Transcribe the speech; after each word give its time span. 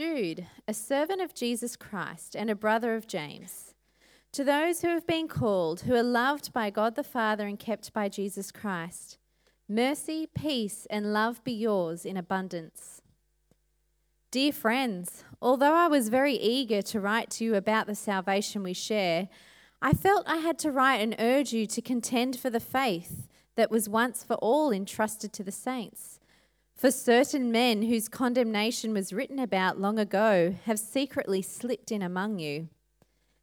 Jude, 0.00 0.46
a 0.66 0.72
servant 0.72 1.20
of 1.20 1.34
Jesus 1.34 1.76
Christ 1.76 2.34
and 2.34 2.48
a 2.48 2.54
brother 2.54 2.94
of 2.94 3.06
James. 3.06 3.74
To 4.32 4.42
those 4.42 4.80
who 4.80 4.88
have 4.88 5.06
been 5.06 5.28
called, 5.28 5.82
who 5.82 5.94
are 5.94 6.02
loved 6.02 6.54
by 6.54 6.70
God 6.70 6.94
the 6.94 7.04
Father 7.04 7.46
and 7.46 7.58
kept 7.58 7.92
by 7.92 8.08
Jesus 8.08 8.50
Christ, 8.50 9.18
mercy, 9.68 10.26
peace, 10.34 10.86
and 10.88 11.12
love 11.12 11.44
be 11.44 11.52
yours 11.52 12.06
in 12.06 12.16
abundance. 12.16 13.02
Dear 14.30 14.52
friends, 14.52 15.22
although 15.42 15.74
I 15.74 15.86
was 15.86 16.08
very 16.08 16.34
eager 16.34 16.80
to 16.80 16.98
write 16.98 17.28
to 17.32 17.44
you 17.44 17.54
about 17.54 17.86
the 17.86 17.94
salvation 17.94 18.62
we 18.62 18.72
share, 18.72 19.28
I 19.82 19.92
felt 19.92 20.26
I 20.26 20.38
had 20.38 20.58
to 20.60 20.72
write 20.72 21.02
and 21.02 21.14
urge 21.18 21.52
you 21.52 21.66
to 21.66 21.82
contend 21.82 22.38
for 22.38 22.48
the 22.48 22.58
faith 22.58 23.28
that 23.54 23.70
was 23.70 23.86
once 23.86 24.24
for 24.24 24.36
all 24.36 24.72
entrusted 24.72 25.34
to 25.34 25.42
the 25.42 25.52
saints. 25.52 26.19
For 26.80 26.90
certain 26.90 27.52
men 27.52 27.82
whose 27.82 28.08
condemnation 28.08 28.94
was 28.94 29.12
written 29.12 29.38
about 29.38 29.78
long 29.78 29.98
ago 29.98 30.54
have 30.64 30.78
secretly 30.78 31.42
slipped 31.42 31.92
in 31.92 32.00
among 32.00 32.38
you. 32.38 32.70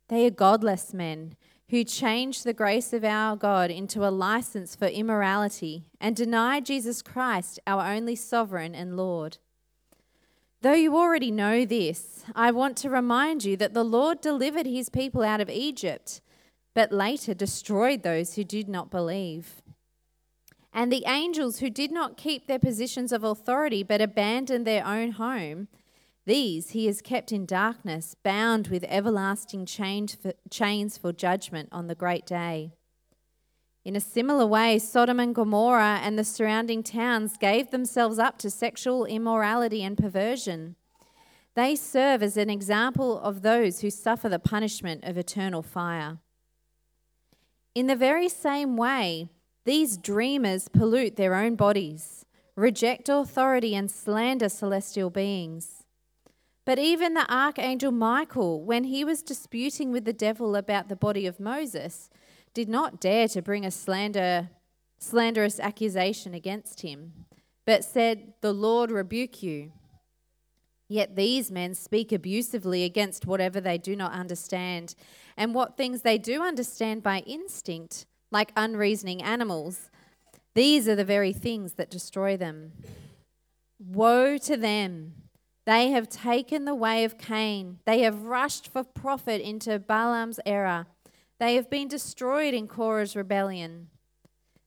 They 0.10 0.26
are 0.26 0.32
godless 0.32 0.92
men 0.92 1.36
who 1.70 1.84
changed 1.84 2.44
the 2.44 2.54
grace 2.54 2.94
of 2.94 3.04
our 3.04 3.36
God 3.36 3.70
into 3.70 4.04
a 4.04 4.10
license 4.10 4.76
for 4.76 4.88
immorality 4.88 5.84
and 6.02 6.16
deny 6.16 6.60
Jesus 6.62 7.04
Christ, 7.04 7.60
our 7.68 7.86
only 7.86 8.16
sovereign 8.16 8.74
and 8.74 8.98
Lord. 8.98 9.38
Though 10.64 10.74
you 10.74 10.98
already 10.98 11.30
know 11.30 11.64
this, 11.64 12.26
I 12.34 12.50
want 12.50 12.76
to 12.78 12.90
remind 12.90 13.46
you 13.46 13.56
that 13.58 13.76
the 13.76 13.86
Lord 13.86 14.20
delivered 14.20 14.66
his 14.66 14.90
people 14.90 15.22
out 15.22 15.42
of 15.42 15.50
Egypt, 15.52 16.22
but 16.74 16.92
later 16.92 17.36
destroyed 17.36 18.02
those 18.02 18.34
who 18.34 18.44
did 18.44 18.68
not 18.68 18.90
believe. 18.90 19.62
And 20.78 20.92
the 20.92 21.06
angels 21.08 21.58
who 21.58 21.72
did 21.72 21.92
not 21.92 22.18
keep 22.18 22.46
their 22.46 22.60
positions 22.60 23.12
of 23.12 23.24
authority 23.24 23.82
but 23.82 24.00
abandoned 24.00 24.68
their 24.68 24.86
own 24.86 25.14
home, 25.14 25.70
these 26.28 26.70
he 26.70 26.86
has 26.86 27.02
kept 27.02 27.32
in 27.32 27.48
darkness, 27.48 28.16
bound 28.22 28.68
with 28.68 28.86
everlasting 28.88 29.66
chains 29.66 30.98
for 31.00 31.12
judgment 31.12 31.70
on 31.72 31.88
the 31.88 31.96
great 31.96 32.28
day. 32.28 32.74
In 33.84 33.96
a 33.96 34.00
similar 34.00 34.46
way, 34.46 34.78
Sodom 34.78 35.20
and 35.20 35.34
Gomorrah 35.34 36.00
and 36.04 36.20
the 36.20 36.24
surrounding 36.24 36.84
towns 36.84 37.38
gave 37.38 37.72
themselves 37.72 38.20
up 38.20 38.38
to 38.38 38.52
sexual 38.52 39.06
immorality 39.06 39.84
and 39.84 39.98
perversion. 39.98 40.76
They 41.56 41.76
serve 41.76 42.22
as 42.22 42.38
an 42.38 42.52
example 42.52 43.20
of 43.20 43.42
those 43.42 43.82
who 43.82 43.90
suffer 43.90 44.30
the 44.30 44.38
punishment 44.38 45.06
of 45.06 45.18
eternal 45.18 45.64
fire. 45.64 46.20
In 47.74 47.88
the 47.88 47.96
very 47.96 48.30
same 48.30 48.78
way, 48.78 49.30
these 49.68 49.98
dreamers 49.98 50.70
pollute 50.70 51.18
their 51.18 51.36
own 51.36 51.56
bodies, 51.56 52.26
reject 52.56 53.10
authority, 53.10 53.76
and 53.76 53.92
slander 53.92 54.48
celestial 54.48 55.10
beings. 55.10 55.84
But 56.66 56.80
even 56.80 57.14
the 57.14 57.30
archangel 57.30 57.92
Michael, 57.92 58.64
when 58.64 58.86
he 58.86 59.04
was 59.04 59.22
disputing 59.22 59.92
with 59.92 60.06
the 60.06 60.14
devil 60.14 60.56
about 60.56 60.88
the 60.88 60.96
body 60.96 61.28
of 61.28 61.42
Moses, 61.42 62.10
did 62.54 62.70
not 62.70 63.02
dare 63.02 63.28
to 63.28 63.42
bring 63.42 63.66
a 63.66 63.72
slander, 63.72 64.52
slanderous 65.00 65.60
accusation 65.60 66.34
against 66.34 66.80
him, 66.82 67.26
but 67.66 67.84
said, 67.84 68.36
The 68.40 68.54
Lord 68.54 68.90
rebuke 68.90 69.44
you. 69.44 69.74
Yet 70.88 71.18
these 71.18 71.52
men 71.52 71.76
speak 71.76 72.14
abusively 72.14 72.86
against 72.86 73.26
whatever 73.26 73.60
they 73.60 73.78
do 73.78 73.98
not 73.98 74.14
understand, 74.14 74.96
and 75.36 75.54
what 75.54 75.76
things 75.76 76.04
they 76.04 76.18
do 76.18 76.42
understand 76.42 77.04
by 77.04 77.20
instinct, 77.20 78.06
like 78.32 78.52
unreasoning 78.56 79.22
animals. 79.22 79.90
These 80.56 80.88
are 80.88 80.96
the 80.96 81.06
very 81.06 81.34
things 81.34 81.74
that 81.74 81.90
destroy 81.90 82.38
them. 82.38 82.74
Woe 83.80 84.38
to 84.40 84.58
them! 84.58 85.14
They 85.66 85.90
have 85.90 86.08
taken 86.08 86.64
the 86.64 86.74
way 86.74 87.04
of 87.04 87.18
Cain. 87.18 87.80
They 87.86 88.00
have 88.00 88.24
rushed 88.24 88.70
for 88.70 88.84
profit 88.84 89.42
into 89.42 89.80
Balaam's 89.80 90.40
error. 90.46 90.88
They 91.40 91.56
have 91.56 91.70
been 91.70 91.90
destroyed 91.90 92.54
in 92.54 92.68
Korah's 92.68 93.16
rebellion. 93.16 93.90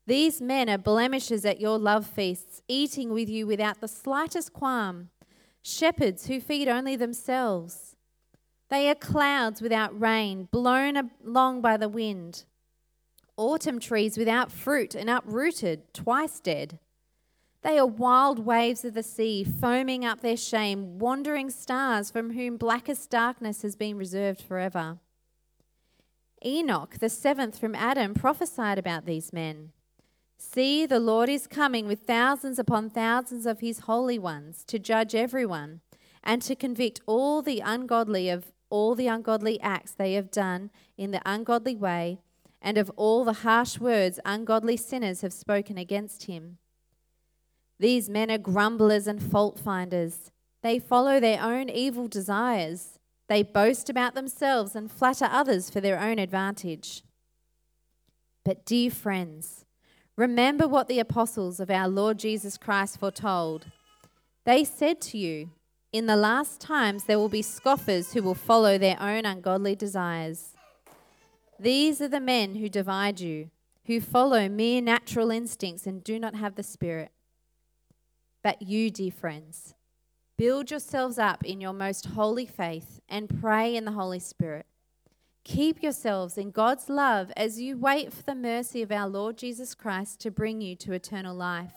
These 0.06 0.40
men 0.40 0.68
are 0.68 0.76
blemishes 0.76 1.44
at 1.44 1.60
your 1.60 1.78
love 1.78 2.06
feasts, 2.06 2.62
eating 2.68 3.12
with 3.12 3.28
you 3.28 3.46
without 3.46 3.80
the 3.80 3.88
slightest 3.88 4.52
qualm, 4.52 5.08
shepherds 5.62 6.26
who 6.26 6.40
feed 6.40 6.68
only 6.68 6.96
themselves. 6.96 7.96
They 8.68 8.90
are 8.90 8.94
clouds 8.94 9.62
without 9.62 9.98
rain, 9.98 10.48
blown 10.50 11.10
along 11.24 11.60
by 11.62 11.76
the 11.76 11.88
wind, 11.88 12.44
autumn 13.40 13.80
trees 13.80 14.18
without 14.18 14.52
fruit 14.52 14.94
and 14.94 15.08
uprooted, 15.08 15.94
twice 15.94 16.40
dead. 16.40 16.78
They 17.62 17.78
are 17.78 17.86
wild 17.86 18.44
waves 18.44 18.84
of 18.84 18.92
the 18.92 19.02
sea, 19.02 19.44
foaming 19.44 20.04
up 20.04 20.20
their 20.20 20.36
shame, 20.36 20.98
wandering 20.98 21.48
stars 21.48 22.10
from 22.10 22.34
whom 22.34 22.58
blackest 22.58 23.08
darkness 23.08 23.62
has 23.62 23.76
been 23.76 23.96
reserved 23.96 24.42
forever. 24.42 24.98
Enoch, 26.44 26.98
the 27.00 27.08
seventh 27.08 27.58
from 27.58 27.74
Adam, 27.74 28.12
prophesied 28.12 28.78
about 28.78 29.06
these 29.06 29.32
men. 29.32 29.72
See, 30.36 30.84
the 30.84 31.00
Lord 31.00 31.28
is 31.28 31.46
coming 31.46 31.86
with 31.86 32.00
thousands 32.00 32.58
upon 32.58 32.90
thousands 32.90 33.46
of 33.46 33.60
his 33.60 33.80
holy 33.80 34.18
ones 34.18 34.64
to 34.66 34.78
judge 34.78 35.14
everyone 35.14 35.80
and 36.22 36.42
to 36.42 36.54
convict 36.54 37.00
all 37.06 37.40
the 37.40 37.60
ungodly 37.60 38.28
of 38.28 38.52
all 38.68 38.94
the 38.94 39.06
ungodly 39.06 39.60
acts 39.60 39.92
they 39.92 40.14
have 40.14 40.30
done 40.30 40.70
in 40.96 41.10
the 41.10 41.22
ungodly 41.24 41.74
way 41.74 42.20
and 42.62 42.76
of 42.76 42.90
all 42.96 43.24
the 43.24 43.32
harsh 43.44 43.78
words 43.78 44.20
ungodly 44.24 44.76
sinners 44.76 45.22
have 45.22 45.32
spoken 45.32 45.78
against 45.78 46.24
him. 46.24 46.58
These 47.78 48.10
men 48.10 48.30
are 48.30 48.38
grumblers 48.38 49.06
and 49.06 49.22
fault 49.22 49.58
finders. 49.58 50.30
They 50.62 50.78
follow 50.78 51.18
their 51.18 51.42
own 51.42 51.70
evil 51.70 52.08
desires. 52.08 52.98
They 53.28 53.42
boast 53.42 53.88
about 53.88 54.14
themselves 54.14 54.76
and 54.76 54.90
flatter 54.90 55.28
others 55.30 55.70
for 55.70 55.80
their 55.80 55.98
own 55.98 56.18
advantage. 56.18 57.02
But, 58.44 58.66
dear 58.66 58.90
friends, 58.90 59.64
remember 60.16 60.68
what 60.68 60.88
the 60.88 60.98
apostles 60.98 61.60
of 61.60 61.70
our 61.70 61.88
Lord 61.88 62.18
Jesus 62.18 62.58
Christ 62.58 62.98
foretold. 63.00 63.66
They 64.44 64.64
said 64.64 65.00
to 65.02 65.18
you, 65.18 65.50
In 65.92 66.06
the 66.06 66.16
last 66.16 66.60
times 66.60 67.04
there 67.04 67.18
will 67.18 67.28
be 67.28 67.42
scoffers 67.42 68.12
who 68.12 68.22
will 68.22 68.34
follow 68.34 68.76
their 68.76 69.00
own 69.00 69.24
ungodly 69.24 69.74
desires. 69.74 70.54
These 71.60 72.00
are 72.00 72.08
the 72.08 72.20
men 72.20 72.54
who 72.54 72.68
divide 72.68 73.20
you, 73.20 73.50
who 73.86 74.00
follow 74.00 74.48
mere 74.48 74.80
natural 74.80 75.30
instincts 75.30 75.86
and 75.86 76.02
do 76.02 76.18
not 76.18 76.34
have 76.34 76.54
the 76.54 76.62
Spirit. 76.62 77.10
But 78.42 78.62
you, 78.62 78.90
dear 78.90 79.12
friends, 79.12 79.74
Build 80.40 80.70
yourselves 80.70 81.18
up 81.18 81.44
in 81.44 81.60
your 81.60 81.74
most 81.74 82.06
holy 82.06 82.46
faith 82.46 82.98
and 83.10 83.42
pray 83.42 83.76
in 83.76 83.84
the 83.84 83.92
Holy 83.92 84.18
Spirit. 84.18 84.64
Keep 85.44 85.82
yourselves 85.82 86.38
in 86.38 86.50
God's 86.50 86.88
love 86.88 87.30
as 87.36 87.60
you 87.60 87.76
wait 87.76 88.10
for 88.10 88.22
the 88.22 88.34
mercy 88.34 88.80
of 88.80 88.90
our 88.90 89.06
Lord 89.06 89.36
Jesus 89.36 89.74
Christ 89.74 90.18
to 90.20 90.30
bring 90.30 90.62
you 90.62 90.74
to 90.76 90.94
eternal 90.94 91.36
life. 91.36 91.74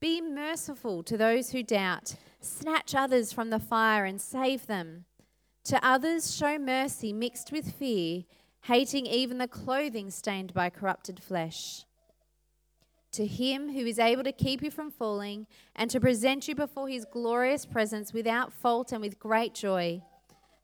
Be 0.00 0.20
merciful 0.20 1.04
to 1.04 1.16
those 1.16 1.50
who 1.50 1.62
doubt, 1.62 2.16
snatch 2.40 2.96
others 2.96 3.32
from 3.32 3.50
the 3.50 3.60
fire 3.60 4.04
and 4.04 4.20
save 4.20 4.66
them. 4.66 5.04
To 5.66 5.78
others, 5.86 6.34
show 6.34 6.58
mercy 6.58 7.12
mixed 7.12 7.52
with 7.52 7.70
fear, 7.74 8.24
hating 8.66 9.06
even 9.06 9.38
the 9.38 9.48
clothing 9.48 10.10
stained 10.10 10.52
by 10.54 10.70
corrupted 10.70 11.22
flesh 11.22 11.86
to 13.16 13.26
him 13.26 13.72
who 13.72 13.86
is 13.86 13.98
able 13.98 14.22
to 14.22 14.32
keep 14.32 14.62
you 14.62 14.70
from 14.70 14.90
falling 14.90 15.46
and 15.74 15.90
to 15.90 15.98
present 15.98 16.46
you 16.46 16.54
before 16.54 16.86
his 16.86 17.06
glorious 17.10 17.64
presence 17.64 18.12
without 18.12 18.52
fault 18.52 18.92
and 18.92 19.00
with 19.00 19.18
great 19.18 19.54
joy. 19.54 20.02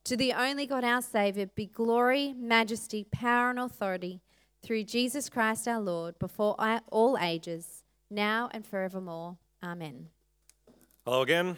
To 0.04 0.16
the 0.16 0.34
only 0.34 0.66
God 0.66 0.84
our 0.84 1.00
Saviour 1.00 1.46
be 1.46 1.66
glory, 1.66 2.34
majesty, 2.34 3.06
power, 3.10 3.48
and 3.48 3.58
authority 3.58 4.20
through 4.62 4.84
Jesus 4.84 5.30
Christ 5.30 5.66
our 5.66 5.80
Lord 5.80 6.18
before 6.18 6.54
all 6.91 7.16
ages, 7.18 7.84
now 8.10 8.50
and 8.52 8.66
forevermore. 8.66 9.38
Amen. 9.62 10.08
Hello 11.06 11.22
again. 11.22 11.56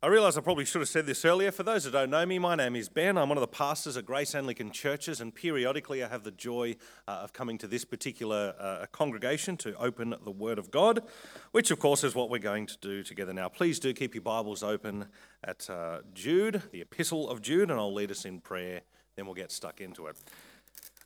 I 0.00 0.06
realise 0.06 0.36
I 0.36 0.42
probably 0.42 0.64
should 0.64 0.80
have 0.80 0.88
said 0.88 1.06
this 1.06 1.24
earlier. 1.24 1.50
For 1.50 1.64
those 1.64 1.82
that 1.82 1.90
don't 1.90 2.10
know 2.10 2.24
me, 2.24 2.38
my 2.38 2.54
name 2.54 2.76
is 2.76 2.88
Ben. 2.88 3.18
I'm 3.18 3.28
one 3.30 3.36
of 3.36 3.40
the 3.40 3.48
pastors 3.48 3.96
at 3.96 4.06
Grace 4.06 4.32
Anglican 4.32 4.70
Churches, 4.70 5.20
and 5.20 5.34
periodically 5.34 6.04
I 6.04 6.08
have 6.08 6.22
the 6.22 6.30
joy 6.30 6.76
uh, 7.08 7.22
of 7.24 7.32
coming 7.32 7.58
to 7.58 7.66
this 7.66 7.84
particular 7.84 8.54
uh, 8.60 8.86
congregation 8.92 9.56
to 9.56 9.74
open 9.74 10.14
the 10.22 10.30
Word 10.30 10.56
of 10.56 10.70
God, 10.70 11.02
which, 11.50 11.72
of 11.72 11.80
course, 11.80 12.04
is 12.04 12.14
what 12.14 12.30
we're 12.30 12.38
going 12.38 12.66
to 12.66 12.76
do 12.80 13.02
together 13.02 13.32
now. 13.32 13.48
Please 13.48 13.80
do 13.80 13.92
keep 13.92 14.14
your 14.14 14.22
Bibles 14.22 14.62
open 14.62 15.06
at 15.42 15.68
uh, 15.68 16.02
Jude, 16.14 16.62
the 16.70 16.80
Epistle 16.80 17.28
of 17.28 17.42
Jude, 17.42 17.68
and 17.68 17.80
I'll 17.80 17.92
lead 17.92 18.12
us 18.12 18.24
in 18.24 18.40
prayer, 18.40 18.82
then 19.16 19.26
we'll 19.26 19.34
get 19.34 19.50
stuck 19.50 19.80
into 19.80 20.06
it. 20.06 20.16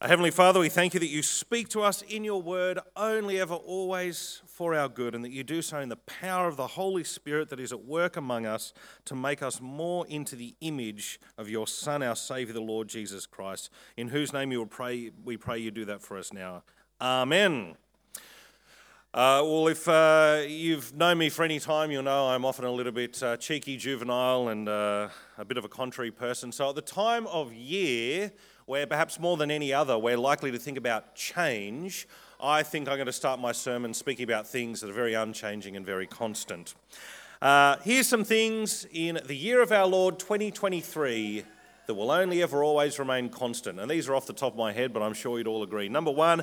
Our 0.02 0.08
Heavenly 0.08 0.32
Father, 0.32 0.58
we 0.58 0.68
thank 0.68 0.94
you 0.94 1.00
that 1.00 1.10
you 1.10 1.22
speak 1.22 1.68
to 1.68 1.82
us 1.82 2.02
in 2.02 2.24
your 2.24 2.42
word 2.42 2.80
only, 2.96 3.38
ever, 3.38 3.54
always 3.54 4.42
for 4.48 4.74
our 4.74 4.88
good, 4.88 5.14
and 5.14 5.24
that 5.24 5.30
you 5.30 5.44
do 5.44 5.62
so 5.62 5.78
in 5.78 5.90
the 5.90 5.96
power 5.96 6.48
of 6.48 6.56
the 6.56 6.66
Holy 6.66 7.04
Spirit 7.04 7.50
that 7.50 7.60
is 7.60 7.70
at 7.70 7.84
work 7.84 8.16
among 8.16 8.44
us 8.44 8.72
to 9.04 9.14
make 9.14 9.44
us 9.44 9.60
more 9.60 10.04
into 10.08 10.34
the 10.34 10.56
image 10.60 11.20
of 11.38 11.48
your 11.48 11.68
Son, 11.68 12.02
our 12.02 12.16
Saviour, 12.16 12.52
the 12.52 12.60
Lord 12.60 12.88
Jesus 12.88 13.26
Christ, 13.26 13.70
in 13.96 14.08
whose 14.08 14.32
name 14.32 14.50
you 14.50 14.66
pray, 14.66 15.12
we 15.24 15.36
pray 15.36 15.58
you 15.58 15.70
do 15.70 15.84
that 15.84 16.02
for 16.02 16.18
us 16.18 16.32
now. 16.32 16.64
Amen. 17.00 17.76
Uh, 19.14 19.38
well, 19.44 19.68
if 19.68 19.86
uh, 19.86 20.42
you've 20.48 20.92
known 20.96 21.18
me 21.18 21.28
for 21.28 21.44
any 21.44 21.60
time, 21.60 21.92
you'll 21.92 22.02
know 22.02 22.26
I'm 22.26 22.44
often 22.44 22.64
a 22.64 22.72
little 22.72 22.90
bit 22.90 23.22
uh, 23.22 23.36
cheeky, 23.36 23.76
juvenile, 23.76 24.48
and 24.48 24.68
uh, 24.68 25.10
a 25.38 25.44
bit 25.44 25.58
of 25.58 25.64
a 25.64 25.68
contrary 25.68 26.10
person. 26.10 26.50
So, 26.50 26.70
at 26.70 26.74
the 26.74 26.82
time 26.82 27.28
of 27.28 27.52
year 27.52 28.32
where 28.66 28.86
perhaps 28.86 29.18
more 29.18 29.36
than 29.36 29.50
any 29.50 29.72
other 29.72 29.98
we're 29.98 30.16
likely 30.16 30.50
to 30.52 30.58
think 30.58 30.78
about 30.78 31.14
change, 31.14 32.06
I 32.40 32.62
think 32.62 32.88
I'm 32.88 32.96
going 32.96 33.06
to 33.06 33.12
start 33.12 33.40
my 33.40 33.52
sermon 33.52 33.94
speaking 33.94 34.24
about 34.24 34.46
things 34.46 34.80
that 34.80 34.90
are 34.90 34.94
very 34.94 35.14
unchanging 35.14 35.76
and 35.76 35.86
very 35.86 36.06
constant. 36.06 36.74
Uh, 37.40 37.76
here's 37.84 38.06
some 38.06 38.24
things 38.24 38.86
in 38.92 39.20
the 39.26 39.36
year 39.36 39.62
of 39.62 39.72
our 39.72 39.86
Lord 39.86 40.18
2023 40.18 41.44
that 41.86 41.94
will 41.94 42.10
only 42.10 42.42
ever 42.42 42.62
always 42.62 42.98
remain 42.98 43.28
constant. 43.28 43.80
And 43.80 43.90
these 43.90 44.08
are 44.08 44.14
off 44.14 44.26
the 44.26 44.32
top 44.32 44.52
of 44.52 44.58
my 44.58 44.72
head, 44.72 44.92
but 44.92 45.02
I'm 45.02 45.14
sure 45.14 45.38
you'd 45.38 45.48
all 45.48 45.62
agree. 45.62 45.88
Number 45.88 46.10
one, 46.10 46.42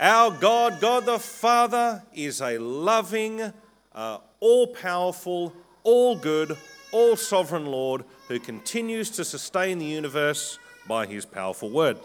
our 0.00 0.30
God, 0.30 0.80
God 0.80 1.06
the 1.06 1.18
Father, 1.18 2.02
is 2.12 2.40
a 2.40 2.58
loving, 2.58 3.52
uh, 3.94 4.18
all 4.40 4.66
powerful, 4.68 5.54
all 5.84 6.16
good, 6.16 6.56
all 6.92 7.16
sovereign 7.16 7.66
Lord 7.66 8.04
who 8.28 8.40
continues 8.40 9.10
to 9.10 9.24
sustain 9.24 9.78
the 9.78 9.86
universe 9.86 10.58
by 10.90 11.06
his 11.06 11.24
powerful 11.24 11.70
word. 11.70 11.96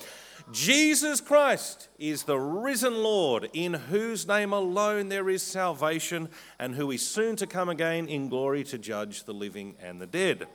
Jesus 0.51 1.19
Christ 1.19 1.89
is 1.97 2.21
the 2.21 2.37
risen 2.37 3.01
Lord, 3.01 3.49
in 3.51 3.73
whose 3.73 4.27
name 4.27 4.53
alone 4.53 5.09
there 5.09 5.27
is 5.27 5.41
salvation, 5.41 6.29
and 6.59 6.75
who 6.75 6.91
is 6.91 7.05
soon 7.05 7.35
to 7.37 7.47
come 7.47 7.67
again 7.67 8.07
in 8.07 8.29
glory 8.29 8.63
to 8.65 8.77
judge 8.77 9.23
the 9.23 9.33
living 9.33 9.73
and 9.81 9.99
the 9.99 10.05
dead. 10.05 10.45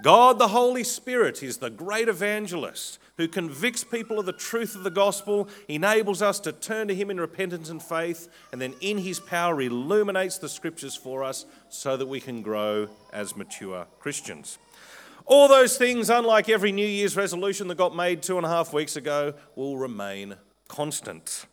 God 0.00 0.38
the 0.38 0.46
Holy 0.46 0.84
Spirit 0.84 1.42
is 1.42 1.56
the 1.56 1.70
great 1.70 2.06
evangelist 2.06 3.00
who 3.16 3.26
convicts 3.26 3.82
people 3.82 4.20
of 4.20 4.26
the 4.26 4.32
truth 4.32 4.76
of 4.76 4.84
the 4.84 4.90
gospel, 4.90 5.48
enables 5.66 6.22
us 6.22 6.38
to 6.40 6.52
turn 6.52 6.86
to 6.86 6.94
Him 6.94 7.10
in 7.10 7.18
repentance 7.18 7.68
and 7.68 7.82
faith, 7.82 8.28
and 8.52 8.60
then 8.60 8.74
in 8.80 8.98
His 8.98 9.18
power 9.18 9.60
illuminates 9.60 10.38
the 10.38 10.48
scriptures 10.48 10.94
for 10.94 11.24
us 11.24 11.46
so 11.68 11.96
that 11.96 12.06
we 12.06 12.20
can 12.20 12.42
grow 12.42 12.88
as 13.12 13.34
mature 13.34 13.86
Christians. 13.98 14.58
All 15.24 15.48
those 15.48 15.76
things, 15.76 16.10
unlike 16.10 16.48
every 16.48 16.72
New 16.72 16.86
Year's 16.86 17.16
resolution 17.16 17.68
that 17.68 17.76
got 17.76 17.94
made 17.94 18.22
two 18.22 18.36
and 18.36 18.46
a 18.46 18.48
half 18.48 18.72
weeks 18.72 18.96
ago, 18.96 19.34
will 19.54 19.76
remain 19.76 20.36
constant. 20.68 21.46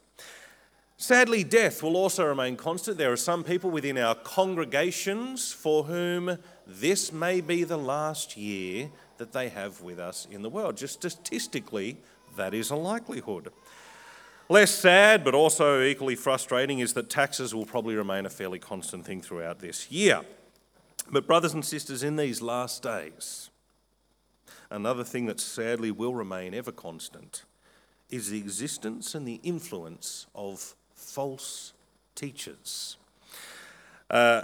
Sadly, 0.98 1.46
death 1.46 1.82
will 1.82 1.96
also 1.96 2.26
remain 2.26 2.58
constant. 2.58 2.98
There 2.98 3.12
are 3.12 3.18
some 3.18 3.44
people 3.44 3.70
within 3.70 3.98
our 3.98 4.16
congregations 4.16 5.54
for 5.54 5.86
whom 5.86 6.38
this 6.68 7.14
may 7.14 7.40
be 7.40 7.64
the 7.64 7.78
last 7.78 8.36
year 8.36 8.90
that 9.18 9.32
they 9.32 9.50
have 9.50 9.82
with 9.82 9.98
us 9.98 10.28
in 10.30 10.42
the 10.42 10.50
world. 10.50 10.76
Just 10.76 10.96
statistically, 10.96 11.98
that 12.36 12.54
is 12.54 12.70
a 12.70 12.76
likelihood. 12.76 13.52
Less 14.50 14.72
sad, 14.72 15.24
but 15.24 15.36
also 15.36 15.84
equally 15.84 16.16
frustrating, 16.16 16.80
is 16.80 16.94
that 16.96 17.10
taxes 17.10 17.56
will 17.56 17.66
probably 17.66 17.96
remain 17.96 18.26
a 18.26 18.30
fairly 18.30 18.60
constant 18.60 19.06
thing 19.06 19.22
throughout 19.22 19.60
this 19.60 19.92
year. 19.92 20.22
But, 21.12 21.28
brothers 21.28 21.54
and 21.54 21.64
sisters, 21.64 22.04
in 22.04 22.18
these 22.18 22.42
last 22.42 22.84
days, 22.84 23.52
another 24.70 25.04
thing 25.04 25.26
that 25.26 25.40
sadly 25.40 25.92
will 25.92 26.14
remain 26.14 26.54
ever 26.54 26.72
constant 26.72 27.44
is 28.10 28.30
the 28.30 28.38
existence 28.38 29.14
and 29.16 29.28
the 29.28 29.40
influence 29.44 30.26
of 30.34 30.76
false 30.94 31.74
teachers. 32.16 32.98
Uh, 34.10 34.42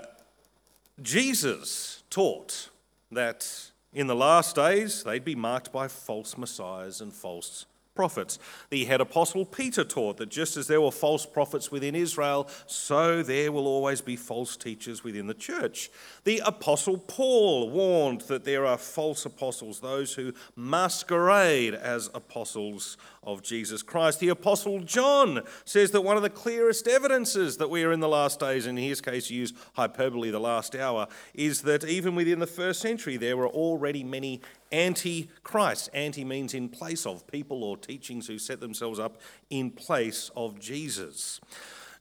Jesus 1.02 2.04
taught 2.10 2.70
that 3.12 3.72
in 3.94 4.08
the 4.08 4.16
last 4.16 4.56
days 4.56 5.04
they'd 5.04 5.26
be 5.26 5.36
marked 5.36 5.72
by 5.72 5.88
false 5.88 6.38
messiahs 6.38 7.02
and 7.02 7.12
false 7.12 7.66
prophets. 7.96 8.38
The 8.70 8.86
head 8.86 9.02
apostle 9.02 9.46
Peter 9.46 9.84
taught 9.84 10.18
that 10.18 10.30
just 10.30 10.58
as 10.58 10.68
there 10.68 10.82
were 10.82 10.92
false 10.92 11.26
prophets 11.26 11.72
within 11.72 11.96
Israel, 11.96 12.48
so 12.68 13.24
there 13.24 13.52
will 13.52 13.68
always 13.68 14.02
be 14.02 14.16
false 14.16 14.58
teachers 14.58 15.04
within 15.04 15.28
the 15.28 15.34
church. 15.34 15.90
The 16.26 16.42
apostle 16.46 16.98
Paul 16.98 17.70
warned 17.70 18.22
that 18.22 18.44
there 18.44 18.66
are 18.66 18.78
false 18.78 19.26
apostles, 19.26 19.80
those 19.80 20.14
who 20.14 20.34
masquerade 20.56 21.74
as 21.74 22.10
apostles 22.14 22.98
of 23.24 23.42
Jesus 23.42 23.82
Christ. 23.82 24.20
The 24.20 24.30
apostle 24.30 24.82
John 24.82 25.42
says 25.64 25.92
that 25.92 26.02
one 26.02 26.18
of 26.18 26.24
the 26.24 26.30
clearest 26.30 26.88
evidences 26.88 27.58
that 27.58 27.70
we 27.70 27.84
are 27.84 27.92
in 27.92 28.00
the 28.00 28.08
last 28.08 28.40
days, 28.40 28.68
in 28.68 28.78
his 28.78 29.02
case, 29.02 29.30
use 29.30 29.54
hyperbole, 29.74 30.30
the 30.30 30.40
last 30.40 30.76
hour, 30.76 31.08
is 31.34 31.64
that 31.64 31.84
even 31.84 32.16
within 32.16 32.40
the 32.40 32.48
first 32.48 32.82
century 32.82 33.18
there 33.18 33.38
were 33.38 33.48
already 33.48 34.04
many 34.04 34.42
anti 34.72 35.30
Christ. 35.44 35.90
Anti 35.94 36.24
means 36.24 36.54
in 36.54 36.70
place 36.70 37.06
of 37.06 37.28
people 37.28 37.64
or 37.64 37.78
teachings 37.78 38.28
who 38.28 38.38
set 38.38 38.60
themselves 38.60 39.00
up 39.00 39.22
in 39.50 39.72
place 39.72 40.32
of 40.36 40.60
Jesus. 40.60 41.40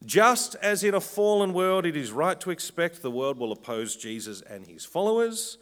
Just 0.03 0.55
as 0.61 0.83
in 0.83 0.93
a 0.93 1.01
fallen 1.01 1.53
world, 1.53 1.85
it 1.85 1.95
is 1.95 2.11
right 2.11 2.39
to 2.41 2.51
expect 2.51 3.01
the 3.01 3.11
world 3.11 3.37
will 3.37 3.51
oppose 3.51 3.95
Jesus 3.95 4.41
and 4.41 4.67
his 4.67 4.85
followers, 4.85 5.57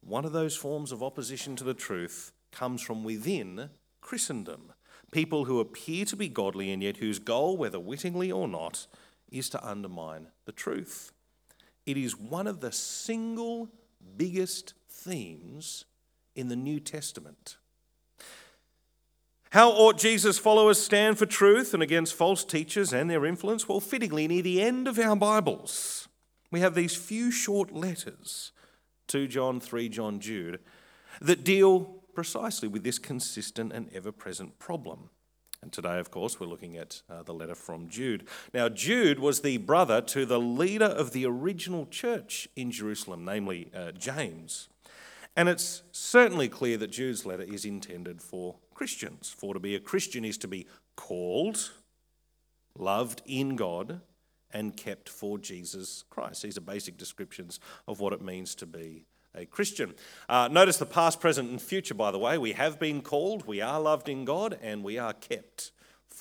one 0.00 0.24
of 0.24 0.32
those 0.32 0.56
forms 0.56 0.92
of 0.92 1.02
opposition 1.02 1.56
to 1.56 1.64
the 1.64 1.74
truth 1.74 2.32
comes 2.50 2.82
from 2.82 3.04
within 3.04 3.70
Christendom. 4.00 4.72
People 5.10 5.44
who 5.44 5.60
appear 5.60 6.04
to 6.06 6.16
be 6.16 6.28
godly 6.28 6.72
and 6.72 6.82
yet 6.82 6.98
whose 6.98 7.18
goal, 7.18 7.56
whether 7.56 7.78
wittingly 7.78 8.32
or 8.32 8.48
not, 8.48 8.86
is 9.30 9.48
to 9.50 9.66
undermine 9.66 10.28
the 10.44 10.52
truth. 10.52 11.12
It 11.86 11.96
is 11.96 12.18
one 12.18 12.46
of 12.46 12.60
the 12.60 12.72
single 12.72 13.68
biggest 14.16 14.74
themes 14.88 15.84
in 16.34 16.48
the 16.48 16.56
New 16.56 16.80
Testament. 16.80 17.56
How 19.50 19.70
ought 19.70 19.98
Jesus' 19.98 20.38
followers 20.38 20.82
stand 20.82 21.18
for 21.18 21.26
truth 21.26 21.74
and 21.74 21.82
against 21.82 22.14
false 22.14 22.42
teachers 22.42 22.92
and 22.92 23.10
their 23.10 23.26
influence? 23.26 23.68
Well, 23.68 23.80
fittingly, 23.80 24.26
near 24.26 24.42
the 24.42 24.62
end 24.62 24.88
of 24.88 24.98
our 24.98 25.14
Bibles, 25.14 26.08
we 26.50 26.60
have 26.60 26.74
these 26.74 26.96
few 26.96 27.30
short 27.30 27.70
letters 27.70 28.52
2 29.08 29.28
John, 29.28 29.60
3 29.60 29.90
John, 29.90 30.20
Jude 30.20 30.60
that 31.20 31.44
deal 31.44 32.02
precisely 32.14 32.68
with 32.68 32.82
this 32.82 32.98
consistent 32.98 33.72
and 33.72 33.90
ever 33.92 34.10
present 34.10 34.58
problem. 34.58 35.10
And 35.62 35.72
today, 35.72 35.98
of 35.98 36.10
course, 36.10 36.40
we're 36.40 36.46
looking 36.46 36.76
at 36.76 37.02
uh, 37.08 37.22
the 37.22 37.34
letter 37.34 37.54
from 37.54 37.88
Jude. 37.88 38.26
Now, 38.52 38.68
Jude 38.68 39.20
was 39.20 39.42
the 39.42 39.58
brother 39.58 40.00
to 40.00 40.26
the 40.26 40.40
leader 40.40 40.86
of 40.86 41.12
the 41.12 41.24
original 41.24 41.86
church 41.86 42.48
in 42.56 42.72
Jerusalem, 42.72 43.24
namely 43.24 43.70
uh, 43.74 43.92
James. 43.92 44.68
And 45.36 45.48
it's 45.48 45.82
certainly 45.92 46.48
clear 46.48 46.76
that 46.76 46.90
Jude's 46.90 47.24
letter 47.24 47.42
is 47.42 47.64
intended 47.64 48.20
for 48.20 48.56
Christians. 48.74 49.34
For 49.36 49.54
to 49.54 49.60
be 49.60 49.74
a 49.74 49.80
Christian 49.80 50.24
is 50.24 50.36
to 50.38 50.48
be 50.48 50.66
called, 50.96 51.70
loved 52.76 53.22
in 53.24 53.56
God, 53.56 54.00
and 54.52 54.76
kept 54.76 55.08
for 55.08 55.38
Jesus 55.38 56.04
Christ. 56.10 56.42
These 56.42 56.58
are 56.58 56.62
basic 56.62 56.98
descriptions 56.98 57.58
of 57.88 58.00
what 58.00 58.12
it 58.12 58.20
means 58.20 58.54
to 58.56 58.66
be 58.66 59.06
a 59.34 59.46
Christian. 59.46 59.94
Uh, 60.28 60.48
notice 60.48 60.76
the 60.76 60.84
past, 60.86 61.20
present, 61.20 61.48
and 61.48 61.60
future, 61.60 61.94
by 61.94 62.10
the 62.10 62.18
way. 62.18 62.36
We 62.36 62.52
have 62.52 62.78
been 62.78 63.00
called, 63.00 63.46
we 63.46 63.62
are 63.62 63.80
loved 63.80 64.10
in 64.10 64.26
God, 64.26 64.58
and 64.60 64.84
we 64.84 64.98
are 64.98 65.14
kept 65.14 65.72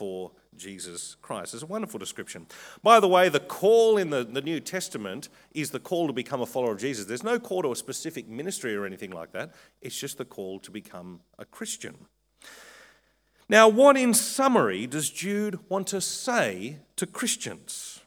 for 0.01 0.31
Jesus 0.57 1.15
Christ. 1.21 1.53
It's 1.53 1.61
a 1.61 1.67
wonderful 1.67 1.99
description. 1.99 2.47
By 2.81 2.99
the 2.99 3.07
way, 3.07 3.29
the 3.29 3.39
call 3.39 3.97
in 3.97 4.09
the, 4.09 4.23
the 4.23 4.41
New 4.41 4.59
Testament 4.59 5.29
is 5.51 5.69
the 5.69 5.79
call 5.79 6.07
to 6.07 6.13
become 6.13 6.41
a 6.41 6.47
follower 6.47 6.71
of 6.71 6.79
Jesus. 6.79 7.05
There's 7.05 7.21
no 7.23 7.37
call 7.37 7.61
to 7.61 7.71
a 7.71 7.75
specific 7.75 8.27
ministry 8.27 8.75
or 8.75 8.83
anything 8.83 9.11
like 9.11 9.31
that, 9.33 9.53
it's 9.79 9.95
just 9.95 10.17
the 10.17 10.25
call 10.25 10.57
to 10.61 10.71
become 10.71 11.19
a 11.37 11.45
Christian. 11.45 12.07
Now, 13.47 13.67
what 13.67 13.95
in 13.95 14.15
summary 14.15 14.87
does 14.87 15.11
Jude 15.11 15.59
want 15.69 15.85
to 15.89 16.01
say 16.01 16.79
to 16.95 17.05
Christians? 17.05 17.99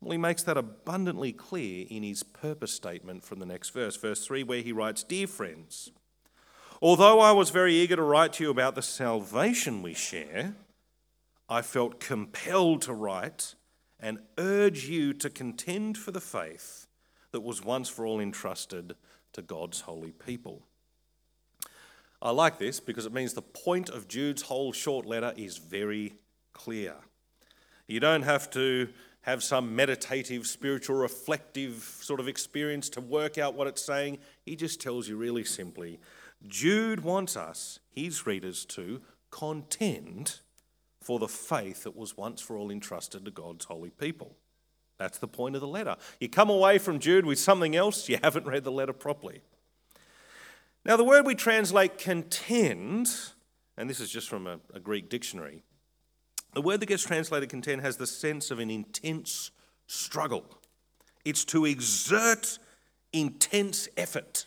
Well, 0.00 0.12
he 0.12 0.18
makes 0.18 0.44
that 0.44 0.56
abundantly 0.56 1.32
clear 1.32 1.84
in 1.90 2.04
his 2.04 2.22
purpose 2.22 2.72
statement 2.72 3.24
from 3.24 3.40
the 3.40 3.46
next 3.46 3.70
verse, 3.70 3.96
verse 3.96 4.24
3, 4.24 4.44
where 4.44 4.62
he 4.62 4.70
writes 4.70 5.02
Dear 5.02 5.26
friends, 5.26 5.90
although 6.80 7.18
I 7.18 7.32
was 7.32 7.50
very 7.50 7.74
eager 7.74 7.96
to 7.96 8.02
write 8.02 8.34
to 8.34 8.44
you 8.44 8.50
about 8.50 8.76
the 8.76 8.82
salvation 8.82 9.82
we 9.82 9.94
share, 9.94 10.54
I 11.50 11.62
felt 11.62 11.98
compelled 11.98 12.82
to 12.82 12.94
write 12.94 13.56
and 13.98 14.20
urge 14.38 14.84
you 14.84 15.12
to 15.14 15.28
contend 15.28 15.98
for 15.98 16.12
the 16.12 16.20
faith 16.20 16.86
that 17.32 17.40
was 17.40 17.64
once 17.64 17.88
for 17.88 18.06
all 18.06 18.20
entrusted 18.20 18.94
to 19.32 19.42
God's 19.42 19.80
holy 19.80 20.12
people. 20.12 20.62
I 22.22 22.30
like 22.30 22.58
this 22.58 22.78
because 22.78 23.04
it 23.04 23.12
means 23.12 23.34
the 23.34 23.42
point 23.42 23.88
of 23.88 24.06
Jude's 24.06 24.42
whole 24.42 24.72
short 24.72 25.06
letter 25.06 25.32
is 25.36 25.58
very 25.58 26.14
clear. 26.52 26.94
You 27.88 27.98
don't 27.98 28.22
have 28.22 28.48
to 28.50 28.88
have 29.22 29.42
some 29.42 29.74
meditative, 29.74 30.46
spiritual, 30.46 30.96
reflective 30.96 31.98
sort 32.00 32.20
of 32.20 32.28
experience 32.28 32.88
to 32.90 33.00
work 33.00 33.38
out 33.38 33.54
what 33.54 33.66
it's 33.66 33.84
saying. 33.84 34.18
He 34.44 34.54
just 34.54 34.80
tells 34.80 35.08
you 35.08 35.16
really 35.16 35.44
simply 35.44 35.98
Jude 36.46 37.00
wants 37.00 37.36
us, 37.36 37.80
his 37.90 38.24
readers, 38.24 38.64
to 38.66 39.02
contend 39.30 40.40
for 41.00 41.18
the 41.18 41.28
faith 41.28 41.84
that 41.84 41.96
was 41.96 42.16
once 42.16 42.40
for 42.40 42.56
all 42.56 42.70
entrusted 42.70 43.24
to 43.24 43.30
God's 43.30 43.64
holy 43.64 43.90
people. 43.90 44.36
That's 44.98 45.18
the 45.18 45.28
point 45.28 45.54
of 45.54 45.62
the 45.62 45.66
letter. 45.66 45.96
You 46.18 46.28
come 46.28 46.50
away 46.50 46.78
from 46.78 46.98
Jude 46.98 47.24
with 47.24 47.38
something 47.38 47.74
else, 47.74 48.08
you 48.08 48.18
haven't 48.22 48.46
read 48.46 48.64
the 48.64 48.72
letter 48.72 48.92
properly. 48.92 49.40
Now, 50.84 50.96
the 50.96 51.04
word 51.04 51.26
we 51.26 51.34
translate 51.34 51.98
contend, 51.98 53.10
and 53.76 53.88
this 53.88 54.00
is 54.00 54.10
just 54.10 54.28
from 54.28 54.46
a, 54.46 54.60
a 54.74 54.80
Greek 54.80 55.08
dictionary, 55.08 55.62
the 56.52 56.62
word 56.62 56.80
that 56.80 56.86
gets 56.86 57.02
translated 57.02 57.48
contend 57.48 57.82
has 57.82 57.96
the 57.96 58.06
sense 58.06 58.50
of 58.50 58.58
an 58.58 58.70
intense 58.70 59.50
struggle. 59.86 60.44
It's 61.24 61.44
to 61.46 61.64
exert 61.64 62.58
intense 63.12 63.88
effort 63.96 64.46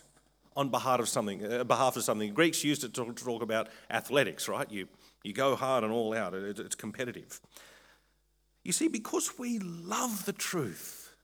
on 0.56 0.70
behalf 0.70 1.00
of 1.00 1.10
something. 1.10 1.46
Uh, 1.46 1.64
behalf 1.64 1.96
of 1.98 2.04
something. 2.04 2.34
Greeks 2.34 2.64
used 2.64 2.84
it 2.84 2.94
to 2.94 3.12
talk 3.14 3.42
about 3.42 3.70
athletics, 3.90 4.48
right? 4.48 4.70
You, 4.72 4.88
you 5.24 5.34
go 5.34 5.56
hard 5.56 5.84
and 5.84 5.94
all 5.94 6.14
out, 6.14 6.34
it, 6.34 6.60
it's 6.60 6.76
competitive. 6.76 7.40
You 8.64 8.72
see, 8.72 8.88
because 8.88 9.38
we 9.38 9.60
love 9.60 10.26
the 10.26 10.34
truth 10.34 11.16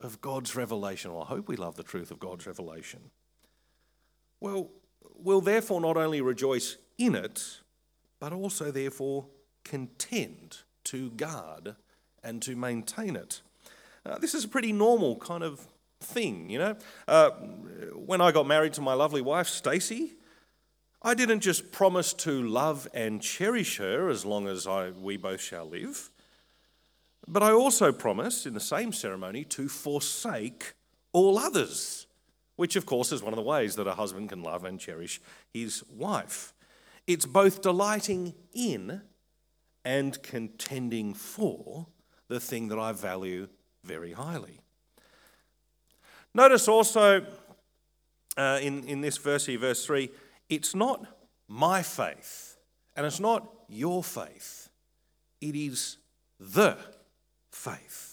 of 0.00 0.20
God's 0.20 0.56
revelation, 0.56 1.10
or 1.10 1.22
I 1.22 1.26
hope 1.26 1.48
we 1.48 1.56
love 1.56 1.76
the 1.76 1.82
truth 1.82 2.10
of 2.10 2.18
God's 2.18 2.46
revelation, 2.46 3.10
well, 4.40 4.70
we'll 5.14 5.40
therefore 5.40 5.80
not 5.80 5.96
only 5.96 6.20
rejoice 6.20 6.76
in 6.98 7.14
it, 7.14 7.60
but 8.18 8.32
also 8.32 8.70
therefore 8.70 9.26
contend 9.64 10.58
to 10.84 11.10
guard 11.10 11.76
and 12.22 12.42
to 12.42 12.56
maintain 12.56 13.16
it. 13.16 13.40
Uh, 14.04 14.18
this 14.18 14.34
is 14.34 14.44
a 14.44 14.48
pretty 14.48 14.72
normal 14.72 15.16
kind 15.16 15.44
of 15.44 15.66
thing, 16.00 16.50
you 16.50 16.58
know. 16.58 16.76
Uh, 17.06 17.30
when 17.94 18.20
I 18.20 18.32
got 18.32 18.46
married 18.46 18.72
to 18.74 18.80
my 18.80 18.94
lovely 18.94 19.20
wife, 19.20 19.46
Stacy, 19.48 20.14
I 21.04 21.14
didn't 21.14 21.40
just 21.40 21.72
promise 21.72 22.12
to 22.14 22.46
love 22.46 22.86
and 22.94 23.20
cherish 23.20 23.78
her 23.78 24.08
as 24.08 24.24
long 24.24 24.46
as 24.46 24.68
I, 24.68 24.90
we 24.90 25.16
both 25.16 25.40
shall 25.40 25.64
live, 25.64 26.10
but 27.26 27.42
I 27.42 27.50
also 27.50 27.90
promised 27.90 28.46
in 28.46 28.54
the 28.54 28.60
same 28.60 28.92
ceremony 28.92 29.44
to 29.46 29.68
forsake 29.68 30.74
all 31.12 31.38
others, 31.38 32.06
which, 32.54 32.76
of 32.76 32.86
course, 32.86 33.10
is 33.10 33.20
one 33.20 33.32
of 33.32 33.36
the 33.36 33.42
ways 33.42 33.74
that 33.76 33.88
a 33.88 33.94
husband 33.94 34.28
can 34.28 34.44
love 34.44 34.64
and 34.64 34.78
cherish 34.78 35.20
his 35.52 35.82
wife. 35.90 36.54
It's 37.08 37.26
both 37.26 37.62
delighting 37.62 38.34
in 38.52 39.02
and 39.84 40.22
contending 40.22 41.14
for 41.14 41.88
the 42.28 42.38
thing 42.38 42.68
that 42.68 42.78
I 42.78 42.92
value 42.92 43.48
very 43.82 44.12
highly. 44.12 44.60
Notice 46.32 46.68
also 46.68 47.26
uh, 48.36 48.60
in, 48.62 48.84
in 48.84 49.00
this 49.00 49.18
verse 49.18 49.46
here, 49.46 49.58
verse 49.58 49.84
3, 49.84 50.08
it's 50.52 50.74
not 50.74 51.06
my 51.48 51.82
faith 51.82 52.58
and 52.94 53.06
it's 53.06 53.20
not 53.20 53.48
your 53.68 54.04
faith, 54.04 54.68
it 55.40 55.56
is 55.56 55.96
the 56.38 56.76
faith 57.50 58.11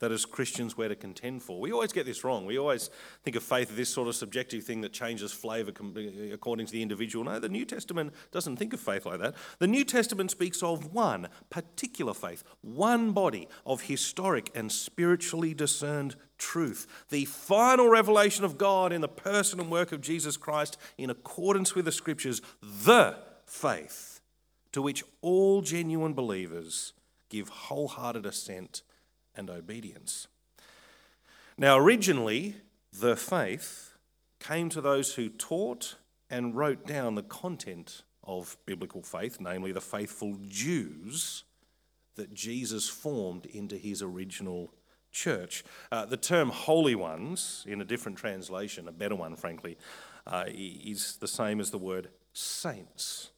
that 0.00 0.12
as 0.12 0.24
Christians 0.24 0.76
we're 0.76 0.88
to 0.88 0.96
contend 0.96 1.42
for. 1.42 1.60
We 1.60 1.72
always 1.72 1.92
get 1.92 2.06
this 2.06 2.24
wrong. 2.24 2.46
We 2.46 2.58
always 2.58 2.90
think 3.24 3.36
of 3.36 3.42
faith 3.42 3.70
as 3.70 3.76
this 3.76 3.88
sort 3.88 4.08
of 4.08 4.14
subjective 4.14 4.64
thing 4.64 4.80
that 4.82 4.92
changes 4.92 5.32
flavour 5.32 5.72
according 6.32 6.66
to 6.66 6.72
the 6.72 6.82
individual. 6.82 7.24
No, 7.24 7.38
the 7.38 7.48
New 7.48 7.64
Testament 7.64 8.12
doesn't 8.30 8.56
think 8.56 8.72
of 8.72 8.80
faith 8.80 9.06
like 9.06 9.20
that. 9.20 9.34
The 9.58 9.66
New 9.66 9.84
Testament 9.84 10.30
speaks 10.30 10.62
of 10.62 10.92
one 10.94 11.28
particular 11.50 12.14
faith, 12.14 12.44
one 12.60 13.12
body 13.12 13.48
of 13.66 13.82
historic 13.82 14.50
and 14.54 14.70
spiritually 14.70 15.54
discerned 15.54 16.16
truth, 16.38 16.86
the 17.10 17.24
final 17.24 17.88
revelation 17.88 18.44
of 18.44 18.58
God 18.58 18.92
in 18.92 19.00
the 19.00 19.08
person 19.08 19.58
and 19.58 19.70
work 19.70 19.92
of 19.92 20.00
Jesus 20.00 20.36
Christ 20.36 20.76
in 20.96 21.10
accordance 21.10 21.74
with 21.74 21.84
the 21.84 21.92
Scriptures, 21.92 22.40
the 22.62 23.16
faith 23.44 24.20
to 24.72 24.82
which 24.82 25.02
all 25.20 25.62
genuine 25.62 26.12
believers 26.12 26.92
give 27.28 27.48
wholehearted 27.48 28.24
assent 28.24 28.82
and 29.38 29.48
obedience. 29.48 30.26
Now, 31.56 31.78
originally, 31.78 32.56
the 32.92 33.16
faith 33.16 33.96
came 34.40 34.68
to 34.70 34.80
those 34.80 35.14
who 35.14 35.28
taught 35.28 35.96
and 36.28 36.54
wrote 36.54 36.86
down 36.86 37.14
the 37.14 37.22
content 37.22 38.02
of 38.22 38.56
biblical 38.66 39.02
faith, 39.02 39.38
namely 39.40 39.72
the 39.72 39.80
faithful 39.80 40.36
Jews 40.46 41.44
that 42.16 42.34
Jesus 42.34 42.88
formed 42.88 43.46
into 43.46 43.76
his 43.76 44.02
original 44.02 44.74
church. 45.10 45.64
Uh, 45.90 46.04
the 46.04 46.16
term 46.16 46.50
holy 46.50 46.94
ones, 46.94 47.64
in 47.66 47.80
a 47.80 47.84
different 47.84 48.18
translation, 48.18 48.88
a 48.88 48.92
better 48.92 49.14
one, 49.14 49.36
frankly, 49.36 49.78
uh, 50.26 50.44
is 50.46 51.16
the 51.20 51.28
same 51.28 51.60
as 51.60 51.70
the 51.70 51.78
word 51.78 52.10
saints. 52.32 53.30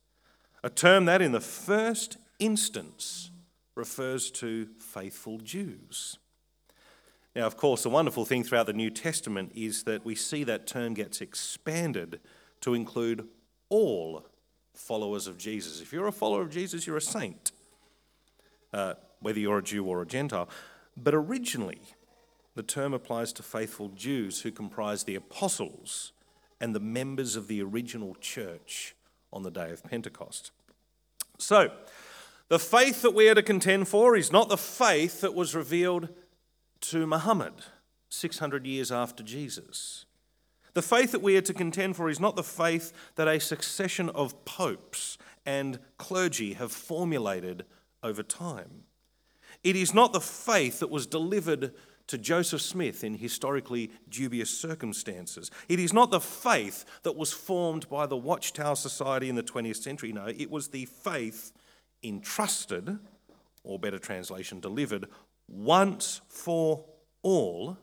A 0.65 0.71
term 0.71 1.05
that, 1.05 1.23
in 1.23 1.33
the 1.33 1.41
first 1.41 2.17
instance, 2.39 3.31
refers 3.81 4.31
to 4.31 4.69
faithful 4.79 5.39
Jews. 5.39 6.19
Now, 7.35 7.47
of 7.47 7.57
course, 7.57 7.83
the 7.83 7.89
wonderful 7.89 8.27
thing 8.27 8.45
throughout 8.45 8.67
the 8.67 8.75
New 8.75 8.91
Testament 8.91 9.53
is 9.55 9.85
that 9.85 10.05
we 10.05 10.15
see 10.15 10.45
that 10.45 10.67
term 10.67 10.93
gets 10.93 11.23
expanded 11.23 12.21
to 12.61 12.75
include 12.75 13.27
all 13.71 14.27
followers 14.75 15.27
of 15.27 15.39
Jesus. 15.39 15.81
If 15.81 15.95
you're 15.95 16.09
a 16.09 16.13
follower 16.13 16.43
of 16.43 16.51
Jesus, 16.51 16.87
you're 16.87 16.99
a 16.99 17.01
saint, 17.01 17.53
uh, 18.75 18.95
whether 19.21 19.41
you're 19.41 19.59
a 19.59 19.63
Jew 19.63 19.87
or 19.87 20.03
a 20.03 20.07
Gentile. 20.07 20.51
But 20.95 21.15
originally, 21.15 21.81
the 22.55 22.63
term 22.63 22.93
applies 22.93 23.33
to 23.35 23.43
faithful 23.43 23.89
Jews 23.89 24.43
who 24.43 24.51
comprise 24.51 25.05
the 25.05 25.15
apostles 25.15 26.13
and 26.61 26.75
the 26.75 26.81
members 26.81 27.35
of 27.35 27.49
the 27.49 27.63
original 27.63 28.15
church 28.21 28.95
on 29.33 29.43
the 29.43 29.51
day 29.51 29.71
of 29.71 29.83
Pentecost. 29.85 30.51
So, 31.39 31.71
the 32.51 32.59
faith 32.59 33.03
that 33.03 33.15
we 33.15 33.29
are 33.29 33.35
to 33.37 33.43
contend 33.43 33.87
for 33.87 34.17
is 34.17 34.33
not 34.33 34.49
the 34.49 34.59
faith 34.59 35.21
that 35.21 35.35
was 35.35 35.55
revealed 35.55 36.09
to 36.81 37.07
Muhammad 37.07 37.55
600 38.09 38.67
years 38.67 38.91
after 38.91 39.23
Jesus. 39.23 40.05
The 40.75 40.83
faith 40.83 41.13
that 41.13 41.23
we 41.23 41.37
are 41.37 41.43
to 41.43 41.55
contend 41.55 41.95
for 41.95 42.11
is 42.11 42.19
not 42.19 42.35
the 42.35 42.43
faith 42.43 42.93
that 43.15 43.29
a 43.29 43.39
succession 43.39 44.09
of 44.11 44.45
popes 44.45 45.17
and 45.47 45.79
clergy 45.97 46.55
have 46.55 46.73
formulated 46.73 47.67
over 48.03 48.25
time. 48.25 48.83
It 49.63 49.77
is 49.77 49.95
not 49.95 50.13
the 50.13 50.21
faith 50.21 50.81
that 50.81 50.91
was 50.91 51.07
delivered 51.07 51.73
to 52.09 52.19
Joseph 52.19 52.63
Smith 52.63 53.05
in 53.05 53.15
historically 53.15 53.93
dubious 54.09 54.51
circumstances. 54.51 55.53
It 55.69 55.79
is 55.79 55.93
not 55.93 56.11
the 56.11 56.19
faith 56.19 56.85
that 57.05 57.15
was 57.15 57.33
formed 57.33 57.89
by 57.89 58.07
the 58.07 58.17
Watchtower 58.17 58.75
Society 58.75 59.29
in 59.29 59.37
the 59.37 59.45
20th 59.45 59.77
century. 59.77 60.13
No, 60.13 60.27
it 60.27 60.51
was 60.51 60.69
the 60.69 60.87
faith 60.87 61.53
entrusted, 62.03 62.99
or 63.65 63.79
better 63.79 63.99
translation, 63.99 64.61
delivered 64.61 65.07
once 65.49 66.21
for 66.29 66.85
all 67.23 67.77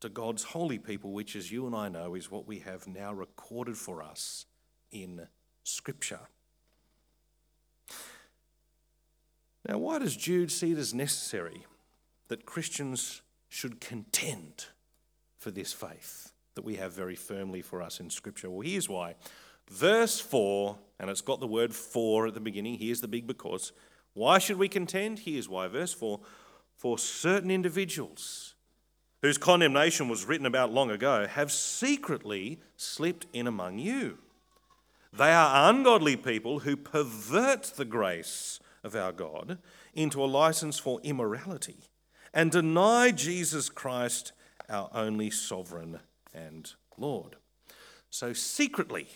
to 0.00 0.08
God's 0.08 0.44
holy 0.44 0.78
people, 0.78 1.12
which, 1.12 1.34
as 1.34 1.50
you 1.50 1.66
and 1.66 1.74
I 1.74 1.88
know, 1.88 2.14
is 2.14 2.30
what 2.30 2.46
we 2.46 2.60
have 2.60 2.86
now 2.86 3.12
recorded 3.12 3.76
for 3.76 4.02
us 4.02 4.46
in 4.92 5.26
Scripture. 5.64 6.20
Now, 9.68 9.78
why 9.78 9.98
does 9.98 10.16
Jude 10.16 10.52
see 10.52 10.72
it 10.72 10.78
as 10.78 10.94
necessary 10.94 11.66
that 12.28 12.46
Christians 12.46 13.22
should 13.48 13.80
contend 13.80 14.66
for 15.38 15.50
this 15.50 15.72
faith 15.72 16.32
that 16.54 16.64
we 16.64 16.76
have 16.76 16.92
very 16.92 17.16
firmly 17.16 17.62
for 17.62 17.82
us 17.82 17.98
in 17.98 18.10
Scripture? 18.10 18.48
Well, 18.48 18.60
here's 18.60 18.88
why. 18.88 19.14
Verse 19.70 20.20
4, 20.20 20.76
and 21.00 21.10
it's 21.10 21.20
got 21.20 21.40
the 21.40 21.46
word 21.46 21.74
for 21.74 22.26
at 22.26 22.34
the 22.34 22.40
beginning. 22.40 22.78
Here's 22.78 23.00
the 23.00 23.08
big 23.08 23.26
because. 23.26 23.72
Why 24.14 24.38
should 24.38 24.58
we 24.58 24.68
contend? 24.68 25.20
Here's 25.20 25.48
why. 25.48 25.68
Verse 25.68 25.92
4 25.92 26.20
For 26.76 26.98
certain 26.98 27.50
individuals 27.50 28.54
whose 29.22 29.38
condemnation 29.38 30.08
was 30.08 30.24
written 30.24 30.46
about 30.46 30.72
long 30.72 30.90
ago 30.90 31.26
have 31.26 31.50
secretly 31.50 32.60
slipped 32.76 33.26
in 33.32 33.46
among 33.46 33.78
you. 33.78 34.18
They 35.12 35.32
are 35.32 35.70
ungodly 35.70 36.16
people 36.16 36.60
who 36.60 36.76
pervert 36.76 37.64
the 37.76 37.84
grace 37.84 38.60
of 38.84 38.94
our 38.94 39.12
God 39.12 39.58
into 39.94 40.22
a 40.22 40.26
license 40.26 40.78
for 40.78 41.00
immorality 41.02 41.88
and 42.32 42.50
deny 42.50 43.10
Jesus 43.10 43.68
Christ, 43.68 44.32
our 44.68 44.90
only 44.92 45.30
sovereign 45.30 46.00
and 46.34 46.70
Lord. 46.98 47.36
So, 48.10 48.32
secretly, 48.34 49.08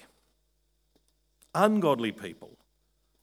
ungodly 1.54 2.12
people, 2.12 2.58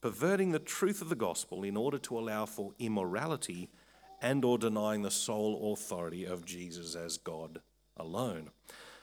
perverting 0.01 0.51
the 0.51 0.59
truth 0.59 1.01
of 1.01 1.09
the 1.09 1.15
gospel 1.15 1.63
in 1.63 1.77
order 1.77 1.97
to 1.97 2.17
allow 2.17 2.45
for 2.45 2.73
immorality 2.79 3.69
and 4.21 4.43
or 4.43 4.57
denying 4.57 5.01
the 5.01 5.11
sole 5.11 5.73
authority 5.73 6.25
of 6.25 6.45
Jesus 6.45 6.95
as 6.95 7.17
God 7.17 7.61
alone. 7.95 8.49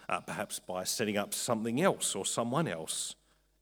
Uh, 0.09 0.21
perhaps 0.21 0.59
by 0.59 0.85
setting 0.85 1.17
up 1.17 1.33
something 1.33 1.81
else 1.81 2.15
or 2.15 2.27
someone 2.27 2.69
else 2.69 3.15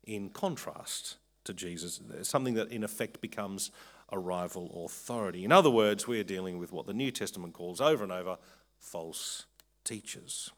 in 0.04 0.28
contrast 0.28 1.19
to 1.45 1.54
Jesus, 1.54 2.00
something 2.23 2.54
that 2.54 2.73
in 2.73 2.83
effect 2.83 3.21
becomes 3.21 3.71
a 4.11 4.19
rival 4.19 4.85
authority. 4.85 5.45
In 5.45 5.52
other 5.52 5.71
words, 5.71 6.07
we're 6.07 6.25
dealing 6.25 6.59
with 6.59 6.73
what 6.73 6.87
the 6.87 6.92
New 6.92 7.11
Testament 7.11 7.54
calls 7.54 7.81
over 7.81 8.02
and 8.02 8.12
over 8.12 8.38
false 8.78 9.47
teachers. 9.85 10.50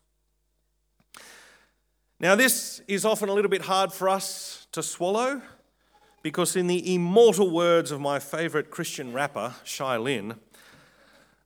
Now, 2.21 2.37
this 2.37 2.80
is 2.87 3.04
often 3.04 3.28
a 3.28 3.33
little 3.33 3.50
bit 3.50 3.62
hard 3.62 3.92
for 3.92 4.09
us 4.09 4.68
to 4.71 4.85
swallow 4.85 5.42
because, 6.23 6.54
in 6.54 6.68
the 6.68 6.94
immortal 6.94 7.50
words 7.50 7.90
of 7.90 8.00
my 8.00 8.21
favourite 8.21 8.71
Christian 8.71 9.12
rapper, 9.12 9.54
Shai 9.64 9.97
Linne, 9.97 10.37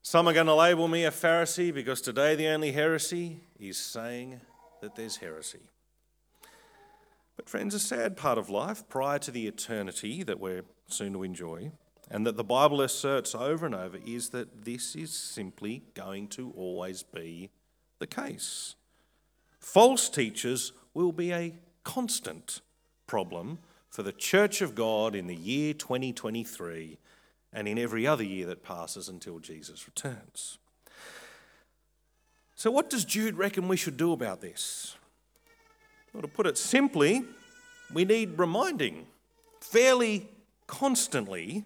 some 0.02 0.28
are 0.28 0.34
going 0.34 0.46
to 0.46 0.54
label 0.54 0.86
me 0.86 1.04
a 1.04 1.10
Pharisee 1.10 1.72
because 1.72 2.02
today 2.02 2.36
the 2.36 2.48
only 2.48 2.72
heresy 2.72 3.40
is 3.58 3.78
saying 3.78 4.40
that 4.82 4.94
there's 4.94 5.16
heresy. 5.16 5.70
But, 7.36 7.48
friends, 7.48 7.74
a 7.74 7.80
sad 7.80 8.16
part 8.16 8.36
of 8.36 8.50
life 8.50 8.86
prior 8.90 9.18
to 9.20 9.30
the 9.30 9.46
eternity 9.46 10.22
that 10.22 10.38
we're 10.38 10.64
soon 10.86 11.14
to 11.14 11.22
enjoy, 11.22 11.72
and 12.10 12.26
that 12.26 12.36
the 12.36 12.44
Bible 12.44 12.82
asserts 12.82 13.34
over 13.34 13.64
and 13.64 13.74
over 13.74 13.98
is 14.04 14.30
that 14.30 14.66
this 14.66 14.94
is 14.94 15.12
simply 15.12 15.84
going 15.94 16.28
to 16.28 16.52
always 16.56 17.02
be 17.02 17.48
the 18.00 18.06
case. 18.06 18.74
False 19.58 20.08
teachers 20.08 20.72
will 20.94 21.12
be 21.12 21.32
a 21.32 21.54
constant 21.84 22.60
problem 23.06 23.58
for 23.90 24.02
the 24.02 24.12
Church 24.12 24.60
of 24.60 24.74
God 24.74 25.14
in 25.14 25.26
the 25.26 25.34
year 25.34 25.74
2023 25.74 26.98
and 27.52 27.66
in 27.66 27.78
every 27.78 28.06
other 28.06 28.22
year 28.22 28.46
that 28.46 28.62
passes 28.62 29.08
until 29.08 29.38
Jesus 29.38 29.86
returns. 29.86 30.58
So, 32.54 32.70
what 32.70 32.90
does 32.90 33.04
Jude 33.04 33.36
reckon 33.36 33.68
we 33.68 33.76
should 33.76 33.96
do 33.96 34.12
about 34.12 34.40
this? 34.40 34.96
Well, 36.12 36.22
to 36.22 36.28
put 36.28 36.46
it 36.46 36.58
simply, 36.58 37.24
we 37.92 38.04
need 38.04 38.38
reminding 38.38 39.06
fairly 39.60 40.28
constantly 40.66 41.64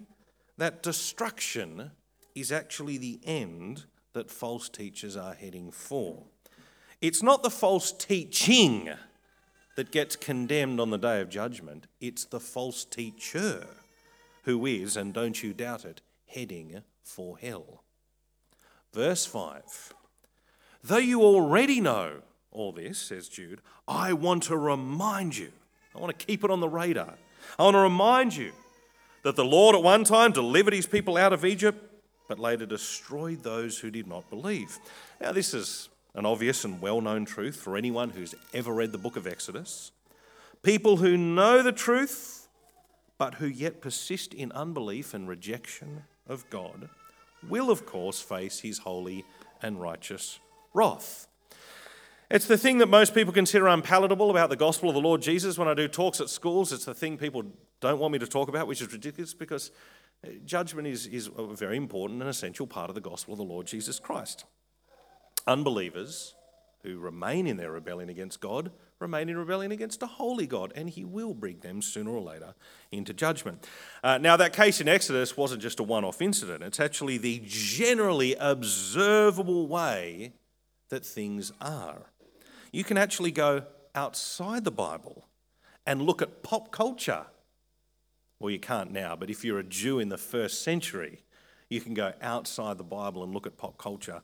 that 0.58 0.82
destruction 0.82 1.90
is 2.34 2.52
actually 2.52 2.98
the 2.98 3.20
end 3.24 3.84
that 4.12 4.30
false 4.30 4.68
teachers 4.68 5.16
are 5.16 5.34
heading 5.34 5.70
for. 5.70 6.24
It's 7.02 7.22
not 7.22 7.42
the 7.42 7.50
false 7.50 7.90
teaching 7.90 8.88
that 9.74 9.90
gets 9.90 10.14
condemned 10.14 10.78
on 10.78 10.90
the 10.90 10.98
day 10.98 11.20
of 11.20 11.28
judgment, 11.28 11.88
it's 12.00 12.24
the 12.24 12.38
false 12.38 12.84
teacher 12.84 13.66
who 14.44 14.64
is, 14.66 14.96
and 14.96 15.12
don't 15.12 15.42
you 15.42 15.52
doubt 15.52 15.84
it, 15.84 16.00
heading 16.28 16.82
for 17.02 17.36
hell. 17.38 17.82
Verse 18.92 19.26
5 19.26 19.94
Though 20.84 20.96
you 20.98 21.22
already 21.22 21.80
know 21.80 22.22
all 22.52 22.70
this, 22.70 22.98
says 22.98 23.28
Jude, 23.28 23.62
I 23.88 24.12
want 24.12 24.44
to 24.44 24.56
remind 24.56 25.36
you, 25.36 25.50
I 25.96 25.98
want 25.98 26.16
to 26.16 26.26
keep 26.26 26.44
it 26.44 26.50
on 26.52 26.60
the 26.60 26.68
radar. 26.68 27.14
I 27.58 27.64
want 27.64 27.74
to 27.74 27.80
remind 27.80 28.36
you 28.36 28.52
that 29.24 29.34
the 29.34 29.44
Lord 29.44 29.74
at 29.74 29.82
one 29.82 30.04
time 30.04 30.30
delivered 30.30 30.74
his 30.74 30.86
people 30.86 31.16
out 31.16 31.32
of 31.32 31.44
Egypt, 31.44 31.84
but 32.28 32.38
later 32.38 32.64
destroyed 32.64 33.42
those 33.42 33.78
who 33.78 33.90
did 33.90 34.06
not 34.06 34.30
believe. 34.30 34.78
Now, 35.20 35.32
this 35.32 35.52
is 35.52 35.88
an 36.14 36.26
obvious 36.26 36.64
and 36.64 36.80
well 36.80 37.00
known 37.00 37.24
truth 37.24 37.56
for 37.56 37.76
anyone 37.76 38.10
who's 38.10 38.34
ever 38.52 38.72
read 38.72 38.92
the 38.92 38.98
book 38.98 39.16
of 39.16 39.26
Exodus. 39.26 39.92
People 40.62 40.98
who 40.98 41.16
know 41.16 41.62
the 41.62 41.72
truth, 41.72 42.48
but 43.18 43.34
who 43.34 43.46
yet 43.46 43.80
persist 43.80 44.34
in 44.34 44.52
unbelief 44.52 45.14
and 45.14 45.28
rejection 45.28 46.04
of 46.28 46.48
God, 46.50 46.88
will, 47.48 47.70
of 47.70 47.86
course, 47.86 48.20
face 48.20 48.60
his 48.60 48.78
holy 48.78 49.24
and 49.62 49.80
righteous 49.80 50.38
wrath. 50.74 51.26
It's 52.30 52.46
the 52.46 52.56
thing 52.56 52.78
that 52.78 52.88
most 52.88 53.14
people 53.14 53.32
consider 53.32 53.66
unpalatable 53.66 54.30
about 54.30 54.48
the 54.48 54.56
gospel 54.56 54.88
of 54.88 54.94
the 54.94 55.00
Lord 55.00 55.20
Jesus. 55.20 55.58
When 55.58 55.68
I 55.68 55.74
do 55.74 55.86
talks 55.86 56.20
at 56.20 56.30
schools, 56.30 56.72
it's 56.72 56.86
the 56.86 56.94
thing 56.94 57.18
people 57.18 57.44
don't 57.80 57.98
want 57.98 58.12
me 58.12 58.18
to 58.20 58.26
talk 58.26 58.48
about, 58.48 58.66
which 58.66 58.80
is 58.80 58.90
ridiculous 58.90 59.34
because 59.34 59.70
uh, 60.24 60.30
judgment 60.44 60.88
is, 60.88 61.06
is 61.06 61.28
a 61.36 61.54
very 61.54 61.76
important 61.76 62.20
and 62.22 62.30
essential 62.30 62.66
part 62.66 62.88
of 62.88 62.94
the 62.94 63.02
gospel 63.02 63.34
of 63.34 63.38
the 63.38 63.44
Lord 63.44 63.66
Jesus 63.66 63.98
Christ. 63.98 64.46
Unbelievers 65.46 66.34
who 66.82 66.98
remain 66.98 67.46
in 67.46 67.56
their 67.56 67.70
rebellion 67.70 68.08
against 68.08 68.40
God 68.40 68.70
remain 69.02 69.28
in 69.28 69.36
rebellion 69.36 69.72
against 69.72 70.02
a 70.02 70.06
holy 70.06 70.46
God, 70.46 70.72
and 70.74 70.88
He 70.88 71.04
will 71.04 71.34
bring 71.34 71.58
them 71.58 71.82
sooner 71.82 72.10
or 72.10 72.20
later 72.20 72.54
into 72.90 73.12
judgment. 73.12 73.66
Uh, 74.02 74.16
now, 74.18 74.36
that 74.36 74.52
case 74.52 74.80
in 74.80 74.88
Exodus 74.88 75.36
wasn't 75.36 75.60
just 75.60 75.80
a 75.80 75.82
one 75.82 76.04
off 76.04 76.22
incident, 76.22 76.62
it's 76.62 76.80
actually 76.80 77.18
the 77.18 77.42
generally 77.44 78.34
observable 78.36 79.66
way 79.66 80.32
that 80.88 81.04
things 81.04 81.52
are. 81.60 82.06
You 82.72 82.84
can 82.84 82.96
actually 82.96 83.32
go 83.32 83.64
outside 83.94 84.64
the 84.64 84.70
Bible 84.70 85.26
and 85.86 86.02
look 86.02 86.22
at 86.22 86.42
pop 86.42 86.70
culture. 86.70 87.26
Well, 88.38 88.50
you 88.50 88.58
can't 88.58 88.92
now, 88.92 89.16
but 89.16 89.30
if 89.30 89.44
you're 89.44 89.58
a 89.58 89.64
Jew 89.64 89.98
in 89.98 90.08
the 90.08 90.18
first 90.18 90.62
century, 90.62 91.22
you 91.68 91.80
can 91.80 91.94
go 91.94 92.12
outside 92.20 92.78
the 92.78 92.84
Bible 92.84 93.22
and 93.22 93.32
look 93.32 93.46
at 93.46 93.56
pop 93.56 93.78
culture 93.78 94.22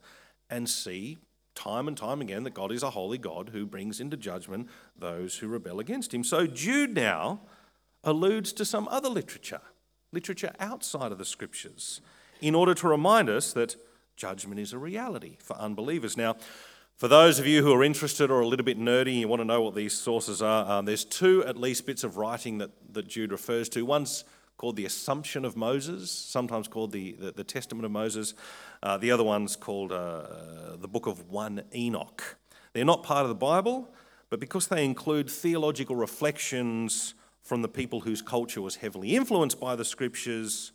and 0.50 0.68
see 0.68 1.18
time 1.54 1.88
and 1.88 1.96
time 1.96 2.20
again 2.20 2.44
that 2.44 2.54
God 2.54 2.70
is 2.70 2.82
a 2.82 2.90
holy 2.90 3.18
God 3.18 3.50
who 3.52 3.66
brings 3.66 4.00
into 4.00 4.16
judgment 4.16 4.68
those 4.96 5.38
who 5.38 5.48
rebel 5.48 5.80
against 5.80 6.14
him. 6.14 6.22
So 6.22 6.46
Jude 6.46 6.94
now 6.94 7.40
alludes 8.04 8.52
to 8.54 8.64
some 8.64 8.86
other 8.88 9.08
literature, 9.08 9.60
literature 10.12 10.52
outside 10.60 11.10
of 11.10 11.18
the 11.18 11.24
scriptures, 11.24 12.00
in 12.40 12.54
order 12.54 12.74
to 12.74 12.88
remind 12.88 13.28
us 13.28 13.52
that 13.54 13.76
judgment 14.16 14.60
is 14.60 14.72
a 14.72 14.78
reality 14.78 15.36
for 15.40 15.56
unbelievers. 15.56 16.16
Now, 16.16 16.36
for 16.96 17.08
those 17.08 17.38
of 17.38 17.46
you 17.46 17.62
who 17.62 17.72
are 17.72 17.84
interested 17.84 18.30
or 18.30 18.40
a 18.40 18.46
little 18.46 18.64
bit 18.64 18.78
nerdy 18.78 19.12
and 19.12 19.20
you 19.20 19.28
want 19.28 19.40
to 19.40 19.44
know 19.44 19.62
what 19.62 19.74
these 19.74 19.92
sources 19.92 20.42
are, 20.42 20.68
um, 20.68 20.84
there's 20.84 21.04
two 21.04 21.44
at 21.44 21.56
least 21.56 21.86
bits 21.86 22.02
of 22.02 22.16
writing 22.16 22.58
that, 22.58 22.70
that 22.92 23.06
Jude 23.06 23.30
refers 23.30 23.68
to. 23.70 23.84
One's 23.84 24.24
called 24.58 24.76
the 24.76 24.84
Assumption 24.84 25.44
of 25.44 25.56
Moses, 25.56 26.10
sometimes 26.10 26.68
called 26.68 26.90
the, 26.90 27.12
the, 27.12 27.32
the 27.32 27.44
Testament 27.44 27.86
of 27.86 27.92
Moses. 27.92 28.34
Uh, 28.82 28.98
the 28.98 29.10
other 29.10 29.24
one's 29.24 29.56
called 29.56 29.92
uh, 29.92 30.76
the 30.76 30.88
Book 30.88 31.06
of 31.06 31.30
1 31.30 31.62
Enoch. 31.74 32.36
They're 32.72 32.84
not 32.84 33.04
part 33.04 33.22
of 33.22 33.28
the 33.28 33.36
Bible, 33.36 33.88
but 34.28 34.40
because 34.40 34.66
they 34.66 34.84
include 34.84 35.30
theological 35.30 35.96
reflections 35.96 37.14
from 37.42 37.62
the 37.62 37.68
people 37.68 38.00
whose 38.00 38.20
culture 38.20 38.60
was 38.60 38.76
heavily 38.76 39.16
influenced 39.16 39.58
by 39.60 39.76
the 39.76 39.84
scriptures, 39.84 40.72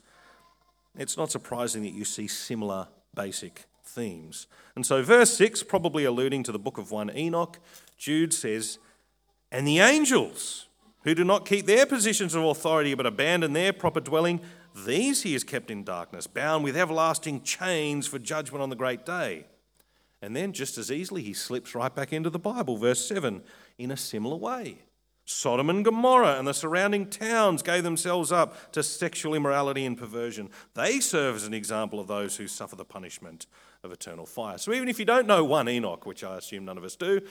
it's 0.98 1.18
not 1.18 1.30
surprising 1.30 1.84
that 1.84 1.94
you 1.94 2.06
see 2.06 2.28
similar 2.28 2.88
basic 3.14 3.66
themes. 3.84 4.48
And 4.76 4.86
so, 4.86 5.04
verse 5.04 5.36
6, 5.38 5.62
probably 5.64 6.06
alluding 6.06 6.44
to 6.44 6.52
the 6.52 6.58
book 6.58 6.78
of 6.78 6.90
1 6.90 7.16
Enoch, 7.16 7.60
Jude 7.98 8.34
says, 8.34 8.80
And 9.52 9.68
the 9.68 9.80
angels 9.80 10.68
who 11.04 11.16
do 11.16 11.24
not 11.24 11.46
keep 11.46 11.66
their 11.66 11.86
positions 11.86 12.36
of 12.36 12.44
authority 12.44 12.94
but 12.94 13.06
abandon 13.06 13.54
their 13.54 13.74
proper 13.74 14.00
dwelling, 14.00 14.42
these 14.86 15.24
he 15.24 15.34
has 15.34 15.44
kept 15.44 15.70
in 15.70 15.84
darkness, 15.84 16.28
bound 16.28 16.64
with 16.64 16.78
everlasting 16.78 17.42
chains 17.42 18.08
for 18.08 18.20
judgment 18.20 18.62
on 18.62 18.70
the 18.70 18.76
great 18.76 19.06
day. 19.06 19.46
And 20.22 20.36
then, 20.36 20.54
just 20.54 20.78
as 20.78 20.90
easily, 20.90 21.22
he 21.22 21.34
slips 21.34 21.76
right 21.76 21.94
back 21.94 22.14
into 22.14 22.30
the 22.30 22.40
Bible, 22.40 22.78
verse 22.78 23.06
7, 23.06 23.44
in 23.78 23.92
a 23.92 23.98
similar 23.98 24.38
way. 24.38 24.78
Sodom 25.26 25.70
and 25.70 25.86
Gomorrah 25.86 26.38
and 26.38 26.48
the 26.48 26.54
surrounding 26.54 27.10
towns 27.10 27.62
gave 27.62 27.84
themselves 27.84 28.32
up 28.32 28.72
to 28.74 28.84
sexual 28.84 29.34
immorality 29.34 29.86
and 29.86 29.98
perversion. 29.98 30.50
They 30.74 31.00
serve 31.00 31.36
as 31.36 31.46
an 31.46 31.54
example 31.54 32.00
of 32.00 32.08
those 32.08 32.36
who 32.38 32.48
suffer 32.48 32.76
the 32.76 32.84
punishment 32.84 33.48
of 33.84 33.92
eternal 33.92 34.26
fire. 34.26 34.58
So, 34.58 34.74
even 34.74 34.90
if 34.90 35.00
you 35.00 35.06
don't 35.06 35.28
know 35.28 35.44
1 35.44 35.70
Enoch, 35.70 36.06
which 36.06 36.24
I 36.24 36.38
assume 36.38 36.66
none 36.66 36.78
of 36.78 36.84
us 36.84 36.96
do, 36.96 37.22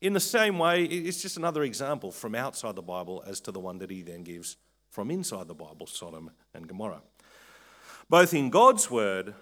in 0.00 0.12
the 0.12 0.20
same 0.20 0.58
way, 0.58 0.84
it's 0.84 1.20
just 1.22 1.36
another 1.36 1.62
example 1.62 2.10
from 2.10 2.34
outside 2.34 2.74
the 2.74 2.82
Bible 2.82 3.22
as 3.26 3.40
to 3.40 3.52
the 3.52 3.60
one 3.60 3.78
that 3.78 3.90
he 3.90 4.02
then 4.02 4.22
gives 4.22 4.56
from 4.88 5.10
inside 5.10 5.46
the 5.46 5.54
Bible 5.54 5.86
Sodom 5.86 6.30
and 6.54 6.66
Gomorrah. 6.66 7.02
Both 8.08 8.34
in 8.34 8.50
God's 8.50 8.90
word 8.90 9.34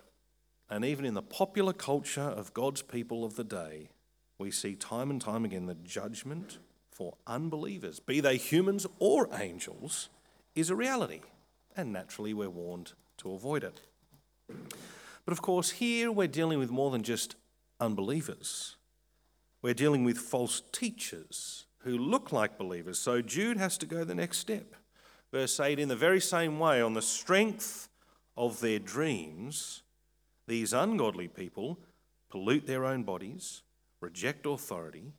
and 0.68 0.84
even 0.84 1.04
in 1.04 1.14
the 1.14 1.22
popular 1.22 1.72
culture 1.72 2.20
of 2.20 2.52
God's 2.52 2.82
people 2.82 3.24
of 3.24 3.36
the 3.36 3.44
day, 3.44 3.88
we 4.36 4.50
see 4.50 4.74
time 4.74 5.10
and 5.10 5.20
time 5.20 5.44
again 5.44 5.66
that 5.66 5.84
judgment 5.84 6.58
for 6.90 7.14
unbelievers, 7.26 8.00
be 8.00 8.20
they 8.20 8.36
humans 8.36 8.86
or 8.98 9.28
angels, 9.32 10.08
is 10.54 10.68
a 10.68 10.76
reality. 10.76 11.20
And 11.76 11.92
naturally, 11.92 12.34
we're 12.34 12.50
warned 12.50 12.92
to 13.18 13.32
avoid 13.32 13.62
it. 13.62 13.80
But 15.24 15.32
of 15.32 15.40
course, 15.40 15.70
here 15.70 16.10
we're 16.10 16.26
dealing 16.26 16.58
with 16.58 16.70
more 16.70 16.90
than 16.90 17.02
just 17.02 17.36
unbelievers. 17.78 18.76
We're 19.62 19.74
dealing 19.74 20.04
with 20.04 20.18
false 20.18 20.62
teachers 20.72 21.66
who 21.82 21.98
look 21.98 22.32
like 22.32 22.58
believers. 22.58 22.98
So 22.98 23.22
Jude 23.22 23.56
has 23.56 23.78
to 23.78 23.86
go 23.86 24.04
the 24.04 24.14
next 24.14 24.38
step. 24.38 24.74
Verse 25.32 25.58
8 25.58 25.78
In 25.78 25.88
the 25.88 25.96
very 25.96 26.20
same 26.20 26.58
way, 26.58 26.80
on 26.80 26.94
the 26.94 27.02
strength 27.02 27.88
of 28.36 28.60
their 28.60 28.78
dreams, 28.78 29.82
these 30.46 30.72
ungodly 30.72 31.28
people 31.28 31.78
pollute 32.30 32.66
their 32.66 32.84
own 32.84 33.02
bodies, 33.02 33.62
reject 34.00 34.46
authority, 34.46 35.12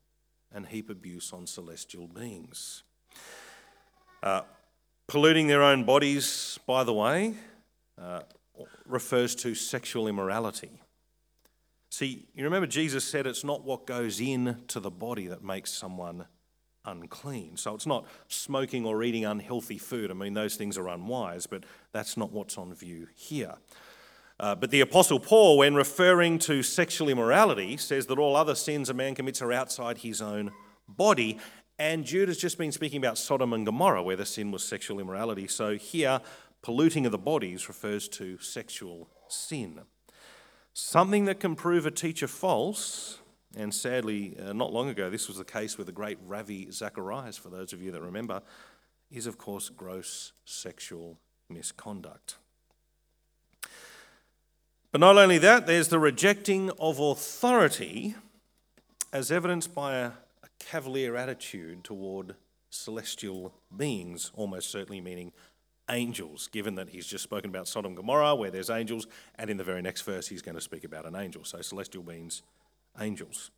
and 0.52 0.68
heap 0.68 0.90
abuse 0.90 1.32
on 1.34 1.46
celestial 1.46 2.08
beings. 2.08 2.84
Uh, 4.24 4.42
polluting 5.08 5.48
their 5.48 5.64
own 5.64 5.84
bodies, 5.84 6.60
by 6.66 6.84
the 6.84 6.94
way, 6.94 7.36
uh, 8.02 8.22
refers 8.86 9.36
to 9.36 9.54
sexual 9.54 10.08
immorality. 10.08 10.82
See, 11.90 12.28
you 12.36 12.44
remember 12.44 12.68
Jesus 12.68 13.04
said 13.04 13.26
it's 13.26 13.44
not 13.44 13.64
what 13.64 13.88
goes 13.88 14.22
in 14.22 14.64
to 14.68 14.80
the 14.80 14.92
body 14.92 15.28
that 15.28 15.44
makes 15.44 15.72
someone 15.72 16.26
unclean. 16.86 17.58
So 17.58 17.76
it's 17.76 17.88
not 17.88 18.06
smoking 18.28 18.86
or 18.86 19.04
eating 19.04 19.26
unhealthy 19.26 19.78
food. 19.78 20.12
I 20.12 20.14
mean, 20.14 20.34
those 20.34 20.56
things 20.56 20.78
are 20.78 20.88
unwise, 20.88 21.48
but 21.48 21.66
that's 21.92 22.16
not 22.16 22.32
what's 22.32 22.58
on 22.58 22.74
view 22.74 23.08
here. 23.16 23.56
Uh, 24.40 24.56
but 24.56 24.72
the 24.72 24.82
Apostle 24.82 25.20
Paul, 25.20 25.58
when 25.58 25.76
referring 25.76 26.40
to 26.40 26.64
sexual 26.64 27.10
immorality, 27.10 27.76
says 27.76 28.06
that 28.06 28.18
all 28.18 28.36
other 28.36 28.56
sins 28.56 28.90
a 28.90 28.94
man 28.94 29.16
commits 29.16 29.42
are 29.42 29.52
outside 29.52 29.98
his 29.98 30.22
own 30.22 30.52
body. 30.88 31.40
And 31.78 32.06
Jude 32.06 32.30
has 32.30 32.38
just 32.38 32.58
been 32.58 32.72
speaking 32.72 32.98
about 32.98 33.18
Sodom 33.18 33.52
and 33.52 33.66
Gomorrah, 33.66 34.04
where 34.04 34.16
the 34.16 34.26
sin 34.26 34.52
was 34.52 34.64
sexual 34.64 35.00
immorality. 35.00 35.48
So 35.48 35.76
here, 35.76 36.22
polluting 36.62 37.06
of 37.06 37.12
the 37.12 37.18
bodies 37.18 37.68
refers 37.68 38.08
to 38.10 38.38
sexual 38.38 39.10
sin. 39.28 39.82
Something 40.74 41.26
that 41.26 41.40
can 41.40 41.56
prove 41.56 41.86
a 41.86 41.92
teacher 41.92 42.28
false, 42.28 43.20
and 43.56 43.74
sadly, 43.74 44.38
uh, 44.40 44.54
not 44.54 44.72
long 44.72 44.90
ago, 44.90 45.10
this 45.10 45.28
was 45.28 45.38
the 45.38 45.44
case 45.44 45.78
with 45.78 45.88
the 45.88 45.94
great 45.94 46.18
Ravi 46.26 46.72
Zacharias, 46.72 47.38
for 47.38 47.50
those 47.50 47.74
of 47.74 47.82
you 47.82 47.92
that 47.92 48.02
remember, 48.02 48.42
is 49.12 49.26
of 49.26 49.38
course 49.38 49.70
gross 49.70 50.34
sexual 50.46 51.18
misconduct. 51.50 52.38
But 54.92 55.02
not 55.02 55.18
only 55.18 55.38
that, 55.40 55.68
there's 55.68 55.90
the 55.90 56.00
rejecting 56.00 56.72
of 56.80 57.00
authority 57.00 58.16
as 59.12 59.32
evidenced 59.32 59.74
by 59.74 59.98
a, 59.98 60.08
a 60.08 60.48
cavalier 60.60 61.16
attitude 61.16 61.84
toward 61.84 62.36
celestial 62.70 63.54
beings, 63.76 64.32
almost 64.36 64.70
certainly 64.70 65.02
meaning 65.02 65.32
angels, 65.90 66.48
given 66.52 66.76
that 66.76 66.90
he's 66.90 67.08
just 67.08 67.24
spoken 67.24 67.50
about 67.50 67.68
Sodom 67.68 67.92
and 67.92 67.98
Gomorrah, 67.98 68.36
where 68.36 68.52
there's 68.52 68.70
angels, 68.70 69.08
and 69.36 69.50
in 69.50 69.58
the 69.58 69.64
very 69.64 69.82
next 69.82 70.02
verse, 70.02 70.28
he's 70.28 70.42
going 70.42 70.56
to 70.56 70.62
speak 70.62 70.84
about 70.84 71.06
an 71.06 71.16
angel. 71.16 71.44
So, 71.44 71.62
celestial 71.62 72.06
means 72.06 72.42
angels. 73.00 73.52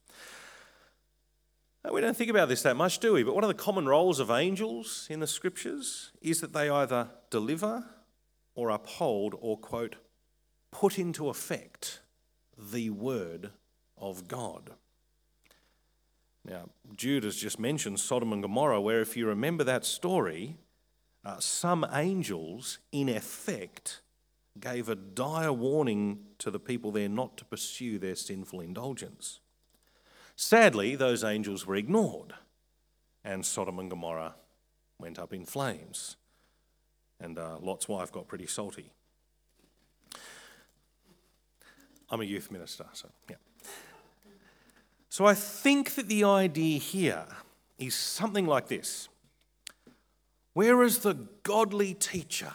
Now, 1.83 1.93
we 1.93 2.01
don't 2.01 2.15
think 2.15 2.29
about 2.29 2.47
this 2.47 2.61
that 2.63 2.75
much, 2.75 2.99
do 2.99 3.13
we? 3.13 3.23
But 3.23 3.33
one 3.33 3.43
of 3.43 3.47
the 3.47 3.55
common 3.55 3.87
roles 3.87 4.19
of 4.19 4.29
angels 4.29 5.07
in 5.09 5.19
the 5.19 5.27
scriptures 5.27 6.11
is 6.21 6.41
that 6.41 6.53
they 6.53 6.69
either 6.69 7.09
deliver 7.29 7.85
or 8.53 8.69
uphold 8.69 9.35
or, 9.39 9.57
quote, 9.57 9.95
put 10.71 10.99
into 10.99 11.29
effect 11.29 12.01
the 12.57 12.91
word 12.91 13.51
of 13.97 14.27
God. 14.27 14.71
Now, 16.45 16.69
Jude 16.95 17.23
has 17.23 17.35
just 17.35 17.59
mentioned 17.59 17.99
Sodom 17.99 18.33
and 18.33 18.41
Gomorrah, 18.41 18.81
where 18.81 19.01
if 19.01 19.15
you 19.15 19.27
remember 19.27 19.63
that 19.63 19.85
story, 19.85 20.57
uh, 21.23 21.39
some 21.39 21.85
angels, 21.93 22.79
in 22.91 23.09
effect, 23.09 24.01
gave 24.59 24.89
a 24.89 24.95
dire 24.95 25.53
warning 25.53 26.19
to 26.39 26.51
the 26.51 26.59
people 26.59 26.91
there 26.91 27.09
not 27.09 27.37
to 27.37 27.45
pursue 27.45 27.99
their 27.99 28.15
sinful 28.15 28.59
indulgence. 28.59 29.39
Sadly, 30.35 30.95
those 30.95 31.23
angels 31.23 31.65
were 31.65 31.75
ignored, 31.75 32.33
and 33.23 33.45
Sodom 33.45 33.79
and 33.79 33.89
Gomorrah 33.89 34.35
went 34.97 35.19
up 35.19 35.33
in 35.33 35.45
flames, 35.45 36.17
and 37.19 37.37
uh, 37.37 37.57
Lot's 37.61 37.87
wife 37.87 38.11
got 38.11 38.27
pretty 38.27 38.47
salty. 38.47 38.91
I'm 42.09 42.21
a 42.21 42.25
youth 42.25 42.51
minister, 42.51 42.85
so 42.93 43.09
yeah. 43.29 43.37
So 45.09 45.25
I 45.25 45.33
think 45.33 45.95
that 45.95 46.07
the 46.07 46.23
idea 46.23 46.79
here 46.79 47.25
is 47.77 47.95
something 47.95 48.47
like 48.47 48.67
this. 48.67 49.09
Whereas 50.53 50.99
the 50.99 51.27
godly 51.43 51.93
teacher 51.93 52.53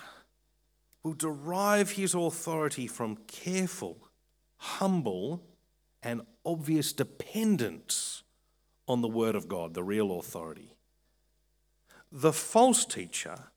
will 1.03 1.15
derive 1.15 1.93
his 1.93 2.15
authority 2.15 2.87
from 2.87 3.17
careful, 3.27 4.09
humble, 4.59 5.43
and 6.03 6.23
obvious 6.45 6.93
dependence 6.93 8.23
on 8.89 9.01
the 9.01 9.09
Word 9.09 9.35
of 9.35 9.49
God, 9.49 9.75
the 9.75 9.83
real 9.83 10.19
authority, 10.19 10.77
the 12.13 12.33
false 12.33 12.85
teacher 12.85 13.51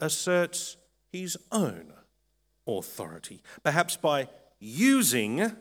asserts 0.00 0.76
his 1.12 1.36
own 1.50 1.92
authority, 2.66 3.42
perhaps 3.62 3.96
by 3.96 4.28
using 4.58 5.52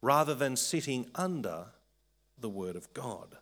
rather 0.00 0.34
than 0.34 0.56
sitting 0.56 1.06
under 1.14 1.66
the 2.38 2.48
Word 2.48 2.76
of 2.76 2.92
God. 2.92 3.36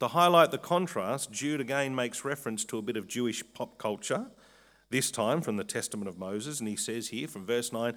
To 0.00 0.08
highlight 0.08 0.50
the 0.50 0.58
contrast, 0.58 1.30
Jude 1.30 1.60
again 1.60 1.94
makes 1.94 2.24
reference 2.24 2.64
to 2.66 2.78
a 2.78 2.82
bit 2.82 2.96
of 2.96 3.06
Jewish 3.06 3.44
pop 3.52 3.76
culture, 3.76 4.26
this 4.88 5.10
time 5.10 5.42
from 5.42 5.58
the 5.58 5.64
Testament 5.64 6.08
of 6.08 6.18
Moses, 6.18 6.58
and 6.58 6.68
he 6.68 6.74
says 6.76 7.08
here 7.08 7.28
from 7.28 7.44
verse 7.44 7.70
9, 7.70 7.94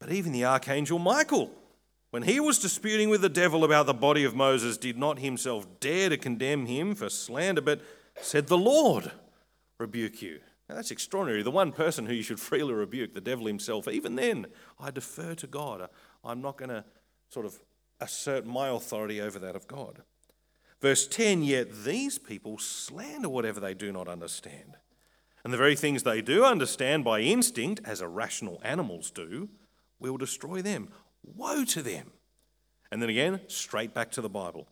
But 0.00 0.10
even 0.10 0.32
the 0.32 0.46
archangel 0.46 0.98
Michael, 0.98 1.52
when 2.10 2.22
he 2.22 2.40
was 2.40 2.58
disputing 2.58 3.10
with 3.10 3.20
the 3.20 3.28
devil 3.28 3.62
about 3.62 3.84
the 3.84 3.94
body 3.94 4.24
of 4.24 4.34
Moses, 4.34 4.78
did 4.78 4.96
not 4.96 5.18
himself 5.18 5.66
dare 5.80 6.08
to 6.08 6.16
condemn 6.16 6.64
him 6.64 6.94
for 6.94 7.10
slander, 7.10 7.60
but 7.60 7.82
said, 8.16 8.46
The 8.46 8.58
Lord 8.58 9.12
rebuke 9.78 10.22
you. 10.22 10.40
Now 10.68 10.76
that's 10.76 10.90
extraordinary. 10.90 11.42
The 11.42 11.50
one 11.50 11.72
person 11.72 12.06
who 12.06 12.14
you 12.14 12.22
should 12.22 12.40
freely 12.40 12.72
rebuke, 12.72 13.12
the 13.12 13.20
devil 13.20 13.46
himself, 13.46 13.86
even 13.86 14.16
then, 14.16 14.46
I 14.80 14.90
defer 14.90 15.34
to 15.34 15.46
God. 15.46 15.90
I'm 16.24 16.40
not 16.40 16.56
going 16.56 16.70
to 16.70 16.84
sort 17.28 17.44
of 17.44 17.60
assert 18.00 18.46
my 18.46 18.68
authority 18.68 19.20
over 19.20 19.38
that 19.38 19.56
of 19.56 19.66
God. 19.66 20.02
Verse 20.82 21.06
10 21.06 21.44
Yet 21.44 21.84
these 21.84 22.18
people 22.18 22.58
slander 22.58 23.28
whatever 23.28 23.60
they 23.60 23.72
do 23.72 23.92
not 23.92 24.08
understand. 24.08 24.76
And 25.44 25.52
the 25.52 25.58
very 25.58 25.76
things 25.76 26.02
they 26.02 26.20
do 26.20 26.44
understand 26.44 27.04
by 27.04 27.20
instinct, 27.20 27.80
as 27.84 28.02
irrational 28.02 28.60
animals 28.64 29.10
do, 29.10 29.48
will 29.98 30.16
destroy 30.16 30.60
them. 30.60 30.88
Woe 31.24 31.64
to 31.66 31.82
them! 31.82 32.12
And 32.90 33.00
then 33.00 33.08
again, 33.08 33.40
straight 33.46 33.94
back 33.94 34.10
to 34.12 34.20
the 34.20 34.28
Bible. 34.28 34.68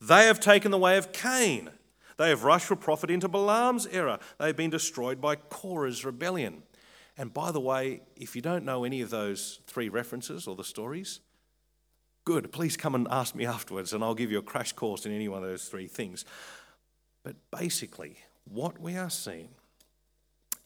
They 0.00 0.26
have 0.26 0.38
taken 0.38 0.70
the 0.70 0.78
way 0.78 0.96
of 0.96 1.12
Cain. 1.12 1.70
They 2.18 2.28
have 2.28 2.44
rushed 2.44 2.66
for 2.66 2.76
profit 2.76 3.10
into 3.10 3.28
Balaam's 3.28 3.86
error. 3.86 4.18
They 4.38 4.46
have 4.48 4.56
been 4.56 4.70
destroyed 4.70 5.20
by 5.20 5.36
Korah's 5.36 6.04
rebellion. 6.04 6.62
And 7.16 7.34
by 7.34 7.52
the 7.52 7.60
way, 7.60 8.02
if 8.16 8.36
you 8.36 8.42
don't 8.42 8.64
know 8.64 8.84
any 8.84 9.00
of 9.00 9.10
those 9.10 9.60
three 9.66 9.88
references 9.88 10.46
or 10.46 10.54
the 10.54 10.64
stories, 10.64 11.20
Good, 12.28 12.52
please 12.52 12.76
come 12.76 12.94
and 12.94 13.08
ask 13.10 13.34
me 13.34 13.46
afterwards, 13.46 13.94
and 13.94 14.04
I'll 14.04 14.14
give 14.14 14.30
you 14.30 14.36
a 14.36 14.42
crash 14.42 14.74
course 14.74 15.06
in 15.06 15.14
any 15.14 15.28
one 15.28 15.42
of 15.42 15.48
those 15.48 15.64
three 15.64 15.86
things. 15.86 16.26
But 17.22 17.36
basically, 17.50 18.18
what 18.44 18.78
we 18.78 18.98
are 18.98 19.08
seeing 19.08 19.48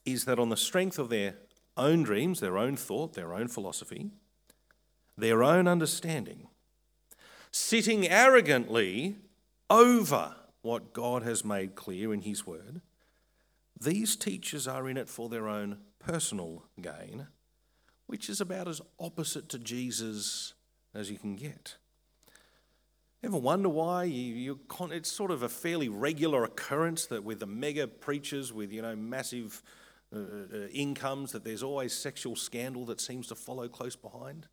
is 0.05 0.25
that 0.25 0.41
on 0.41 0.49
the 0.49 0.57
strength 0.57 0.99
of 0.99 1.09
their 1.09 1.37
own 1.77 2.03
dreams, 2.03 2.41
their 2.41 2.59
own 2.59 2.75
thought, 2.75 3.15
their 3.15 3.33
own 3.33 3.47
philosophy, 3.47 4.11
their 5.17 5.45
own 5.45 5.69
understanding, 5.69 6.49
sitting 7.53 8.09
arrogantly 8.09 9.19
over 9.71 10.35
what 10.63 10.93
God 10.93 11.23
has 11.23 11.45
made 11.45 11.77
clear 11.77 12.13
in 12.13 12.23
His 12.23 12.45
Word, 12.45 12.81
these 13.81 14.17
teachers 14.17 14.67
are 14.67 14.89
in 14.89 14.97
it 14.97 15.09
for 15.09 15.29
their 15.29 15.47
own 15.47 15.79
personal 16.01 16.65
gain, 16.81 17.29
which 18.09 18.29
is 18.29 18.41
about 18.41 18.67
as 18.67 18.81
opposite 18.99 19.49
to 19.51 19.61
Jesus 19.61 20.55
as 20.95 21.11
you 21.11 21.19
can 21.19 21.37
get. 21.37 21.77
Ever 23.25 23.39
wonder 23.39 23.69
why 23.69 24.05
you, 24.05 24.59
con- 24.67 24.91
it's 24.91 25.11
sort 25.11 25.31
of 25.31 25.43
a 25.43 25.49
fairly 25.49 25.89
regular 25.89 26.43
occurrence 26.43 27.07
that 27.07 27.23
with 27.23 27.39
the 27.39 27.47
mega 27.47 27.87
preachers 27.87 28.53
with 28.53 28.73
you 28.73 28.83
know 28.83 28.97
massive 28.97 29.63
uh, 30.15 30.19
uh, 30.19 30.67
incomes 30.73 31.33
that 31.33 31.45
there's 31.45 31.63
always 31.63 31.93
sexual 31.93 32.35
scandal 32.35 32.85
that 32.87 33.01
seems 33.01 33.29
to 33.29 33.35
follow 33.35 33.69
close 33.69 33.95
behind. 33.95 34.49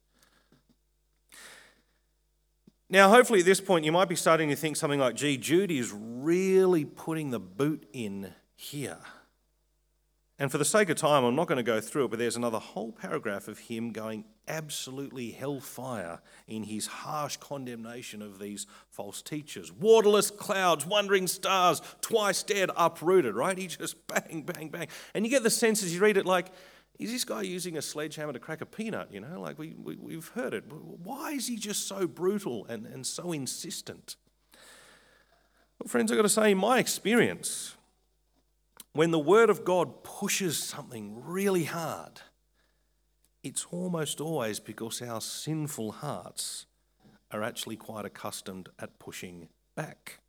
Now, 2.92 3.10
hopefully, 3.10 3.40
at 3.40 3.46
this 3.46 3.62
point, 3.62 3.86
you 3.86 3.92
might 3.92 4.10
be 4.10 4.16
starting 4.16 4.50
to 4.50 4.56
think 4.56 4.76
something 4.76 5.00
like, 5.00 5.16
gee, 5.16 5.38
Judy 5.38 5.78
is 5.78 5.94
really 5.94 6.86
putting 6.86 7.30
the 7.30 7.40
boot 7.40 7.88
in 7.94 8.34
here. 8.56 8.98
And 10.40 10.52
for 10.52 10.58
the 10.58 10.66
sake 10.66 10.90
of 10.90 10.98
time, 10.98 11.24
I'm 11.24 11.36
not 11.36 11.48
going 11.48 11.58
to 11.58 11.64
go 11.64 11.82
through 11.82 12.06
it, 12.06 12.12
but 12.12 12.20
there's 12.20 12.38
another 12.38 12.58
whole 12.58 12.92
paragraph 12.92 13.48
of 13.48 13.60
him 13.60 13.92
going 13.92 14.24
absolutely 14.50 15.32
hellfire 15.32 16.20
in 16.48 16.64
his 16.64 16.88
harsh 16.88 17.38
condemnation 17.38 18.22
of 18.22 18.40
these 18.40 18.66
false 18.90 19.22
teachers. 19.22 19.72
Waterless 19.72 20.32
clouds, 20.32 20.86
wandering 20.86 21.28
stars, 21.28 21.82
twice 22.02 22.44
dead, 22.44 22.70
uprooted, 22.76 23.36
right? 23.36 23.58
He 23.58 23.68
just 23.68 23.96
bang, 24.08 24.42
bang, 24.42 24.70
bang. 24.70 24.88
And 25.14 25.26
you 25.26 25.32
get 25.32 25.44
the 25.44 25.50
sense 25.50 25.84
as 25.84 25.94
you 25.94 26.02
read 26.02 26.18
it 26.18 26.26
like, 26.26 26.48
is 26.98 27.12
this 27.12 27.24
guy 27.24 27.44
using 27.44 27.78
a 27.78 27.82
sledgehammer 27.82 28.34
to 28.34 28.40
crack 28.40 28.60
a 28.60 28.66
peanut? 28.66 29.14
You 29.14 29.22
know, 29.22 29.40
like 29.40 29.58
we, 29.58 29.74
we, 29.82 29.96
we've 29.96 30.28
heard 30.30 30.54
it. 30.54 30.66
Why 30.68 31.32
is 31.32 31.48
he 31.48 31.56
just 31.56 31.88
so 31.88 32.08
brutal 32.08 32.66
and, 32.66 32.86
and 32.86 33.08
so 33.08 33.32
insistent? 33.32 34.18
Well, 35.80 35.88
friends, 35.88 36.12
I've 36.12 36.18
got 36.18 36.24
to 36.24 36.30
say, 36.30 36.52
in 36.52 36.58
my 36.58 36.80
experience, 36.80 37.78
when 38.92 39.12
the 39.12 39.20
Word 39.20 39.50
of 39.50 39.64
God 39.64 40.04
pushes 40.04 40.62
something 40.62 41.24
really 41.26 41.64
hard, 41.64 42.20
it's 43.44 43.66
almost 43.72 44.20
always 44.20 44.60
because 44.60 45.02
our 45.02 45.22
sinful 45.22 45.94
hearts 45.94 46.66
are 47.32 47.44
actually 47.44 47.76
quite 47.76 48.06
accustomed 48.06 48.70
at 48.80 49.00
pushing 49.00 49.50
back. 49.76 50.20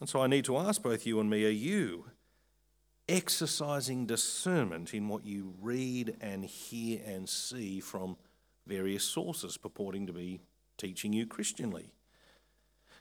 And 0.00 0.08
so 0.08 0.20
I 0.20 0.26
need 0.26 0.44
to 0.46 0.56
ask 0.56 0.82
both 0.82 1.06
you 1.06 1.20
and 1.20 1.28
me 1.28 1.44
are 1.46 1.50
you 1.50 2.06
exercising 3.08 4.06
discernment 4.06 4.92
in 4.92 5.08
what 5.08 5.24
you 5.24 5.54
read 5.60 6.16
and 6.20 6.44
hear 6.44 7.00
and 7.06 7.28
see 7.28 7.80
from 7.80 8.16
various 8.66 9.04
sources 9.04 9.56
purporting 9.56 10.06
to 10.06 10.12
be 10.12 10.40
teaching 10.76 11.12
you 11.12 11.26
Christianly? 11.26 11.92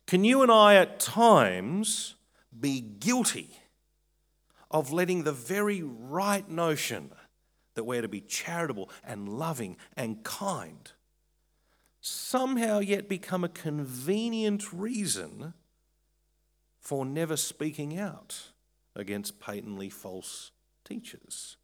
Can 0.08 0.24
you 0.24 0.42
and 0.44 0.52
I 0.52 0.76
at 0.76 1.00
times 1.00 2.16
be 2.58 2.82
guilty? 2.82 3.60
of 4.72 4.92
letting 4.92 5.24
the 5.24 5.32
very 5.32 5.82
right 5.82 6.50
notion 6.50 7.12
that 7.76 7.84
we're 7.84 8.02
to 8.02 8.08
be 8.08 8.22
charitable 8.22 8.90
and 9.04 9.30
loving 9.30 9.78
and 9.96 10.24
kind 10.24 10.92
somehow 12.02 12.80
yet 12.80 13.10
become 13.10 13.44
a 13.44 13.50
convenient 13.50 14.72
reason 14.72 15.54
for 16.80 17.04
never 17.04 17.36
speaking 17.36 17.98
out 17.98 18.50
against 18.96 19.40
patently 19.40 19.90
false 19.90 20.52
teachers. 20.84 21.58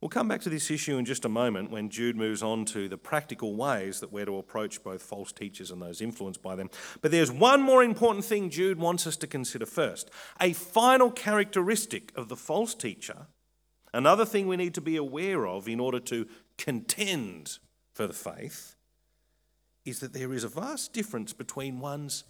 We'll 0.00 0.08
come 0.08 0.26
back 0.26 0.40
to 0.40 0.50
this 0.50 0.68
issue 0.72 0.98
in 0.98 1.04
just 1.04 1.24
a 1.24 1.28
moment 1.28 1.70
when 1.70 1.88
Jude 1.88 2.16
moves 2.16 2.42
on 2.42 2.64
to 2.66 2.88
the 2.88 2.98
practical 2.98 3.54
ways 3.54 4.00
that 4.00 4.12
we're 4.12 4.26
to 4.26 4.38
approach 4.38 4.82
both 4.82 5.00
false 5.00 5.30
teachers 5.30 5.70
and 5.70 5.80
those 5.80 6.00
influenced 6.00 6.42
by 6.42 6.56
them. 6.56 6.70
But 7.00 7.12
there's 7.12 7.30
one 7.30 7.62
more 7.62 7.84
important 7.84 8.24
thing 8.24 8.50
Jude 8.50 8.80
wants 8.80 9.06
us 9.06 9.16
to 9.18 9.28
consider 9.28 9.64
first. 9.64 10.10
A 10.40 10.54
final 10.54 11.12
characteristic 11.12 12.10
of 12.16 12.28
the 12.28 12.34
false 12.34 12.74
teacher 12.74 13.28
Another 13.94 14.24
thing 14.24 14.46
we 14.46 14.56
need 14.56 14.74
to 14.74 14.80
be 14.80 14.96
aware 14.96 15.46
of 15.46 15.68
in 15.68 15.80
order 15.80 16.00
to 16.00 16.26
contend 16.56 17.58
for 17.94 18.06
the 18.06 18.14
faith 18.14 18.76
is 19.84 20.00
that 20.00 20.12
there 20.12 20.32
is 20.32 20.44
a 20.44 20.48
vast 20.48 20.92
difference 20.92 21.32
between 21.32 21.80
one's 21.80 22.24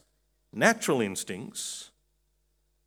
natural 0.52 1.00
instincts 1.00 1.90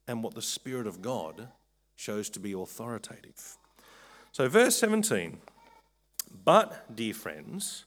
and 0.07 0.23
what 0.23 0.35
the 0.35 0.41
Spirit 0.41 0.88
of 0.88 1.01
God 1.01 1.47
shows 1.95 2.29
to 2.31 2.39
be 2.39 2.53
authoritative. 2.53 3.57
So, 4.31 4.49
verse 4.49 4.75
17. 4.77 5.38
But, 6.43 6.93
dear 6.93 7.13
friends, 7.13 7.85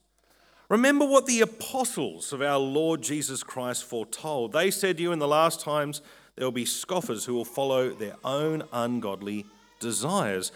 remember 0.68 1.04
what 1.04 1.26
the 1.26 1.42
apostles 1.42 2.32
of 2.32 2.40
our 2.40 2.58
Lord 2.58 3.02
Jesus 3.02 3.42
Christ 3.42 3.84
foretold. 3.84 4.52
They 4.52 4.70
said 4.70 4.96
to 4.96 5.02
you 5.02 5.12
in 5.12 5.18
the 5.18 5.28
last 5.28 5.60
times 5.60 6.00
there 6.36 6.46
will 6.46 6.52
be 6.52 6.64
scoffers 6.64 7.24
who 7.24 7.34
will 7.34 7.44
follow 7.44 7.90
their 7.90 8.16
own 8.24 8.62
ungodly 8.72 9.44
desires. 9.80 10.52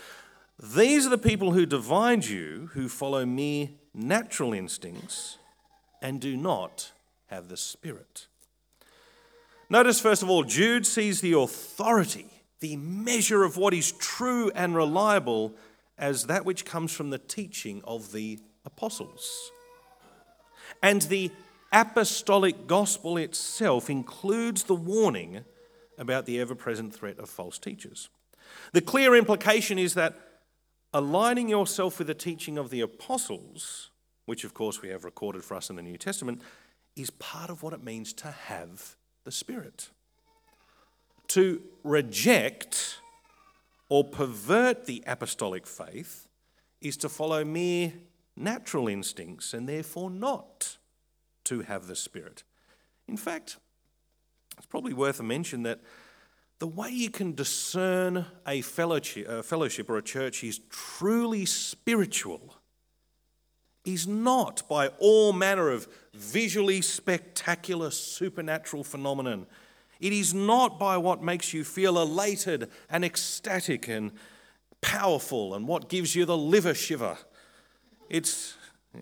These 0.61 1.07
are 1.07 1.11
the 1.11 1.19
people 1.19 1.53
who 1.53 1.67
divide 1.67 2.25
you, 2.25 2.71
who 2.73 2.88
follow 2.88 3.27
mere 3.27 3.69
natural 3.95 4.53
instincts 4.53 5.38
and 6.01 6.21
do 6.21 6.37
not 6.37 6.93
have 7.27 7.49
the 7.49 7.57
Spirit. 7.57 8.27
Notice, 9.71 10.01
first 10.01 10.23
of 10.23 10.29
all, 10.29 10.45
Jude 10.45 10.87
sees 10.87 11.21
the 11.21 11.33
authority, 11.33 12.27
the 12.61 12.77
measure 12.77 13.43
of 13.43 13.57
what 13.57 13.73
is 13.73 13.93
true 13.93 14.51
and 14.55 14.75
reliable, 14.75 15.55
as 15.97 16.27
that 16.27 16.45
which 16.45 16.65
comes 16.65 16.93
from 16.93 17.11
the 17.11 17.19
teaching 17.19 17.81
of 17.85 18.12
the 18.12 18.38
apostles. 18.67 19.51
And 20.83 21.03
the 21.03 21.31
apostolic 21.73 22.67
gospel 22.67 23.17
itself 23.17 23.88
includes 23.88 24.65
the 24.65 24.75
warning 24.75 25.45
about 25.97 26.27
the 26.27 26.41
ever 26.41 26.55
present 26.55 26.95
threat 26.95 27.19
of 27.19 27.31
false 27.31 27.59
teachers. 27.59 28.09
The 28.73 28.81
clear 28.81 29.15
implication 29.15 29.79
is 29.79 29.95
that 29.95 30.17
aligning 30.92 31.48
yourself 31.48 31.98
with 31.98 32.07
the 32.07 32.14
teaching 32.14 32.59
of 32.59 32.70
the 32.70 32.81
apostles, 32.81 33.90
which 34.26 34.44
of 34.44 34.55
course 34.55 34.83
we 34.83 34.88
have 34.88 35.05
recorded 35.05 35.44
for 35.44 35.55
us 35.55 35.70
in 35.70 35.76
the 35.76 35.83
New 35.83 35.98
Testament, 35.98 36.42
is 36.96 37.11
part 37.11 37.50
of 37.50 37.62
what 37.62 37.72
it 37.72 37.83
means 37.83 38.12
to 38.12 38.31
have 38.31 38.96
the 39.24 39.33
Spirit. 39.33 39.90
To 41.28 41.62
reject 41.83 43.00
or 43.88 44.05
pervert 44.05 44.87
the 44.87 45.02
apostolic 45.07 45.66
faith 45.66 46.26
is 46.81 46.96
to 46.98 47.09
follow 47.09 47.44
mere 47.44 47.92
natural 48.37 48.88
instincts 48.88 49.55
and 49.55 49.68
therefore 49.68 50.11
not 50.11 50.76
to 51.44 51.61
have 51.62 51.87
the 51.87 51.96
Spirit. 51.96 52.42
In 53.09 53.16
fact, 53.16 53.57
it's 54.57 54.66
probably 54.66 54.92
worth 54.92 55.20
a 55.20 55.22
mention 55.22 55.62
that 55.62 55.81
the 56.62 56.68
way 56.68 56.90
you 56.90 57.11
can 57.11 57.35
discern 57.35 58.25
a 58.46 58.61
fellowship, 58.61 59.29
a 59.29 59.42
fellowship 59.42 59.90
or 59.90 59.96
a 59.96 60.03
church 60.03 60.44
is 60.44 60.61
truly 60.70 61.44
spiritual 61.44 62.55
is 63.85 64.07
not 64.07 64.62
by 64.68 64.87
all 65.01 65.33
manner 65.33 65.70
of 65.70 65.88
visually 66.14 66.81
spectacular 66.81 67.90
supernatural 67.90 68.85
phenomenon. 68.85 69.44
It 69.98 70.12
is 70.12 70.35
not 70.35 70.79
by 70.79 70.98
what 70.98 71.20
makes 71.20 71.53
you 71.53 71.64
feel 71.64 72.01
elated 72.01 72.70
and 72.88 73.05
ecstatic 73.05 73.88
and 73.88 74.12
powerful 74.81 75.57
and 75.57 75.66
what 75.66 75.88
gives 75.88 76.14
you 76.14 76.25
the 76.25 76.38
liver 76.38 76.75
shiver. 76.75 77.18
It's 78.09 78.55
eh, 78.94 79.01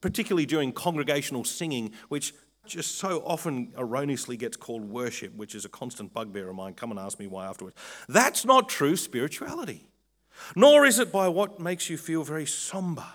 particularly 0.00 0.46
during 0.46 0.72
congregational 0.72 1.44
singing, 1.44 1.92
which 2.08 2.34
just 2.66 2.98
so 2.98 3.22
often 3.24 3.72
erroneously 3.76 4.36
gets 4.36 4.56
called 4.56 4.82
worship, 4.88 5.34
which 5.34 5.54
is 5.54 5.64
a 5.64 5.68
constant 5.68 6.12
bugbear 6.12 6.48
of 6.48 6.56
mine. 6.56 6.74
Come 6.74 6.90
and 6.90 7.00
ask 7.00 7.18
me 7.18 7.26
why 7.26 7.46
afterwards. 7.46 7.76
That's 8.08 8.44
not 8.44 8.68
true 8.68 8.96
spirituality. 8.96 9.88
Nor 10.56 10.84
is 10.84 10.98
it 10.98 11.12
by 11.12 11.28
what 11.28 11.60
makes 11.60 11.88
you 11.88 11.96
feel 11.96 12.24
very 12.24 12.46
somber 12.46 13.06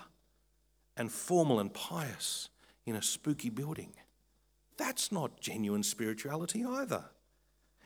and 0.96 1.10
formal 1.12 1.60
and 1.60 1.72
pious 1.72 2.48
in 2.86 2.96
a 2.96 3.02
spooky 3.02 3.50
building. 3.50 3.92
That's 4.76 5.12
not 5.12 5.40
genuine 5.40 5.82
spirituality 5.82 6.64
either. 6.64 7.04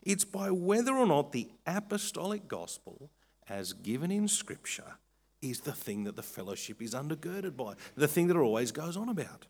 It's 0.03 0.25
by 0.25 0.51
whether 0.51 0.95
or 0.95 1.07
not 1.07 1.33
the 1.33 1.51
apostolic 1.67 2.47
gospel, 2.47 3.11
as 3.49 3.73
given 3.73 4.11
in 4.11 4.29
Scripture, 4.29 4.99
is 5.43 5.61
the 5.61 5.73
thing 5.73 6.05
that 6.05 6.17
the 6.17 6.23
fellowship 6.23 6.81
is 6.81 6.95
undergirded 6.95 7.57
by, 7.57 7.75
the 7.97 8.09
thing 8.09 8.29
that 8.29 8.37
it 8.37 8.41
always 8.41 8.73
goes 8.73 8.97
on 8.97 9.09
about. 9.09 9.47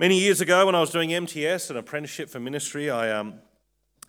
Many 0.00 0.18
years 0.18 0.40
ago, 0.40 0.66
when 0.66 0.74
I 0.74 0.80
was 0.80 0.90
doing 0.90 1.14
MTS, 1.14 1.70
an 1.70 1.76
apprenticeship 1.76 2.28
for 2.28 2.40
ministry, 2.40 2.90
I 2.90 3.12
um, 3.12 3.34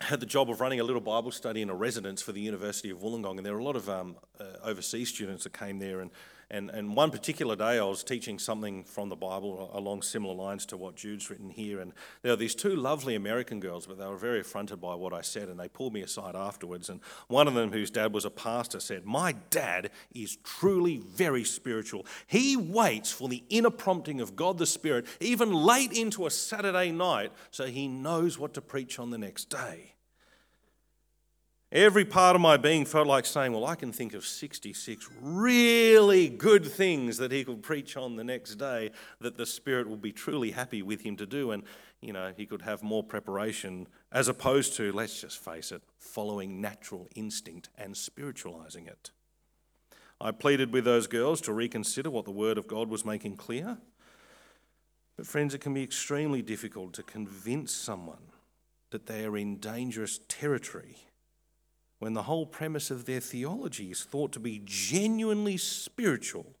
had 0.00 0.18
the 0.18 0.26
job 0.26 0.50
of 0.50 0.60
running 0.60 0.80
a 0.80 0.82
little 0.82 1.00
Bible 1.00 1.30
study 1.30 1.62
in 1.62 1.70
a 1.70 1.76
residence 1.76 2.20
for 2.20 2.32
the 2.32 2.40
University 2.40 2.90
of 2.90 2.98
Wollongong, 2.98 3.36
and 3.36 3.46
there 3.46 3.52
were 3.52 3.60
a 3.60 3.64
lot 3.64 3.76
of 3.76 3.88
um, 3.88 4.16
uh, 4.40 4.44
overseas 4.64 5.10
students 5.10 5.44
that 5.44 5.52
came 5.52 5.78
there. 5.78 6.00
And, 6.00 6.10
and, 6.48 6.70
and 6.70 6.94
one 6.94 7.10
particular 7.10 7.56
day, 7.56 7.78
I 7.78 7.82
was 7.82 8.04
teaching 8.04 8.38
something 8.38 8.84
from 8.84 9.08
the 9.08 9.16
Bible 9.16 9.68
along 9.74 10.02
similar 10.02 10.34
lines 10.34 10.64
to 10.66 10.76
what 10.76 10.94
Jude's 10.94 11.28
written 11.28 11.50
here. 11.50 11.80
And 11.80 11.92
there 12.22 12.30
were 12.30 12.36
these 12.36 12.54
two 12.54 12.76
lovely 12.76 13.16
American 13.16 13.58
girls, 13.58 13.86
but 13.86 13.98
they 13.98 14.06
were 14.06 14.16
very 14.16 14.40
affronted 14.40 14.80
by 14.80 14.94
what 14.94 15.12
I 15.12 15.22
said, 15.22 15.48
and 15.48 15.58
they 15.58 15.68
pulled 15.68 15.92
me 15.92 16.02
aside 16.02 16.36
afterwards. 16.36 16.88
And 16.88 17.00
one 17.26 17.48
of 17.48 17.54
them, 17.54 17.72
whose 17.72 17.90
dad 17.90 18.14
was 18.14 18.24
a 18.24 18.30
pastor, 18.30 18.78
said, 18.78 19.04
My 19.04 19.32
dad 19.50 19.90
is 20.14 20.36
truly 20.44 20.98
very 20.98 21.42
spiritual. 21.42 22.06
He 22.28 22.56
waits 22.56 23.10
for 23.10 23.28
the 23.28 23.42
inner 23.48 23.70
prompting 23.70 24.20
of 24.20 24.36
God 24.36 24.58
the 24.58 24.66
Spirit, 24.66 25.06
even 25.18 25.52
late 25.52 25.92
into 25.92 26.26
a 26.26 26.30
Saturday 26.30 26.92
night, 26.92 27.32
so 27.50 27.66
he 27.66 27.88
knows 27.88 28.38
what 28.38 28.54
to 28.54 28.60
preach 28.60 29.00
on 29.00 29.10
the 29.10 29.18
next 29.18 29.50
day. 29.50 29.95
Every 31.76 32.06
part 32.06 32.34
of 32.34 32.40
my 32.40 32.56
being 32.56 32.86
felt 32.86 33.06
like 33.06 33.26
saying, 33.26 33.52
Well, 33.52 33.66
I 33.66 33.74
can 33.74 33.92
think 33.92 34.14
of 34.14 34.24
66 34.24 35.10
really 35.20 36.26
good 36.26 36.64
things 36.64 37.18
that 37.18 37.30
he 37.30 37.44
could 37.44 37.62
preach 37.62 37.98
on 37.98 38.16
the 38.16 38.24
next 38.24 38.54
day 38.54 38.92
that 39.20 39.36
the 39.36 39.44
Spirit 39.44 39.86
will 39.86 39.98
be 39.98 40.10
truly 40.10 40.52
happy 40.52 40.80
with 40.80 41.02
him 41.02 41.16
to 41.18 41.26
do. 41.26 41.50
And, 41.50 41.64
you 42.00 42.14
know, 42.14 42.32
he 42.34 42.46
could 42.46 42.62
have 42.62 42.82
more 42.82 43.04
preparation 43.04 43.88
as 44.10 44.26
opposed 44.26 44.74
to, 44.76 44.90
let's 44.90 45.20
just 45.20 45.36
face 45.36 45.70
it, 45.70 45.82
following 45.98 46.62
natural 46.62 47.08
instinct 47.14 47.68
and 47.76 47.94
spiritualizing 47.94 48.86
it. 48.86 49.10
I 50.18 50.30
pleaded 50.30 50.72
with 50.72 50.86
those 50.86 51.06
girls 51.06 51.42
to 51.42 51.52
reconsider 51.52 52.08
what 52.08 52.24
the 52.24 52.30
Word 52.30 52.56
of 52.56 52.66
God 52.66 52.88
was 52.88 53.04
making 53.04 53.36
clear. 53.36 53.76
But, 55.18 55.26
friends, 55.26 55.52
it 55.52 55.60
can 55.60 55.74
be 55.74 55.82
extremely 55.82 56.40
difficult 56.40 56.94
to 56.94 57.02
convince 57.02 57.70
someone 57.70 58.32
that 58.92 59.04
they 59.04 59.26
are 59.26 59.36
in 59.36 59.58
dangerous 59.58 60.20
territory 60.26 61.05
when 61.98 62.12
the 62.12 62.22
whole 62.22 62.46
premise 62.46 62.90
of 62.90 63.04
their 63.04 63.20
theology 63.20 63.90
is 63.90 64.04
thought 64.04 64.32
to 64.32 64.40
be 64.40 64.60
genuinely 64.64 65.56
spiritual, 65.56 66.54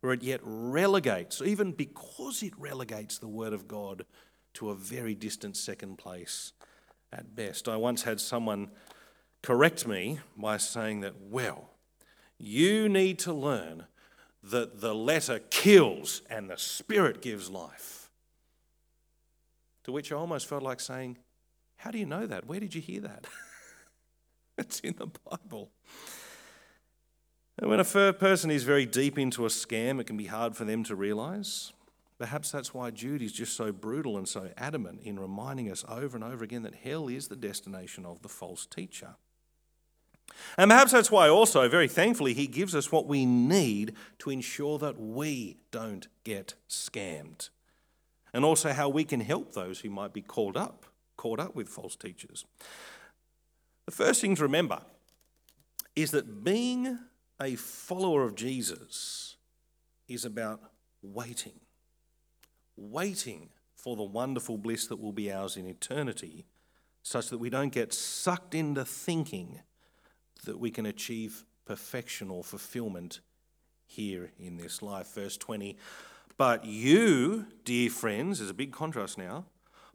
where 0.00 0.12
it 0.12 0.22
yet 0.22 0.40
relegates, 0.42 1.42
even 1.42 1.72
because 1.72 2.42
it 2.42 2.58
relegates 2.58 3.18
the 3.18 3.28
Word 3.28 3.52
of 3.52 3.68
God 3.68 4.04
to 4.54 4.70
a 4.70 4.74
very 4.74 5.14
distant 5.14 5.56
second 5.56 5.98
place 5.98 6.52
at 7.12 7.34
best. 7.34 7.68
I 7.68 7.76
once 7.76 8.02
had 8.02 8.20
someone 8.20 8.70
correct 9.42 9.86
me 9.86 10.20
by 10.36 10.56
saying 10.56 11.00
that, 11.00 11.14
well, 11.20 11.70
you 12.38 12.88
need 12.88 13.18
to 13.20 13.32
learn 13.32 13.84
that 14.42 14.80
the 14.80 14.94
letter 14.94 15.38
kills 15.38 16.22
and 16.28 16.50
the 16.50 16.58
Spirit 16.58 17.22
gives 17.22 17.50
life. 17.50 18.10
To 19.84 19.92
which 19.92 20.10
I 20.10 20.16
almost 20.16 20.46
felt 20.46 20.62
like 20.62 20.80
saying, 20.80 21.18
How 21.76 21.90
do 21.90 21.98
you 21.98 22.06
know 22.06 22.26
that? 22.26 22.46
Where 22.46 22.60
did 22.60 22.74
you 22.74 22.80
hear 22.80 23.00
that? 23.02 23.26
It's 24.62 24.80
in 24.80 24.94
the 24.96 25.08
Bible. 25.28 25.70
And 27.58 27.68
when 27.68 27.80
a 27.80 28.12
person 28.12 28.50
is 28.50 28.62
very 28.62 28.86
deep 28.86 29.18
into 29.18 29.44
a 29.44 29.48
scam, 29.48 30.00
it 30.00 30.06
can 30.06 30.16
be 30.16 30.26
hard 30.26 30.56
for 30.56 30.64
them 30.64 30.84
to 30.84 30.94
realize. 30.94 31.72
Perhaps 32.18 32.52
that's 32.52 32.72
why 32.72 32.90
Jude 32.90 33.22
is 33.22 33.32
just 33.32 33.56
so 33.56 33.72
brutal 33.72 34.16
and 34.16 34.28
so 34.28 34.50
adamant 34.56 35.00
in 35.02 35.18
reminding 35.18 35.70
us 35.70 35.84
over 35.88 36.16
and 36.16 36.22
over 36.22 36.44
again 36.44 36.62
that 36.62 36.76
hell 36.76 37.08
is 37.08 37.26
the 37.26 37.36
destination 37.36 38.06
of 38.06 38.22
the 38.22 38.28
false 38.28 38.64
teacher. 38.64 39.16
And 40.56 40.70
perhaps 40.70 40.92
that's 40.92 41.10
why 41.10 41.28
also, 41.28 41.68
very 41.68 41.88
thankfully, 41.88 42.32
he 42.32 42.46
gives 42.46 42.74
us 42.74 42.92
what 42.92 43.06
we 43.06 43.26
need 43.26 43.94
to 44.20 44.30
ensure 44.30 44.78
that 44.78 44.98
we 44.98 45.58
don't 45.72 46.06
get 46.24 46.54
scammed. 46.68 47.50
And 48.32 48.44
also 48.44 48.72
how 48.72 48.88
we 48.88 49.04
can 49.04 49.20
help 49.20 49.52
those 49.52 49.80
who 49.80 49.90
might 49.90 50.12
be 50.12 50.22
called 50.22 50.56
up, 50.56 50.86
caught 51.16 51.40
up 51.40 51.54
with 51.54 51.68
false 51.68 51.96
teachers. 51.96 52.46
The 53.86 53.92
first 53.92 54.20
thing 54.20 54.36
to 54.36 54.42
remember 54.42 54.82
is 55.96 56.12
that 56.12 56.44
being 56.44 56.98
a 57.40 57.56
follower 57.56 58.22
of 58.22 58.34
Jesus 58.34 59.36
is 60.08 60.24
about 60.24 60.60
waiting. 61.02 61.60
Waiting 62.76 63.50
for 63.74 63.96
the 63.96 64.02
wonderful 64.02 64.56
bliss 64.56 64.86
that 64.86 65.00
will 65.00 65.12
be 65.12 65.32
ours 65.32 65.56
in 65.56 65.66
eternity, 65.66 66.46
such 67.02 67.28
that 67.30 67.38
we 67.38 67.50
don't 67.50 67.72
get 67.72 67.92
sucked 67.92 68.54
into 68.54 68.84
thinking 68.84 69.60
that 70.44 70.58
we 70.58 70.70
can 70.70 70.86
achieve 70.86 71.44
perfection 71.64 72.30
or 72.30 72.44
fulfillment 72.44 73.20
here 73.84 74.30
in 74.38 74.56
this 74.56 74.82
life. 74.82 75.14
Verse 75.14 75.36
20 75.36 75.76
But 76.36 76.64
you, 76.64 77.46
dear 77.64 77.90
friends, 77.90 78.38
there's 78.38 78.50
a 78.50 78.54
big 78.54 78.72
contrast 78.72 79.18
now, 79.18 79.46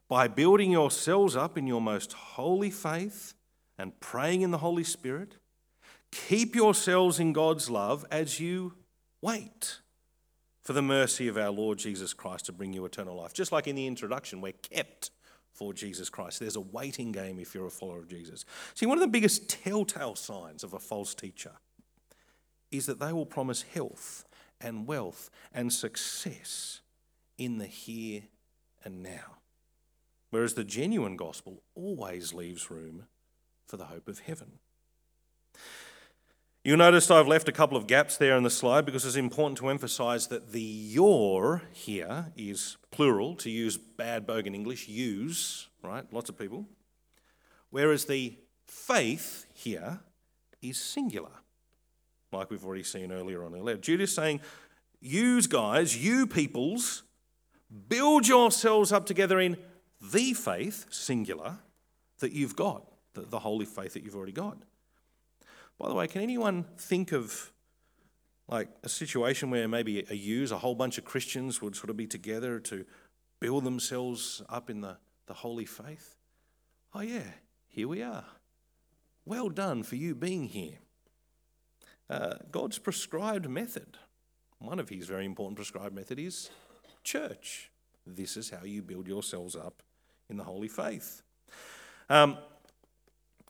by 0.10 0.28
building 0.28 0.72
yourselves 0.72 1.36
up 1.36 1.58
in 1.58 1.66
your 1.66 1.82
most 1.82 2.14
holy 2.14 2.72
faith 2.72 3.34
and 3.78 4.00
praying 4.00 4.42
in 4.42 4.52
the 4.52 4.58
Holy 4.60 4.84
Spirit, 4.84 5.38
Keep 6.12 6.56
yourselves 6.56 7.20
in 7.20 7.34
God's 7.34 7.70
love 7.70 8.06
as 8.12 8.40
you 8.40 8.74
wait 9.22 9.80
for 10.62 10.74
the 10.74 10.82
mercy 10.82 11.28
of 11.28 11.38
our 11.38 11.50
Lord 11.50 11.78
Jesus 11.78 12.14
Christ 12.14 12.46
to 12.46 12.52
bring 12.52 12.74
you 12.74 12.86
eternal 12.86 13.16
life. 13.16 13.34
Just 13.34 13.52
like 13.52 13.68
in 13.68 13.76
the 13.76 13.88
introduction, 13.88 14.42
we're 14.42 14.54
kept 14.54 15.12
for 15.54 15.74
Jesus 15.74 16.10
Christ. 16.10 16.40
There's 16.40 16.56
a 16.56 16.62
waiting 16.62 17.12
game 17.12 17.40
if 17.40 17.54
you're 17.54 17.68
a 17.68 17.72
follower 17.72 18.00
of 18.00 18.08
Jesus. 18.08 18.46
See, 18.74 18.86
one 18.86 18.98
of 18.98 19.02
the 19.02 19.08
biggest 19.08 19.50
telltale 19.50 20.16
signs 20.16 20.64
of 20.64 20.74
a 20.74 20.80
false 20.80 21.16
teacher 21.16 21.54
is 22.72 22.86
that 22.86 23.00
they 23.00 23.14
will 23.14 23.26
promise 23.26 23.62
health 23.62 24.26
and 24.60 24.88
wealth 24.88 25.30
and 25.54 25.72
success 25.72 26.82
in 27.38 27.58
the 27.58 27.66
here 27.66 28.24
and 28.84 29.02
now. 29.02 29.38
Whereas 30.30 30.56
the 30.56 30.64
genuine 30.64 31.16
gospel 31.16 31.64
always 31.76 32.34
leaves 32.34 32.70
room 32.70 33.08
for 33.68 33.78
the 33.78 33.86
hope 33.86 34.08
of 34.08 34.20
heaven. 34.20 34.60
You'll 36.64 36.78
notice 36.78 37.10
I've 37.10 37.28
left 37.28 37.48
a 37.48 37.54
couple 37.54 37.78
of 37.78 37.88
gaps 37.88 38.18
there 38.18 38.36
in 38.36 38.44
the 38.44 38.50
slide 38.50 38.86
because 38.86 39.06
it's 39.06 39.16
important 39.16 39.58
to 39.60 39.70
emphasize 39.70 40.28
that 40.28 40.52
the 40.52 40.62
your 40.62 41.62
here 41.72 42.34
is 42.36 42.76
plural, 42.92 43.36
to 43.36 43.50
use 43.50 43.78
bad 43.78 44.28
bogan 44.28 44.54
English, 44.54 44.88
use, 44.90 45.70
right? 45.82 46.04
Lots 46.12 46.30
of 46.30 46.38
people. 46.38 46.66
Whereas 47.70 48.06
the 48.06 48.38
faith 48.66 49.46
here 49.54 50.02
is 50.62 50.78
singular, 50.78 51.32
like 52.34 52.50
we've 52.50 52.66
already 52.66 52.84
seen 52.84 53.14
earlier 53.14 53.46
on. 53.46 53.82
Jude 53.82 54.02
is 54.02 54.14
saying, 54.14 54.42
use 55.00 55.48
guys, 55.48 56.04
you 56.04 56.28
peoples, 56.28 57.04
build 57.88 58.28
yourselves 58.28 58.92
up 58.92 59.06
together 59.06 59.40
in 59.40 59.56
the 60.02 60.34
faith, 60.34 60.86
singular, 60.90 61.60
that 62.20 62.34
you've 62.34 62.56
got, 62.58 62.84
the, 63.18 63.28
the 63.30 63.40
holy 63.40 63.66
faith 63.66 63.94
that 63.94 64.04
you've 64.04 64.16
already 64.16 64.32
got. 64.32 64.58
By 65.80 65.90
the 65.90 65.96
way, 65.96 66.08
can 66.08 66.22
anyone 66.22 66.66
think 66.78 67.12
of 67.12 67.52
like 68.48 68.70
a 68.84 68.90
situation 68.90 69.50
where 69.50 69.68
maybe 69.68 70.06
a 70.10 70.16
use, 70.16 70.52
a 70.52 70.58
whole 70.58 70.76
bunch 70.76 70.98
of 70.98 71.06
Christians 71.06 71.62
would 71.62 71.76
sort 71.76 71.90
of 71.90 71.98
be 71.98 72.08
together 72.08 72.60
to 72.62 72.86
build 73.40 73.64
themselves 73.64 74.42
up 74.50 74.70
in 74.70 74.82
the, 74.82 74.98
the 75.28 75.34
holy 75.34 75.66
faith? 75.66 76.16
Oh, 76.94 77.02
yeah, 77.02 77.32
here 77.68 77.88
we 77.88 78.02
are. 78.02 78.26
Well 79.26 79.50
done 79.50 79.84
for 79.84 79.96
you 79.96 80.16
being 80.16 80.48
here. 80.48 80.80
Uh, 82.10 82.36
God's 82.50 82.80
prescribed 82.80 83.50
method, 83.50 83.98
one 84.60 84.80
of 84.80 84.90
his 84.90 85.08
very 85.08 85.26
important 85.26 85.58
prescribed 85.58 85.94
method 85.94 86.18
is 86.18 86.50
church. 87.04 87.70
This 88.06 88.38
is 88.38 88.50
how 88.50 88.64
you 88.64 88.82
build 88.82 89.08
yourselves 89.08 89.56
up 89.56 89.84
in 90.30 90.38
the 90.38 90.46
holy 90.46 90.70
faith. 90.70 91.22
Um, 92.10 92.38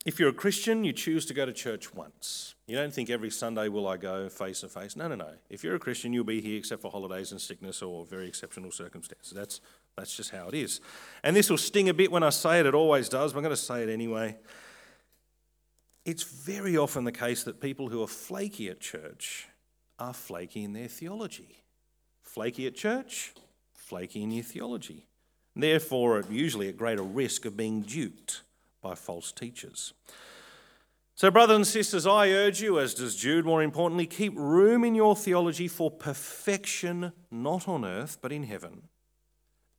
if 0.07 0.21
you're 0.21 0.29
a 0.29 0.33
Christian, 0.33 0.85
you 0.85 0.93
choose 0.93 1.25
to 1.25 1.33
go 1.33 1.45
to 1.45 1.51
church 1.51 1.93
once. 1.93 2.55
You 2.65 2.77
don't 2.77 2.93
think 2.93 3.09
every 3.09 3.29
Sunday 3.29 3.67
will 3.67 3.85
I 3.89 3.97
go 3.97 4.29
face 4.29 4.61
to 4.61 4.69
face. 4.69 4.95
No, 4.95 5.09
no, 5.09 5.15
no. 5.15 5.33
If 5.49 5.65
you're 5.65 5.75
a 5.75 5.79
Christian, 5.79 6.13
you'll 6.13 6.23
be 6.23 6.39
here 6.39 6.57
except 6.57 6.81
for 6.81 6.89
holidays 6.89 7.33
and 7.33 7.41
sickness 7.41 7.81
or 7.81 8.05
very 8.05 8.25
exceptional 8.25 8.71
circumstances. 8.71 9.33
That's, 9.33 9.59
that's 9.97 10.15
just 10.15 10.29
how 10.29 10.47
it 10.47 10.53
is. 10.53 10.79
And 11.25 11.35
this 11.35 11.49
will 11.49 11.57
sting 11.57 11.89
a 11.89 11.93
bit 11.93 12.09
when 12.09 12.23
I 12.23 12.29
say 12.29 12.61
it, 12.61 12.65
it 12.65 12.73
always 12.73 13.09
does, 13.09 13.33
but 13.33 13.39
I'm 13.39 13.43
going 13.43 13.55
to 13.55 13.61
say 13.61 13.83
it 13.83 13.89
anyway. 13.89 14.37
It's 16.05 16.23
very 16.23 16.77
often 16.77 17.03
the 17.03 17.11
case 17.11 17.43
that 17.43 17.59
people 17.59 17.89
who 17.89 18.01
are 18.01 18.07
flaky 18.07 18.69
at 18.69 18.79
church 18.79 19.49
are 19.99 20.13
flaky 20.13 20.63
in 20.63 20.71
their 20.71 20.87
theology. 20.87 21.65
Flaky 22.21 22.65
at 22.65 22.75
church, 22.75 23.33
flaky 23.73 24.23
in 24.23 24.31
your 24.31 24.45
theology. 24.45 25.05
Therefore, 25.53 26.23
usually 26.29 26.69
at 26.69 26.77
greater 26.77 27.03
risk 27.03 27.43
of 27.43 27.57
being 27.57 27.81
duped 27.81 28.43
by 28.87 28.95
false 28.95 29.33
teachers. 29.33 29.93
So, 31.13 31.29
brothers 31.29 31.55
and 31.57 31.67
sisters, 31.67 32.07
I 32.07 32.29
urge 32.29 32.61
you, 32.61 32.79
as 32.79 32.93
does 32.93 33.17
Jude 33.17 33.43
more 33.43 33.61
importantly, 33.61 34.05
keep 34.05 34.33
room 34.37 34.85
in 34.85 34.95
your 34.95 35.13
theology 35.13 35.67
for 35.67 35.91
perfection, 35.91 37.11
not 37.29 37.67
on 37.67 37.83
earth, 37.83 38.19
but 38.21 38.31
in 38.31 38.43
heaven, 38.43 38.83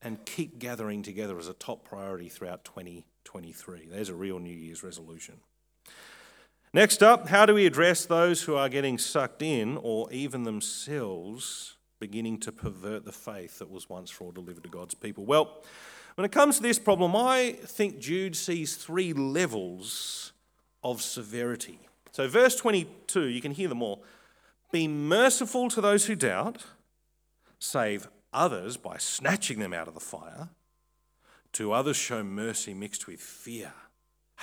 and 0.03 0.27
keep 0.27 0.59
gathering 0.59 1.03
together 1.03 1.39
as 1.39 1.49
a 1.49 1.55
top 1.55 1.89
priority 1.89 2.29
throughout 2.29 2.65
2023. 2.65 3.89
There's 3.91 4.11
a 4.11 4.15
real 4.15 4.41
New 4.41 4.55
Year's 4.55 4.83
resolution. 4.83 5.37
Next 6.75 7.03
up, 7.03 7.29
how 7.29 7.47
do 7.47 7.55
we 7.55 7.65
address 7.65 8.05
those 8.05 8.43
who 8.43 8.57
are 8.57 8.69
getting 8.69 8.99
sucked 8.99 9.41
in 9.41 9.79
or 9.81 10.13
even 10.13 10.43
themselves 10.43 11.77
beginning 11.99 12.41
to 12.41 12.53
pervert 12.53 13.07
the 13.07 13.13
faith 13.13 13.59
that 13.61 13.71
was 13.71 13.89
once 13.89 14.11
for 14.11 14.25
all 14.25 14.33
delivered 14.33 14.65
to 14.65 14.69
God's 14.69 14.95
people? 14.95 15.25
Well, 15.25 15.63
when 16.19 16.25
it 16.25 16.33
comes 16.33 16.57
to 16.57 16.63
this 16.65 16.81
problem, 16.81 17.15
I 17.15 17.53
think 17.63 18.01
Jude 18.01 18.35
sees 18.35 18.75
three 18.75 19.13
levels 19.13 20.33
of 20.83 21.01
severity. 21.01 21.79
So, 22.11 22.27
verse 22.27 22.57
22, 22.57 23.27
you 23.27 23.41
can 23.41 23.53
hear 23.53 23.69
them 23.69 23.83
all. 23.83 24.03
Be 24.73 24.89
merciful 24.89 25.69
to 25.71 25.81
those 25.81 26.07
who 26.07 26.17
doubt, 26.17 26.65
save 27.61 28.09
others 28.33 28.77
by 28.77 28.99
snatching 28.99 29.61
them 29.61 29.73
out 29.73 29.87
of 29.87 29.95
the 29.95 30.01
fire. 30.01 30.49
To 31.53 31.71
others, 31.71 31.97
show 31.97 32.25
mercy 32.25 32.75
mixed 32.75 33.07
with 33.07 33.21
fear, 33.21 33.73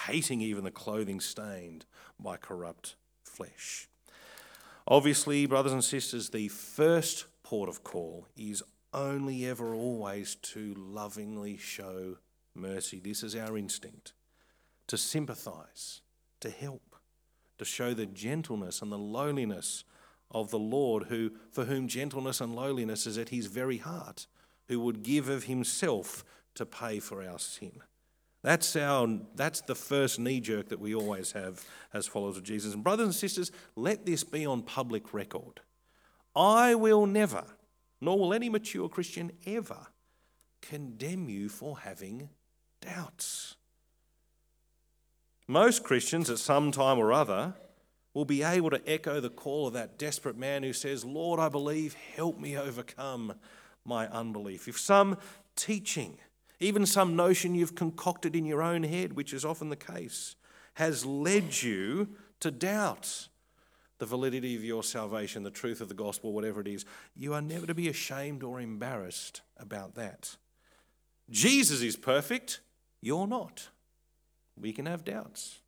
hating 0.07 0.39
even 0.39 0.63
the 0.63 0.71
clothing 0.71 1.19
stained 1.19 1.83
by 2.17 2.37
corrupt 2.37 2.95
flesh. 3.21 3.89
Obviously, 4.87 5.45
brothers 5.45 5.73
and 5.73 5.83
sisters, 5.83 6.29
the 6.29 6.47
first 6.47 7.25
port 7.43 7.67
of 7.67 7.83
call 7.83 8.27
is 8.37 8.63
only 8.95 9.45
ever 9.45 9.75
always 9.75 10.35
to 10.35 10.73
lovingly 10.75 11.57
show 11.57 12.17
mercy. 12.55 12.99
This 12.99 13.21
is 13.21 13.35
our 13.35 13.57
instinct 13.57 14.13
to 14.87 14.97
sympathize, 14.97 16.01
to 16.39 16.49
help, 16.49 16.95
to 17.57 17.65
show 17.65 17.93
the 17.93 18.05
gentleness 18.05 18.81
and 18.81 18.91
the 18.91 18.97
lowliness 18.97 19.83
of 20.31 20.51
the 20.51 20.59
Lord, 20.59 21.05
who, 21.05 21.31
for 21.51 21.65
whom 21.65 21.87
gentleness 21.87 22.41
and 22.41 22.55
lowliness 22.55 23.05
is 23.05 23.17
at 23.17 23.29
his 23.29 23.47
very 23.47 23.77
heart, 23.77 24.27
who 24.67 24.79
would 24.79 25.03
give 25.03 25.29
of 25.29 25.45
himself 25.45 26.23
to 26.55 26.65
pay 26.65 26.99
for 26.99 27.27
our 27.27 27.39
sin. 27.39 27.79
That's, 28.43 28.75
our, 28.75 29.07
that's 29.33 29.61
the 29.61 29.75
first 29.75 30.19
knee 30.19 30.39
jerk 30.39 30.69
that 30.69 30.79
we 30.79 30.93
always 30.93 31.31
have 31.31 31.65
as 31.93 32.05
followers 32.05 32.37
of 32.37 32.43
Jesus. 32.43 32.73
And, 32.73 32.83
brothers 32.83 33.05
and 33.05 33.15
sisters, 33.15 33.51
let 33.75 34.05
this 34.05 34.23
be 34.23 34.45
on 34.45 34.61
public 34.61 35.13
record. 35.13 35.61
I 36.35 36.75
will 36.75 37.07
never 37.07 37.43
nor 38.01 38.19
will 38.19 38.33
any 38.33 38.49
mature 38.49 38.89
Christian 38.89 39.31
ever 39.45 39.87
condemn 40.61 41.29
you 41.29 41.49
for 41.49 41.79
having 41.79 42.29
doubts. 42.81 43.55
Most 45.47 45.83
Christians, 45.83 46.29
at 46.29 46.39
some 46.39 46.71
time 46.71 46.97
or 46.97 47.13
other, 47.13 47.53
will 48.13 48.25
be 48.25 48.41
able 48.41 48.69
to 48.71 48.81
echo 48.89 49.19
the 49.19 49.29
call 49.29 49.67
of 49.67 49.73
that 49.73 49.99
desperate 49.99 50.37
man 50.37 50.63
who 50.63 50.73
says, 50.73 51.05
Lord, 51.05 51.39
I 51.39 51.49
believe, 51.49 51.93
help 52.15 52.39
me 52.39 52.57
overcome 52.57 53.33
my 53.83 54.07
unbelief. 54.07 54.67
If 54.67 54.79
some 54.79 55.17
teaching, 55.55 56.17
even 56.59 56.85
some 56.85 57.15
notion 57.15 57.53
you've 57.53 57.75
concocted 57.75 58.35
in 58.35 58.45
your 58.45 58.63
own 58.63 58.83
head, 58.83 59.13
which 59.13 59.33
is 59.33 59.45
often 59.45 59.69
the 59.69 59.75
case, 59.75 60.35
has 60.75 61.05
led 61.05 61.61
you 61.61 62.09
to 62.39 62.51
doubt, 62.51 63.27
the 63.97 64.05
validity 64.05 64.55
of 64.55 64.63
your 64.63 64.83
salvation, 64.83 65.43
the 65.43 65.51
truth 65.51 65.81
of 65.81 65.87
the 65.87 65.93
gospel, 65.93 66.33
whatever 66.33 66.61
it 66.61 66.67
is, 66.67 66.85
you 67.15 67.33
are 67.33 67.41
never 67.41 67.65
to 67.65 67.73
be 67.73 67.87
ashamed 67.87 68.43
or 68.43 68.59
embarrassed 68.59 69.41
about 69.57 69.95
that. 69.95 70.35
Jesus 71.29 71.81
is 71.81 71.95
perfect, 71.95 72.59
you're 73.01 73.27
not. 73.27 73.69
We 74.59 74.73
can 74.73 74.85
have 74.85 75.03
doubts. 75.03 75.59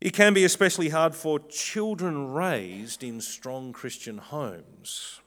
It 0.00 0.12
can 0.12 0.34
be 0.34 0.44
especially 0.44 0.90
hard 0.90 1.14
for 1.14 1.38
children 1.38 2.32
raised 2.32 3.02
in 3.02 3.20
strong 3.20 3.72
Christian 3.72 4.18
homes 4.18 5.20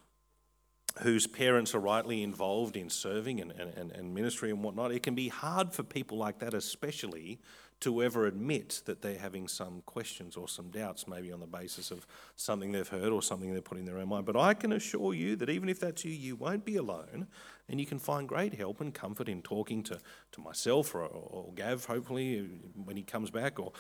whose 1.02 1.28
parents 1.28 1.74
are 1.74 1.80
rightly 1.80 2.24
involved 2.24 2.76
in 2.76 2.90
serving 2.90 3.40
and, 3.40 3.52
and, 3.52 3.92
and 3.92 4.14
ministry 4.14 4.50
and 4.50 4.64
whatnot. 4.64 4.92
It 4.92 5.04
can 5.04 5.16
be 5.16 5.30
hard 5.30 5.74
for 5.74 5.84
people 5.84 6.18
like 6.18 6.40
that, 6.40 6.54
especially, 6.54 7.40
to 7.82 8.04
ever 8.04 8.26
admit 8.26 8.82
that 8.86 9.02
they're 9.02 9.18
having 9.18 9.48
some 9.48 9.82
questions 9.86 10.36
or 10.36 10.48
some 10.48 10.70
doubts, 10.70 11.08
maybe 11.08 11.32
on 11.32 11.40
the 11.40 11.48
basis 11.48 11.92
of 11.92 12.06
something 12.36 12.72
they've 12.72 12.88
heard 12.88 13.12
or 13.12 13.22
something 13.22 13.54
they've 13.54 13.64
put 13.64 13.78
in 13.78 13.86
their 13.86 13.98
own 13.98 14.10
mind. 14.10 14.26
But 14.26 14.36
I 14.36 14.54
can 14.54 14.74
assure 14.74 15.14
you 15.14 15.36
that 15.38 15.50
even 15.50 15.70
if 15.70 15.80
that's 15.80 16.04
you, 16.04 16.12
you 16.12 16.36
won't 16.36 16.66
be 16.66 16.76
alone, 16.76 17.28
and 17.70 17.80
you 17.80 17.86
can 17.86 18.00
find 18.00 18.28
great 18.28 18.54
help 18.54 18.82
and 18.82 18.94
comfort 18.94 19.30
in 19.30 19.42
talking 19.42 19.84
to, 19.84 20.00
to 20.32 20.42
myself 20.42 20.94
or, 20.94 21.04
or 21.04 21.54
Gav, 21.56 21.86
hopefully, 21.86 22.50
when 22.84 22.98
he 22.98 23.04
comes 23.04 23.32
back, 23.32 23.60
or 23.60 23.72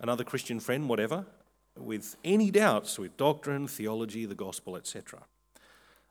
another 0.00 0.24
Christian 0.24 0.60
friend, 0.60 0.88
whatever, 0.88 1.24
with 1.76 2.16
any 2.24 2.50
doubts 2.50 2.98
with 2.98 3.16
doctrine, 3.16 3.66
theology, 3.68 4.26
the 4.26 4.34
gospel, 4.34 4.76
etc. 4.76 5.20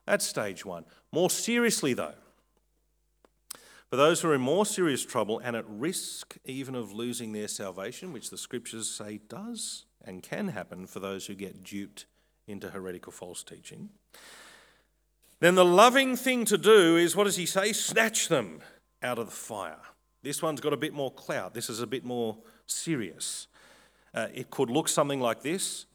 That's 0.06 0.24
stage 0.24 0.64
one. 0.64 0.84
More 1.12 1.30
seriously, 1.30 1.94
though, 1.94 2.14
for 3.88 3.96
those 3.96 4.20
who 4.20 4.30
are 4.30 4.34
in 4.34 4.40
more 4.40 4.66
serious 4.66 5.04
trouble 5.04 5.38
and 5.38 5.54
at 5.54 5.64
risk 5.68 6.36
even 6.44 6.74
of 6.74 6.92
losing 6.92 7.32
their 7.32 7.48
salvation, 7.48 8.12
which 8.12 8.30
the 8.30 8.38
scriptures 8.38 8.88
say 8.90 9.20
does 9.28 9.84
and 10.04 10.22
can 10.22 10.48
happen 10.48 10.86
for 10.86 11.00
those 11.00 11.26
who 11.26 11.34
get 11.34 11.62
duped 11.62 12.06
into 12.46 12.70
heretical 12.70 13.12
false 13.12 13.42
teaching, 13.42 13.90
then 15.40 15.54
the 15.54 15.64
loving 15.64 16.16
thing 16.16 16.44
to 16.46 16.56
do 16.56 16.96
is 16.96 17.14
what 17.14 17.24
does 17.24 17.36
he 17.36 17.46
say? 17.46 17.72
Snatch 17.72 18.28
them 18.28 18.60
out 19.02 19.18
of 19.18 19.26
the 19.26 19.32
fire. 19.32 19.80
This 20.22 20.42
one's 20.42 20.60
got 20.60 20.72
a 20.72 20.78
bit 20.78 20.94
more 20.94 21.12
clout. 21.12 21.54
This 21.54 21.68
is 21.68 21.80
a 21.80 21.86
bit 21.86 22.04
more 22.04 22.38
serious. 22.66 23.46
Uh, 24.14 24.28
it 24.32 24.50
could 24.50 24.70
look 24.70 24.88
something 24.88 25.20
like 25.20 25.42
this 25.42 25.86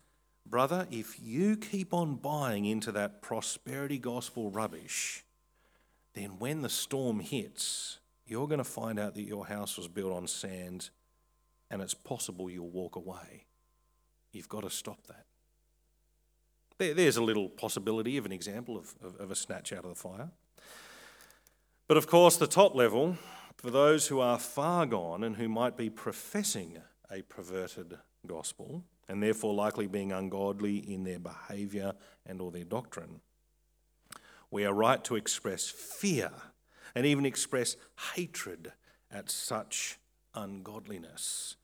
Brother, 0.45 0.87
if 0.91 1.17
you 1.21 1.55
keep 1.55 1.93
on 1.93 2.15
buying 2.15 2.65
into 2.65 2.91
that 2.91 3.21
prosperity 3.21 3.97
gospel 3.97 4.49
rubbish, 4.49 5.23
then 6.13 6.39
when 6.39 6.61
the 6.61 6.69
storm 6.69 7.19
hits, 7.19 7.99
you're 8.25 8.47
going 8.47 8.59
to 8.59 8.63
find 8.63 8.99
out 8.99 9.15
that 9.15 9.23
your 9.23 9.45
house 9.45 9.77
was 9.77 9.87
built 9.87 10.13
on 10.13 10.27
sand 10.27 10.89
and 11.69 11.81
it's 11.81 11.93
possible 11.93 12.49
you'll 12.49 12.69
walk 12.69 12.95
away. 12.95 13.45
You've 14.33 14.49
got 14.49 14.63
to 14.63 14.69
stop 14.69 15.07
that. 15.07 15.25
There, 16.77 16.93
there's 16.93 17.17
a 17.17 17.23
little 17.23 17.49
possibility 17.49 18.17
of 18.17 18.25
an 18.25 18.31
example 18.31 18.77
of, 18.77 18.93
of, 19.01 19.15
of 19.17 19.31
a 19.31 19.35
snatch 19.35 19.71
out 19.71 19.85
of 19.85 19.89
the 19.89 19.95
fire. 19.95 20.31
But 21.87 21.97
of 21.97 22.07
course, 22.07 22.37
the 22.37 22.47
top 22.47 22.75
level, 22.75 23.17
for 23.57 23.69
those 23.69 24.07
who 24.07 24.19
are 24.19 24.39
far 24.39 24.85
gone 24.85 25.23
and 25.23 25.35
who 25.35 25.49
might 25.49 25.77
be 25.77 25.89
professing 25.89 26.77
a 27.11 27.21
perverted 27.23 27.97
gospel, 28.25 28.83
and 29.09 29.21
therefore 29.21 29.53
likely 29.53 29.87
being 29.87 30.13
ungodly 30.13 30.77
in 30.77 31.03
their 31.03 31.19
behaviour 31.19 31.93
and 32.25 32.39
or 32.39 32.49
their 32.51 32.63
doctrine, 32.63 33.19
we 34.51 34.65
are 34.65 34.73
right 34.73 35.03
to 35.05 35.15
express 35.15 35.67
fear 35.69 36.31
and 36.93 37.05
even 37.05 37.25
express 37.25 37.77
hatred 38.13 38.73
at 39.09 39.29
such 39.29 39.97
ungodliness. 40.35 41.55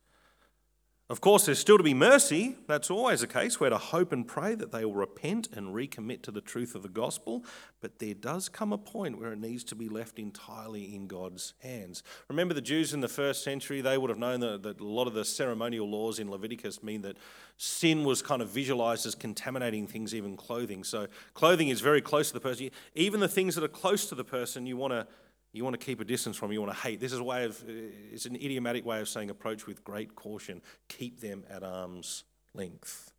Of 1.09 1.21
course, 1.21 1.45
there's 1.45 1.59
still 1.59 1.77
to 1.77 1.83
be 1.83 1.93
mercy. 1.93 2.57
That's 2.67 2.91
always 2.91 3.21
the 3.21 3.27
case. 3.27 3.61
We're 3.61 3.69
to 3.69 3.77
hope 3.77 4.11
and 4.11 4.27
pray 4.27 4.55
that 4.55 4.73
they 4.73 4.83
will 4.83 4.93
repent 4.93 5.47
and 5.53 5.73
recommit 5.73 6.21
to 6.23 6.31
the 6.31 6.41
truth 6.41 6.75
of 6.75 6.83
the 6.83 6.89
gospel. 6.89 7.45
But 7.79 7.99
there 7.99 8.13
does 8.13 8.49
come 8.49 8.73
a 8.73 8.77
point 8.77 9.17
where 9.17 9.31
it 9.31 9.39
needs 9.39 9.63
to 9.65 9.75
be 9.75 9.87
left 9.87 10.19
entirely 10.19 10.93
in 10.93 11.07
God's 11.07 11.53
hands. 11.59 12.03
Remember 12.27 12.53
the 12.53 12.59
Jews 12.59 12.93
in 12.93 12.99
the 12.99 13.07
first 13.07 13.41
century, 13.41 13.79
they 13.79 13.97
would 13.97 14.09
have 14.09 14.19
known 14.19 14.41
that, 14.41 14.63
that 14.63 14.81
a 14.81 14.83
lot 14.83 15.07
of 15.07 15.13
the 15.13 15.23
ceremonial 15.23 15.89
laws 15.89 16.19
in 16.19 16.29
Leviticus 16.29 16.83
mean 16.83 17.03
that 17.03 17.15
sin 17.55 18.03
was 18.03 18.21
kind 18.21 18.41
of 18.41 18.49
visualized 18.49 19.05
as 19.05 19.15
contaminating 19.15 19.87
things, 19.87 20.13
even 20.13 20.35
clothing. 20.35 20.83
So 20.83 21.07
clothing 21.33 21.69
is 21.69 21.79
very 21.79 22.01
close 22.01 22.27
to 22.27 22.33
the 22.33 22.41
person. 22.41 22.69
Even 22.95 23.21
the 23.21 23.29
things 23.29 23.55
that 23.55 23.63
are 23.63 23.69
close 23.69 24.07
to 24.09 24.15
the 24.15 24.25
person, 24.25 24.65
you 24.65 24.75
want 24.75 24.91
to 24.91 25.07
you 25.53 25.63
want 25.63 25.79
to 25.79 25.85
keep 25.85 25.99
a 25.99 26.05
distance 26.05 26.37
from, 26.37 26.51
you 26.51 26.61
want 26.61 26.73
to 26.73 26.79
hate. 26.79 26.99
This 26.99 27.13
is 27.13 27.19
a 27.19 27.23
way 27.23 27.45
of, 27.45 27.61
uh, 27.61 27.71
it's 28.11 28.25
an 28.25 28.35
idiomatic 28.35 28.85
way 28.85 28.99
of 28.99 29.09
saying 29.09 29.29
approach 29.29 29.65
with 29.65 29.83
great 29.83 30.15
caution. 30.15 30.61
Keep 30.89 31.21
them 31.21 31.43
at 31.49 31.63
arm's 31.63 32.23
length. 32.53 33.11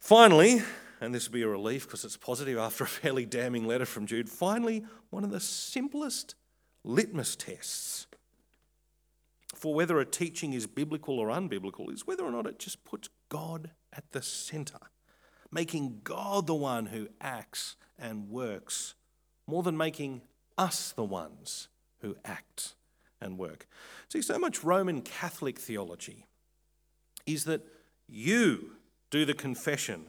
Finally, 0.00 0.62
and 1.00 1.14
this 1.14 1.28
will 1.28 1.34
be 1.34 1.42
a 1.42 1.48
relief 1.48 1.86
because 1.86 2.04
it's 2.04 2.16
positive 2.16 2.58
after 2.58 2.84
a 2.84 2.86
fairly 2.86 3.24
damning 3.24 3.66
letter 3.66 3.86
from 3.86 4.06
Jude, 4.06 4.28
finally, 4.28 4.84
one 5.10 5.24
of 5.24 5.30
the 5.30 5.40
simplest 5.40 6.34
litmus 6.84 7.36
tests 7.36 8.06
for 9.54 9.74
whether 9.74 9.98
a 9.98 10.04
teaching 10.04 10.52
is 10.52 10.66
biblical 10.66 11.18
or 11.18 11.28
unbiblical 11.28 11.92
is 11.92 12.06
whether 12.06 12.24
or 12.24 12.30
not 12.30 12.46
it 12.46 12.58
just 12.58 12.84
puts 12.84 13.08
God 13.28 13.70
at 13.92 14.12
the 14.12 14.20
center, 14.20 14.78
making 15.50 16.00
God 16.04 16.46
the 16.46 16.54
one 16.54 16.86
who 16.86 17.08
acts 17.20 17.76
and 17.98 18.28
works 18.28 18.94
more 19.46 19.62
than 19.62 19.76
making 19.76 20.22
us 20.56 20.92
the 20.92 21.04
ones 21.04 21.68
who 22.00 22.16
act 22.24 22.74
and 23.20 23.38
work. 23.38 23.66
See, 24.08 24.22
so 24.22 24.38
much 24.38 24.64
Roman 24.64 25.02
Catholic 25.02 25.58
theology 25.58 26.26
is 27.26 27.44
that 27.44 27.62
you 28.08 28.72
do 29.10 29.24
the 29.24 29.34
confession, 29.34 30.06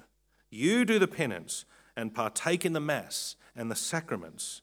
you 0.50 0.86
do 0.86 1.00
the 1.00 1.08
penance, 1.08 1.66
and 1.96 2.14
partake 2.14 2.66
in 2.66 2.74
the 2.74 2.80
Mass 2.80 3.36
and 3.56 3.72
the 3.72 3.76
sacraments, 3.76 4.62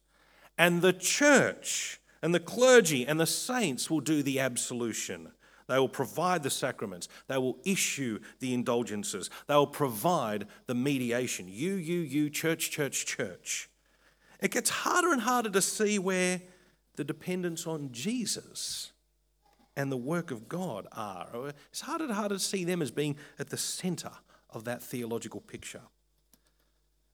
and 0.58 0.82
the 0.82 0.92
church 0.92 2.00
and 2.22 2.34
the 2.34 2.40
clergy 2.40 3.06
and 3.06 3.18
the 3.18 3.26
saints 3.26 3.90
will 3.90 4.00
do 4.00 4.22
the 4.22 4.38
absolution. 4.38 5.32
They 5.66 5.78
will 5.78 5.88
provide 5.88 6.42
the 6.42 6.50
sacraments. 6.50 7.08
They 7.28 7.38
will 7.38 7.58
issue 7.64 8.18
the 8.40 8.52
indulgences. 8.52 9.30
They 9.46 9.54
will 9.54 9.66
provide 9.66 10.46
the 10.66 10.74
mediation. 10.74 11.46
You, 11.48 11.74
you, 11.74 12.00
you, 12.00 12.28
church, 12.28 12.70
church, 12.70 13.06
church 13.06 13.70
it 14.42 14.50
gets 14.50 14.70
harder 14.70 15.12
and 15.12 15.22
harder 15.22 15.50
to 15.50 15.62
see 15.62 15.98
where 15.98 16.42
the 16.96 17.04
dependence 17.04 17.66
on 17.66 17.90
Jesus 17.92 18.92
and 19.76 19.90
the 19.90 19.96
work 19.96 20.30
of 20.30 20.48
God 20.48 20.86
are. 20.92 21.52
It's 21.70 21.80
harder 21.80 22.04
and 22.04 22.12
harder 22.12 22.34
to 22.34 22.40
see 22.40 22.64
them 22.64 22.82
as 22.82 22.90
being 22.90 23.16
at 23.38 23.48
the 23.48 23.56
center 23.56 24.10
of 24.50 24.64
that 24.64 24.82
theological 24.82 25.40
picture. 25.40 25.80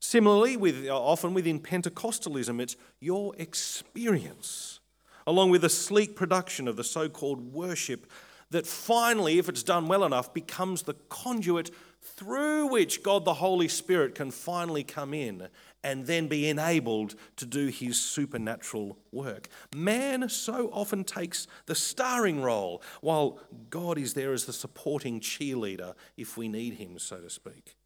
Similarly, 0.01 0.57
with, 0.57 0.89
often 0.89 1.35
within 1.35 1.61
Pentecostalism, 1.61 2.61
it's 2.61 2.77
your 3.01 3.35
experience, 3.37 4.81
along 5.27 5.51
with 5.51 5.63
the 5.63 5.69
sleek 5.69 6.17
production 6.17 6.67
of 6.67 6.77
the 6.77 6.85
so 6.85 7.09
called 7.09 7.53
worship, 7.53 8.11
that 8.51 8.67
finally, 8.67 9.39
if 9.39 9.49
it's 9.49 9.63
done 9.63 9.87
well 9.87 10.05
enough, 10.05 10.33
becomes 10.33 10.83
the 10.83 10.95
conduit 11.09 11.71
through 12.03 12.67
which 12.69 13.03
God 13.03 13.25
the 13.25 13.35
Holy 13.35 13.69
Spirit 13.69 14.15
can 14.15 14.31
finally 14.31 14.85
come 14.85 15.15
in 15.15 15.49
and 15.85 16.07
then 16.07 16.27
be 16.27 16.49
enabled 16.49 17.15
to 17.37 17.47
do 17.47 17.69
his 17.69 18.01
supernatural 18.01 18.99
work. 19.13 19.49
Man 19.75 20.29
so 20.29 20.71
often 20.73 21.05
takes 21.05 21.47
the 21.67 21.75
starring 21.75 22.43
role, 22.43 22.83
while 23.01 23.41
God 23.71 23.99
is 23.99 24.15
there 24.15 24.33
as 24.33 24.47
the 24.47 24.53
supporting 24.53 25.21
cheerleader 25.21 25.95
if 26.17 26.37
we 26.37 26.49
need 26.49 26.75
him, 26.75 26.99
so 26.99 27.19
to 27.21 27.31
speak. 27.31 27.77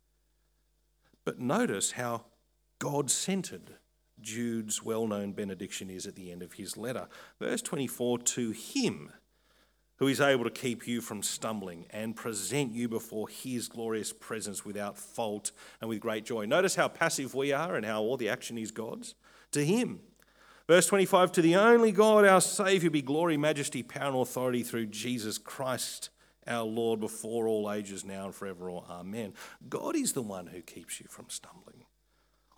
But 1.24 1.38
notice 1.38 1.92
how 1.92 2.24
God 2.78 3.10
centered 3.10 3.76
Jude's 4.20 4.82
well 4.82 5.06
known 5.06 5.32
benediction 5.32 5.90
is 5.90 6.06
at 6.06 6.14
the 6.14 6.30
end 6.30 6.42
of 6.42 6.54
his 6.54 6.76
letter. 6.76 7.08
Verse 7.38 7.62
24 7.62 8.18
to 8.18 8.50
him 8.52 9.12
who 10.02 10.08
is 10.08 10.20
able 10.20 10.42
to 10.42 10.50
keep 10.50 10.88
you 10.88 11.00
from 11.00 11.22
stumbling 11.22 11.86
and 11.90 12.16
present 12.16 12.72
you 12.72 12.88
before 12.88 13.28
his 13.28 13.68
glorious 13.68 14.12
presence 14.12 14.64
without 14.64 14.98
fault 14.98 15.52
and 15.80 15.88
with 15.88 16.00
great 16.00 16.24
joy. 16.24 16.44
Notice 16.44 16.74
how 16.74 16.88
passive 16.88 17.36
we 17.36 17.52
are 17.52 17.76
and 17.76 17.86
how 17.86 18.02
all 18.02 18.16
the 18.16 18.28
action 18.28 18.58
is 18.58 18.72
God's. 18.72 19.14
To 19.52 19.64
him. 19.64 20.00
Verse 20.66 20.88
25 20.88 21.30
To 21.30 21.40
the 21.40 21.54
only 21.54 21.92
God, 21.92 22.24
our 22.24 22.40
Saviour, 22.40 22.90
be 22.90 23.00
glory, 23.00 23.36
majesty, 23.36 23.84
power, 23.84 24.08
and 24.08 24.16
authority 24.16 24.64
through 24.64 24.86
Jesus 24.86 25.38
Christ, 25.38 26.10
our 26.48 26.64
Lord, 26.64 26.98
before 26.98 27.46
all 27.46 27.70
ages, 27.70 28.04
now 28.04 28.24
and 28.24 28.34
forever. 28.34 28.72
Amen. 28.72 29.34
God 29.68 29.94
is 29.94 30.14
the 30.14 30.22
one 30.22 30.48
who 30.48 30.62
keeps 30.62 30.98
you 30.98 31.06
from 31.08 31.26
stumbling 31.28 31.84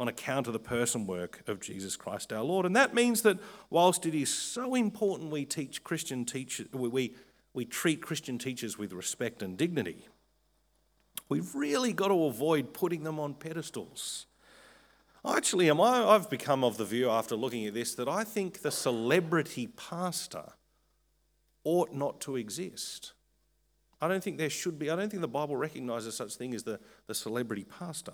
on 0.01 0.09
account 0.09 0.47
of 0.47 0.55
the 0.55 0.59
person 0.59 1.07
work 1.07 1.43
of 1.47 1.61
Jesus 1.61 1.95
Christ 1.95 2.33
our 2.33 2.43
Lord. 2.43 2.65
And 2.65 2.75
that 2.75 2.95
means 2.95 3.21
that 3.21 3.39
whilst 3.69 4.07
it 4.07 4.15
is 4.15 4.33
so 4.33 4.75
important 4.75 5.31
we 5.31 5.45
teach 5.45 5.85
Christian 5.85 6.25
teachers, 6.25 6.69
we 6.73 7.15
we 7.55 7.65
treat 7.65 8.03
Christian 8.03 8.37
teachers 8.37 8.77
with 8.77 8.93
respect 8.93 9.43
and 9.43 9.57
dignity. 9.57 10.09
We've 11.29 11.55
really 11.55 11.93
got 11.93 12.09
to 12.09 12.25
avoid 12.25 12.75
putting 12.75 13.05
them 13.05 13.19
on 13.19 13.35
pedestals. 13.35 14.27
Actually, 15.27 15.71
am 15.71 15.81
I, 15.81 16.05
I've 16.05 16.29
become 16.29 16.63
of 16.63 16.77
the 16.77 16.85
view 16.85 17.09
after 17.09 17.35
looking 17.35 17.65
at 17.65 17.73
this 17.73 17.95
that 17.95 18.09
I 18.09 18.25
think 18.25 18.61
the 18.61 18.71
celebrity 18.71 19.69
pastor 19.69 20.53
ought 21.65 21.95
not 21.95 22.21
to 22.23 22.37
exist. 22.37 23.15
I 24.01 24.09
don't 24.09 24.23
think 24.23 24.37
there 24.37 24.51
should 24.51 24.79
be, 24.79 24.91
I 24.91 24.97
don't 24.97 25.09
think 25.09 25.23
the 25.23 25.29
Bible 25.29 25.57
recognizes 25.57 26.15
such 26.15 26.35
thing 26.35 26.55
as 26.55 26.65
the, 26.65 26.79
the 27.07 27.15
celebrity 27.15 27.65
pastor. 27.65 28.13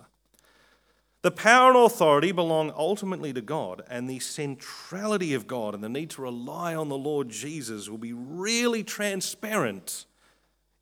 The 1.23 1.31
power 1.31 1.69
and 1.69 1.77
authority 1.77 2.33
belong 2.33 2.73
ultimately 2.75 3.35
to 3.35 3.43
God, 3.43 3.83
and 3.91 4.09
the 4.09 4.21
centrality 4.21 5.35
of 5.35 5.47
God 5.47 5.75
and 5.75 5.85
the 5.85 5.89
need 5.89 6.09
to 6.11 6.23
rely 6.23 6.75
on 6.75 6.89
the 6.89 6.97
Lord 6.97 7.29
Jesus 7.29 7.91
will 7.91 7.99
be 7.99 8.15
really 8.15 8.83
transparent 8.83 10.07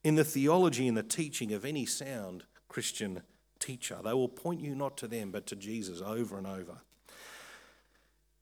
in 0.04 0.14
the 0.14 0.22
theology 0.22 0.86
and 0.86 0.96
the 0.96 1.02
teaching 1.02 1.52
of 1.52 1.64
any 1.64 1.84
sound 1.84 2.44
Christian 2.68 3.22
teacher. 3.58 3.98
They 4.04 4.12
will 4.12 4.28
point 4.28 4.60
you 4.60 4.76
not 4.76 4.96
to 4.98 5.08
them, 5.08 5.32
but 5.32 5.44
to 5.46 5.56
Jesus 5.56 6.00
over 6.00 6.38
and 6.38 6.46
over. 6.46 6.82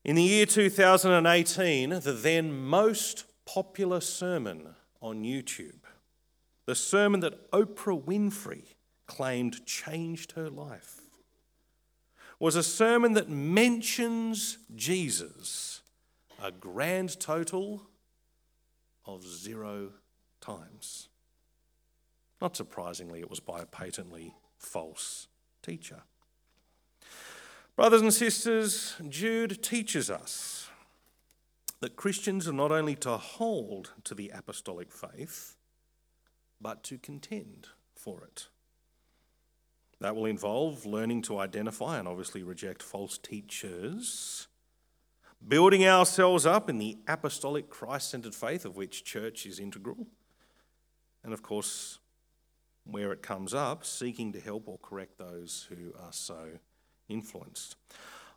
In 0.05 0.17
the 0.17 0.23
year 0.23 0.45
2018, 0.45 1.91
the 1.91 2.13
then 2.13 2.53
most 2.53 3.25
popular 3.47 4.03
sermon 4.03 4.75
on 5.01 5.23
YouTube, 5.23 5.81
the 6.67 6.75
sermon 6.75 7.21
that 7.21 7.51
Oprah 7.53 8.03
Winfrey 8.03 8.75
claimed 9.07 9.65
changed 9.65 10.33
her 10.33 10.51
life 10.51 11.06
was 12.39 12.57
a 12.57 12.63
sermon 12.63 13.15
that 13.15 13.29
mentions 13.29 14.59
Jesus 14.75 15.81
a 16.43 16.53
grand 16.53 17.19
total 17.19 17.83
of 19.07 19.27
zero 19.27 19.91
times. 20.41 21.09
Not 22.41 22.57
surprisingly, 22.57 23.21
it 23.21 23.31
was 23.31 23.41
by 23.41 23.61
a 23.61 23.67
patently 23.67 24.35
false 24.59 25.29
teacher. 25.63 26.03
Brothers 27.77 28.03
and 28.03 28.13
sisters, 28.13 28.95
Jude 29.09 29.63
teaches 29.63 30.11
us 30.11 30.69
that 31.81 31.97
Christians 31.97 32.49
are 32.49 32.53
not 32.53 32.73
only 32.73 32.95
to 32.97 33.17
hold 33.17 33.93
to 34.05 34.15
the 34.15 34.31
apostolic 34.31 34.91
faith, 34.91 35.57
but 36.61 36.83
to 36.85 36.99
contend 36.99 37.69
for 37.95 38.25
it. 38.25 38.49
That 40.01 40.15
will 40.15 40.27
involve 40.27 40.85
learning 40.85 41.23
to 41.23 41.39
identify 41.39 41.99
and 41.99 42.07
obviously 42.07 42.43
reject 42.43 42.83
false 42.83 43.17
teachers, 43.17 44.47
building 45.47 45.87
ourselves 45.87 46.45
up 46.45 46.69
in 46.69 46.79
the 46.79 46.99
apostolic 47.09 47.71
Christ 47.71 48.11
centered 48.11 48.35
faith 48.35 48.65
of 48.65 48.77
which 48.77 49.05
church 49.05 49.47
is 49.47 49.59
integral, 49.59 50.07
and 51.25 51.33
of 51.33 51.43
course, 51.43 51.99
where 52.85 53.11
it 53.11 53.23
comes 53.23 53.55
up, 53.55 53.85
seeking 53.85 54.33
to 54.33 54.41
help 54.41 54.69
or 54.69 54.79
correct 54.79 55.19
those 55.19 55.67
who 55.71 55.93
are 55.99 56.13
so 56.13 56.59
influenced. 57.09 57.77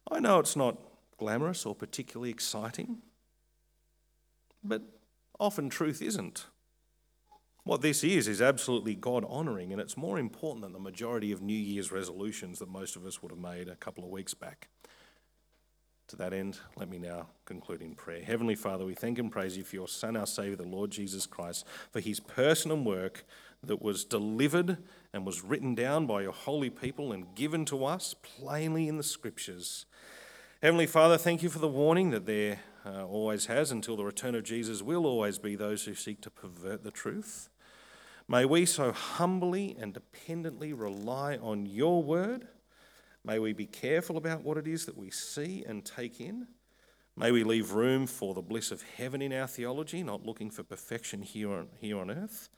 I 0.10 0.20
know 0.20 0.40
it's 0.40 0.56
not 0.56 0.78
glamorous 1.18 1.66
or 1.66 1.76
particularly 1.76 2.32
exciting, 2.32 3.00
but 4.64 4.82
often 5.40 5.70
truth 5.70 6.02
isn't. 6.02 6.46
What 7.64 7.82
this 7.82 8.04
is, 8.04 8.28
is 8.28 8.42
absolutely 8.42 8.96
God 8.96 9.26
honouring, 9.26 9.72
and 9.72 9.82
it's 9.82 9.98
more 9.98 10.18
important 10.18 10.64
than 10.64 10.74
the 10.74 10.80
majority 10.80 11.32
of 11.32 11.42
New 11.42 11.54
Year's 11.54 11.92
resolutions 11.92 12.60
that 12.60 12.70
most 12.70 12.96
of 12.96 13.06
us 13.06 13.22
would 13.22 13.32
have 13.32 13.40
made 13.40 13.68
a 13.68 13.76
couple 13.76 14.04
of 14.04 14.10
weeks 14.10 14.34
back. 14.34 14.70
To 16.08 16.16
that 16.16 16.34
end, 16.34 16.58
let 16.76 16.90
me 16.90 16.98
now 16.98 17.28
conclude 17.46 17.84
in 17.84 17.94
prayer. 17.94 18.24
Heavenly 18.24 18.56
Father, 18.56 18.84
we 18.84 18.96
thank 18.96 19.20
and 19.20 19.32
praise 19.32 19.56
you 19.56 19.64
for 19.64 19.76
your 19.76 19.88
Son, 19.88 20.18
our 20.18 20.26
Saviour, 20.26 20.56
the 20.56 20.64
Lord 20.64 20.90
Jesus 20.90 21.28
Christ, 21.28 21.68
for 21.92 22.00
his 22.00 22.20
person 22.20 22.72
and 22.72 22.84
work 22.84 23.26
that 23.62 23.82
was 23.82 24.06
delivered 24.06 24.78
and 25.14 25.24
was 25.24 25.44
written 25.44 25.76
down 25.76 26.08
by 26.08 26.24
your 26.24 26.32
holy 26.32 26.72
people 26.72 27.12
and 27.12 27.36
given 27.36 27.64
to 27.66 27.86
us 27.86 28.16
plainly 28.24 28.88
in 28.88 28.98
the 28.98 29.04
Scriptures. 29.04 29.86
Heavenly 30.64 30.88
Father, 30.88 31.18
thank 31.18 31.44
you 31.44 31.50
for 31.50 31.60
the 31.60 31.68
warning 31.68 32.10
that 32.10 32.26
there 32.26 32.62
uh, 32.90 33.06
always 33.06 33.46
has 33.46 33.72
until 33.72 33.96
the 33.96 34.04
return 34.04 34.36
of 34.36 34.44
Jesus 34.44 34.82
will 34.82 35.06
always 35.06 35.38
be 35.38 35.56
those 35.56 35.86
who 35.86 35.94
seek 35.94 36.22
to 36.22 36.30
pervert 36.30 36.84
the 36.84 36.92
truth. 36.92 37.50
May 38.28 38.46
we 38.46 38.66
so 38.66 38.92
humbly 38.92 39.76
and 39.80 39.94
dependently 39.94 40.74
rely 40.74 41.38
on 41.38 41.66
your 41.66 42.04
word. 42.04 42.48
May 43.24 43.40
we 43.40 43.54
be 43.54 43.66
careful 43.66 44.18
about 44.18 44.44
what 44.44 44.58
it 44.58 44.68
is 44.68 44.86
that 44.86 44.98
we 44.98 45.10
see 45.10 45.64
and 45.68 45.86
take 45.86 46.20
in. 46.20 46.48
May 47.16 47.32
we 47.32 47.44
leave 47.44 47.74
room 47.74 48.08
for 48.08 48.34
the 48.34 48.42
bliss 48.42 48.72
of 48.72 48.84
heaven 48.96 49.22
in 49.22 49.34
our 49.34 49.48
theology, 49.48 50.04
not 50.04 50.26
looking 50.26 50.50
for 50.50 50.64
perfection 50.64 51.22
here 51.22 51.52
on, 51.52 51.68
here 51.80 52.00
on 52.00 52.10
earth. 52.10 52.50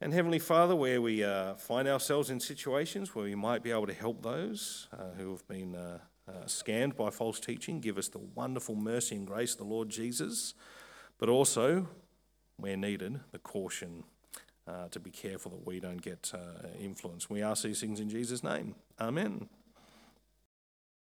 And 0.00 0.12
Heavenly 0.12 0.38
Father, 0.38 0.76
where 0.76 1.00
we 1.00 1.24
uh, 1.24 1.54
find 1.54 1.88
ourselves 1.88 2.28
in 2.30 2.38
situations 2.38 3.14
where 3.14 3.24
we 3.24 3.34
might 3.34 3.62
be 3.62 3.70
able 3.70 3.86
to 3.86 3.94
help 3.94 4.22
those 4.22 4.88
uh, 4.92 5.10
who 5.16 5.30
have 5.30 5.46
been 5.48 5.74
uh, 5.74 5.98
uh 6.28 6.46
scanned 6.46 6.96
by 6.96 7.10
false 7.10 7.40
teaching, 7.40 7.80
give 7.80 7.98
us 7.98 8.08
the 8.08 8.18
wonderful 8.18 8.74
mercy 8.74 9.16
and 9.16 9.26
grace 9.26 9.52
of 9.52 9.58
the 9.58 9.64
Lord 9.64 9.88
Jesus, 9.88 10.54
but 11.18 11.28
also, 11.28 11.88
where 12.56 12.76
needed, 12.76 13.20
the 13.32 13.38
caution 13.38 14.04
uh, 14.66 14.88
to 14.88 15.00
be 15.00 15.10
careful 15.10 15.50
that 15.50 15.66
we 15.66 15.80
don't 15.80 16.02
get 16.02 16.32
uh, 16.34 16.68
influenced. 16.80 17.30
We 17.30 17.42
ask 17.42 17.64
these 17.64 17.80
things 17.80 18.00
in 18.00 18.08
Jesus' 18.08 18.42
name. 18.44 18.74
Amen. 19.00 19.48